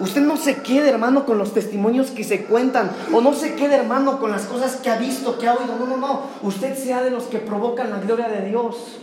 Usted 0.00 0.22
no 0.22 0.36
se 0.36 0.60
quede, 0.60 0.88
hermano, 0.88 1.24
con 1.24 1.38
los 1.38 1.54
testimonios 1.54 2.10
que 2.10 2.24
se 2.24 2.46
cuentan. 2.46 2.90
O 3.12 3.20
no 3.20 3.32
se 3.32 3.54
quede, 3.54 3.76
hermano, 3.76 4.18
con 4.18 4.32
las 4.32 4.46
cosas 4.46 4.74
que 4.78 4.90
ha 4.90 4.96
visto, 4.96 5.38
que 5.38 5.46
ha 5.46 5.54
oído. 5.54 5.76
No, 5.78 5.86
no, 5.86 5.96
no. 5.96 6.22
Usted 6.42 6.76
sea 6.76 7.00
de 7.00 7.12
los 7.12 7.24
que 7.24 7.38
provocan 7.38 7.90
la 7.90 8.00
gloria 8.00 8.28
de 8.28 8.48
Dios. 8.48 8.98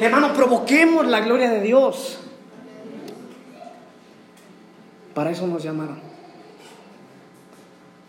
Hermano, 0.00 0.32
provoquemos 0.32 1.06
la 1.06 1.20
gloria 1.20 1.50
de 1.50 1.60
Dios. 1.60 2.18
Para 5.12 5.32
eso 5.32 5.46
nos 5.46 5.62
llamaron. 5.62 6.13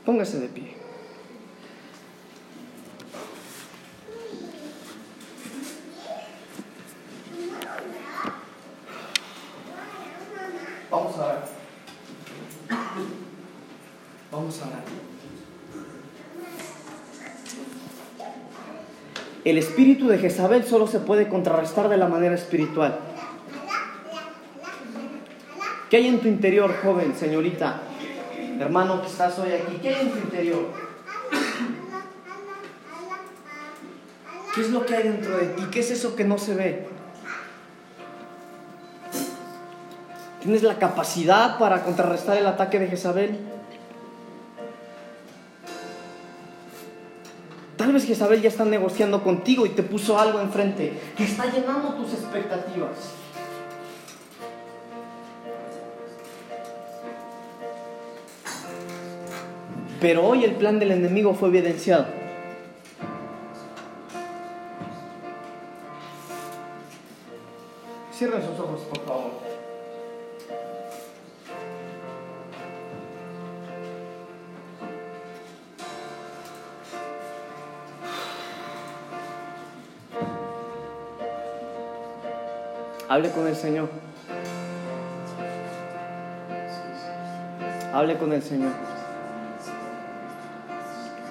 Póngase 0.06 0.40
de 0.40 0.48
pie. 0.48 0.76
Vamos 10.92 11.18
a 11.18 11.26
orar. 11.26 11.48
Vamos 14.32 14.62
a 14.62 14.68
orar. 14.68 14.84
El 19.44 19.58
espíritu 19.58 20.08
de 20.08 20.20
Jezabel 20.20 20.64
solo 20.66 20.86
se 20.86 21.00
puede 21.00 21.28
contrarrestar 21.28 21.90
de 21.90 21.98
la 21.98 22.08
manera 22.08 22.36
espiritual. 22.36 23.00
¿Qué 25.90 25.98
hay 25.98 26.08
en 26.08 26.20
tu 26.20 26.28
interior, 26.28 26.76
joven, 26.84 27.16
señorita, 27.16 27.82
hermano 28.60 29.02
que 29.02 29.08
estás 29.08 29.38
hoy 29.40 29.52
aquí? 29.52 29.78
¿Qué 29.82 29.90
hay 29.90 30.02
en 30.06 30.12
tu 30.12 30.18
interior? 30.18 30.66
¿Qué 34.54 34.62
es 34.62 34.70
lo 34.70 34.86
que 34.86 34.96
hay 34.96 35.04
dentro 35.04 35.38
de 35.38 35.48
ti? 35.48 35.64
¿Qué 35.70 35.82
es 35.82 35.92
eso 35.92 36.16
que 36.16 36.24
no 36.24 36.38
se 36.38 36.56
ve? 36.56 36.88
¿Tienes 40.42 40.64
la 40.64 40.78
capacidad 40.78 41.58
para 41.58 41.84
contrarrestar 41.84 42.38
el 42.38 42.48
ataque 42.48 42.80
de 42.80 42.88
Jezabel? 42.88 43.38
Tal 47.76 47.92
vez 47.92 48.06
Jezabel 48.06 48.42
ya 48.42 48.50
está 48.50 48.64
negociando 48.64 49.24
contigo 49.24 49.66
y 49.66 49.70
te 49.70 49.84
puso 49.84 50.18
algo 50.18 50.40
enfrente 50.40 50.98
que 51.18 51.26
está 51.26 51.46
llenando 51.52 51.96
tus 51.96 52.14
expectativas. 52.14 53.25
Pero 60.02 60.26
hoy 60.26 60.44
el 60.44 60.56
plan 60.56 60.80
del 60.80 60.92
enemigo 60.92 61.34
fue 61.34 61.50
evidenciado. 61.50 62.06
Cierren 68.14 68.42
sus 68.42 68.60
ojos, 68.60 68.82
por 68.82 69.00
favor. 69.06 69.32
Hable 83.08 83.32
con 83.32 83.48
el 83.48 83.56
Señor. 83.56 83.90
Hable 87.94 88.18
con 88.18 88.34
el 88.34 88.42
Señor. 88.42 88.95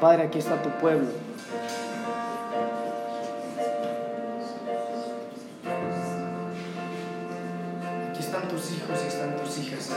Padre, 0.04 0.24
aquí 0.24 0.38
está 0.38 0.60
tu 0.60 0.68
pueblo. 0.68 1.08
Aquí 8.10 8.20
están 8.20 8.46
tus 8.48 8.72
hijos 8.72 9.02
y 9.02 9.06
están 9.08 9.34
tus 9.38 9.58
hijas. 9.60 9.92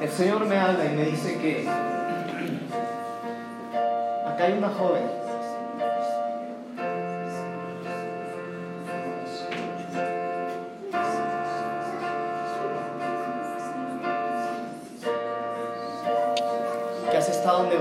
El 0.00 0.08
Señor 0.08 0.46
me 0.46 0.56
habla 0.56 0.86
y 0.86 0.96
me 0.96 1.04
dice 1.04 1.36
que 1.36 1.68
acá 4.26 4.44
hay 4.44 4.54
una 4.54 4.70
joven 4.70 5.23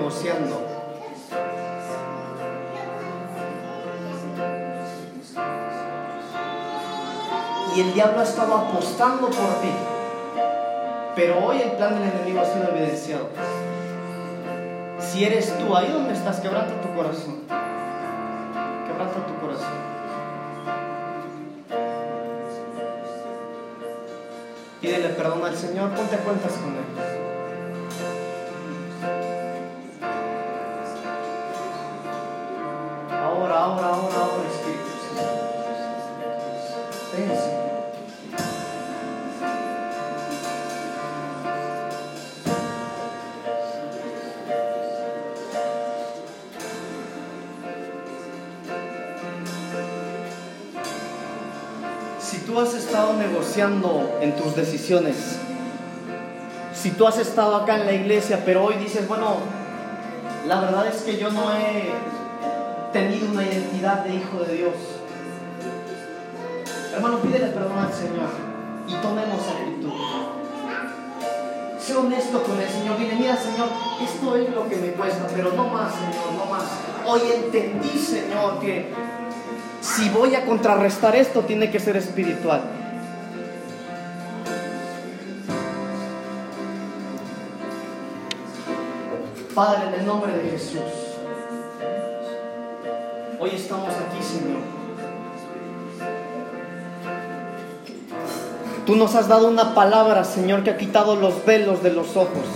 negociando. 0.04 0.62
Y 7.76 7.82
el 7.82 7.94
diablo 7.94 8.20
ha 8.20 8.24
estado 8.24 8.54
apostando 8.54 9.28
por 9.28 9.34
ti. 9.34 9.72
Pero 11.16 11.46
hoy 11.46 11.62
el 11.62 11.72
plan 11.72 11.96
del 11.96 12.12
enemigo 12.12 12.42
ha 12.42 12.46
sido 12.46 12.70
evidenciado. 12.70 13.30
Si 15.00 15.24
eres 15.24 15.58
tú, 15.58 15.76
ahí 15.76 15.92
donde 15.92 16.14
estás, 16.14 16.40
quebranta 16.40 16.82
tu 16.82 16.94
corazón. 16.96 17.42
Quebranta 17.48 19.26
tu 19.28 19.40
corazón. 19.40 19.84
Pídele 24.82 25.10
perdón 25.10 25.46
al 25.46 25.56
Señor, 25.56 25.92
ponte 25.92 26.18
cuentas 26.18 26.52
con 26.54 26.74
Él. 26.74 27.33
Negociando 53.56 54.18
en 54.20 54.36
tus 54.36 54.56
decisiones, 54.56 55.38
si 56.74 56.90
tú 56.90 57.06
has 57.06 57.20
estado 57.20 57.56
acá 57.56 57.80
en 57.80 57.86
la 57.86 57.94
iglesia, 57.94 58.42
pero 58.44 58.66
hoy 58.66 58.76
dices, 58.76 59.08
bueno, 59.08 59.38
la 60.48 60.60
verdad 60.60 60.88
es 60.88 61.04
que 61.04 61.18
yo 61.18 61.30
no 61.30 61.54
he 61.54 61.92
tenido 62.92 63.30
una 63.30 63.44
identidad 63.44 64.06
de 64.06 64.16
hijo 64.16 64.40
de 64.40 64.56
Dios. 64.56 64.74
Hermano, 66.96 67.20
pídele 67.20 67.48
perdón 67.48 67.78
al 67.78 67.94
Señor 67.94 68.30
y 68.88 68.96
tomemos 68.96 69.48
actitud. 69.48 69.94
Sé 71.80 71.96
honesto 71.96 72.42
con 72.42 72.60
el 72.60 72.70
Señor. 72.70 72.98
Dile, 72.98 73.16
mira 73.16 73.36
Señor, 73.36 73.70
esto 74.02 74.36
es 74.36 74.50
lo 74.50 74.68
que 74.68 74.78
me 74.78 74.88
cuesta, 74.94 75.28
pero 75.36 75.52
no 75.54 75.68
más, 75.68 75.94
Señor, 75.94 76.34
no 76.38 76.52
más. 76.52 76.64
Hoy 77.06 77.22
entendí, 77.36 78.00
Señor, 78.00 78.60
que 78.60 78.92
si 79.80 80.10
voy 80.10 80.34
a 80.34 80.44
contrarrestar 80.44 81.16
esto, 81.16 81.42
tiene 81.42 81.70
que 81.70 81.80
ser 81.80 81.98
espiritual. 81.98 82.73
Padre, 89.54 89.88
en 89.88 89.94
el 90.00 90.06
nombre 90.08 90.36
de 90.36 90.50
Jesús, 90.50 90.80
hoy 93.40 93.52
estamos 93.54 93.90
aquí, 93.90 94.24
Señor. 94.24 94.62
Tú 98.84 98.96
nos 98.96 99.14
has 99.14 99.28
dado 99.28 99.48
una 99.48 99.76
palabra, 99.76 100.24
Señor, 100.24 100.64
que 100.64 100.72
ha 100.72 100.78
quitado 100.78 101.16
los 101.16 101.46
velos 101.46 101.84
de 101.84 101.94
los 101.94 102.18
ojos. 102.18 102.48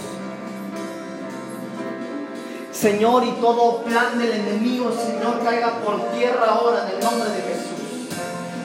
Señor, 2.72 3.26
y 3.26 3.32
todo 3.42 3.84
plan 3.84 4.18
del 4.18 4.32
enemigo, 4.32 4.92
Señor, 4.92 5.44
caiga 5.44 5.74
por 5.86 6.02
tierra 6.18 6.48
ahora 6.50 6.88
en 6.88 6.96
el 6.96 7.04
nombre 7.04 7.30
de 7.30 7.42
Jesús. 7.44 7.78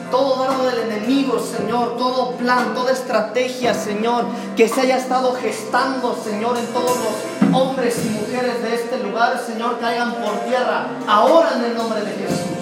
Todo 0.09 0.43
dardo 0.43 0.65
del 0.65 0.91
enemigo, 0.91 1.39
Señor, 1.39 1.97
todo 1.97 2.31
plan, 2.37 2.73
toda 2.73 2.93
estrategia, 2.93 3.75
Señor, 3.75 4.25
que 4.55 4.67
se 4.67 4.81
haya 4.81 4.97
estado 4.97 5.35
gestando, 5.35 6.15
Señor, 6.15 6.57
en 6.57 6.65
todos 6.67 6.97
los 6.97 7.32
hombres 7.53 8.03
y 8.05 8.09
mujeres 8.09 8.61
de 8.63 8.75
este 8.75 8.97
lugar, 8.99 9.39
Señor, 9.39 9.79
caigan 9.79 10.13
por 10.15 10.39
tierra 10.41 10.87
ahora 11.07 11.51
en 11.55 11.65
el 11.65 11.75
nombre 11.75 12.01
de 12.01 12.11
Jesús. 12.11 12.53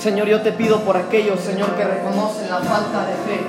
Señor, 0.00 0.28
yo 0.28 0.42
te 0.42 0.52
pido 0.52 0.80
por 0.80 0.96
aquellos, 0.96 1.40
Señor, 1.40 1.70
que 1.76 1.84
reconocen 1.84 2.50
la 2.50 2.58
falta 2.58 3.06
de 3.06 3.14
fe, 3.14 3.40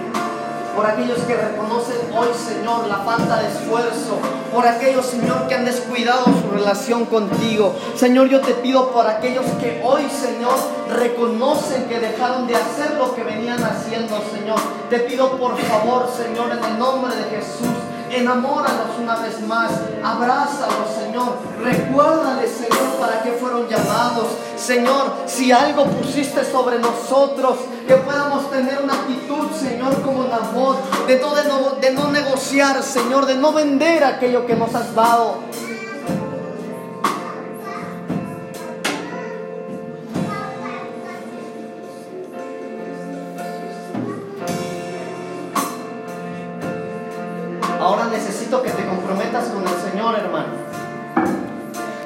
por 0.75 0.85
aquellos 0.85 1.19
que 1.19 1.35
reconocen 1.35 1.97
hoy, 2.13 2.27
Señor, 2.35 2.87
la 2.87 2.97
falta 2.97 3.37
de 3.41 3.47
esfuerzo, 3.47 4.19
por 4.53 4.67
aquellos, 4.67 5.05
Señor, 5.05 5.47
que 5.47 5.55
han 5.55 5.65
descuidado 5.65 6.25
su 6.25 6.51
relación 6.51 7.05
contigo. 7.05 7.73
Señor, 7.95 8.27
yo 8.27 8.41
te 8.41 8.53
pido 8.55 8.91
por 8.91 9.07
aquellos 9.07 9.45
que 9.61 9.81
hoy, 9.83 10.03
Señor, 10.09 10.55
reconocen 10.93 11.85
que 11.85 11.99
dejaron 11.99 12.47
de 12.47 12.55
hacer 12.55 12.95
lo 12.97 13.15
que 13.15 13.23
venían 13.23 13.63
haciendo, 13.63 14.21
Señor. 14.33 14.59
Te 14.89 14.99
pido 14.99 15.37
por 15.37 15.57
favor, 15.57 16.09
Señor, 16.15 16.51
en 16.51 16.63
el 16.63 16.77
nombre 16.77 17.15
de 17.15 17.23
Jesús, 17.23 17.67
Enamóralos 18.15 18.97
una 18.97 19.17
vez 19.17 19.41
más. 19.45 19.71
Abrázalos, 20.03 20.89
Señor. 20.97 21.37
Recuérdales, 21.61 22.49
Señor, 22.51 22.95
para 22.99 23.21
qué 23.21 23.31
fueron 23.33 23.67
llamados. 23.67 24.27
Señor, 24.55 25.13
si 25.25 25.51
algo 25.51 25.85
pusiste 25.85 26.43
sobre 26.49 26.79
nosotros, 26.79 27.57
que 27.85 27.95
podamos 27.95 28.49
tener 28.49 28.79
una 28.81 28.93
actitud, 28.93 29.51
Señor, 29.51 30.01
como 30.01 30.23
Nabot, 30.23 30.77
de 31.07 31.19
no, 31.19 31.35
de 31.35 31.43
no, 31.43 31.71
de 31.81 31.91
no 31.91 32.07
negociar, 32.07 32.81
Señor, 32.81 33.25
de 33.25 33.35
no 33.35 33.51
vender 33.51 34.03
aquello 34.03 34.45
que 34.45 34.55
nos 34.55 34.73
has 34.73 34.95
dado. 34.95 35.39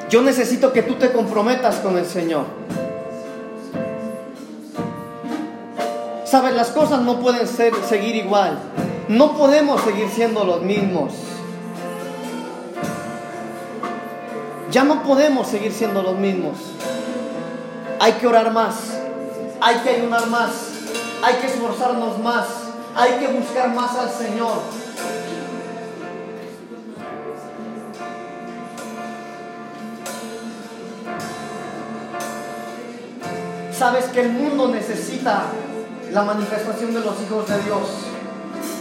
Yo 0.10 0.24
necesito 0.24 0.74
que 0.74 0.82
tú 0.82 0.96
te 0.96 1.12
comprometas 1.12 1.76
con 1.78 1.98
el 1.98 2.06
Señor. 2.06 2.46
Sabes, 6.26 6.56
las 6.56 6.70
cosas 6.70 7.02
no 7.02 7.20
pueden 7.20 7.48
ser, 7.48 7.74
seguir 7.88 8.16
igual. 8.16 8.58
No 9.08 9.38
podemos 9.38 9.82
seguir 9.82 10.10
siendo 10.10 10.44
los 10.44 10.64
mismos. 10.64 11.14
Ya 14.72 14.84
no 14.84 15.04
podemos 15.04 15.48
seguir 15.48 15.72
siendo 15.72 16.02
los 16.02 16.16
mismos. 16.16 16.58
Hay 18.00 18.14
que 18.14 18.26
orar 18.26 18.52
más. 18.52 18.76
Hay 19.62 19.78
que 19.78 19.90
ayunar 19.90 20.28
más. 20.28 20.52
Hay 21.24 21.36
que 21.36 21.48
esforzarnos 21.48 22.18
más. 22.20 22.48
Hay 22.96 23.14
que 23.14 23.28
buscar 23.28 23.74
más 23.74 23.96
al 23.96 24.10
Señor. 24.10 24.79
Sabes 33.80 34.08
que 34.08 34.20
el 34.20 34.34
mundo 34.34 34.68
necesita 34.68 35.44
la 36.12 36.24
manifestación 36.24 36.94
de 36.94 37.00
los 37.00 37.16
hijos 37.22 37.48
de 37.48 37.64
Dios. 37.64 37.80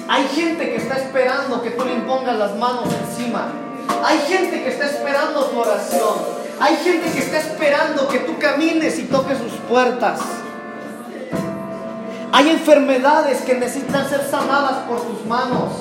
Hay 0.08 0.26
gente 0.26 0.70
que 0.70 0.74
está 0.74 0.96
esperando 0.96 1.62
que 1.62 1.70
tú 1.70 1.84
le 1.84 1.94
impongas 1.94 2.36
las 2.36 2.56
manos 2.56 2.86
encima. 3.06 3.46
Hay 4.04 4.18
gente 4.26 4.64
que 4.64 4.70
está 4.70 4.86
esperando 4.86 5.44
tu 5.44 5.60
oración. 5.60 6.14
Hay 6.58 6.74
gente 6.78 7.12
que 7.12 7.20
está 7.20 7.38
esperando 7.38 8.08
que 8.08 8.18
tú 8.18 8.40
camines 8.40 8.98
y 8.98 9.04
toques 9.04 9.38
sus 9.38 9.52
puertas. 9.68 10.18
Hay 12.32 12.50
enfermedades 12.50 13.42
que 13.42 13.54
necesitan 13.54 14.08
ser 14.08 14.28
sanadas 14.28 14.78
por 14.88 15.00
tus 15.02 15.24
manos. 15.26 15.74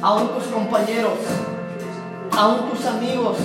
Aún 0.00 0.28
tus 0.28 0.44
compañeros, 0.44 1.18
aún 2.34 2.70
tus 2.70 2.86
amigos, 2.86 3.36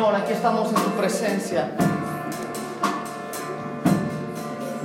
Señor, 0.00 0.16
aquí 0.16 0.32
estamos 0.32 0.68
en 0.68 0.76
tu 0.76 0.90
presencia. 0.92 1.68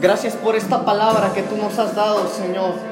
Gracias 0.01 0.33
por 0.33 0.57
esta 0.57 0.83
palabra 0.83 1.31
que 1.33 1.41
tú 1.41 1.55
nos 1.55 1.79
has 1.79 1.95
dado, 1.95 2.27
Señor. 2.27 2.75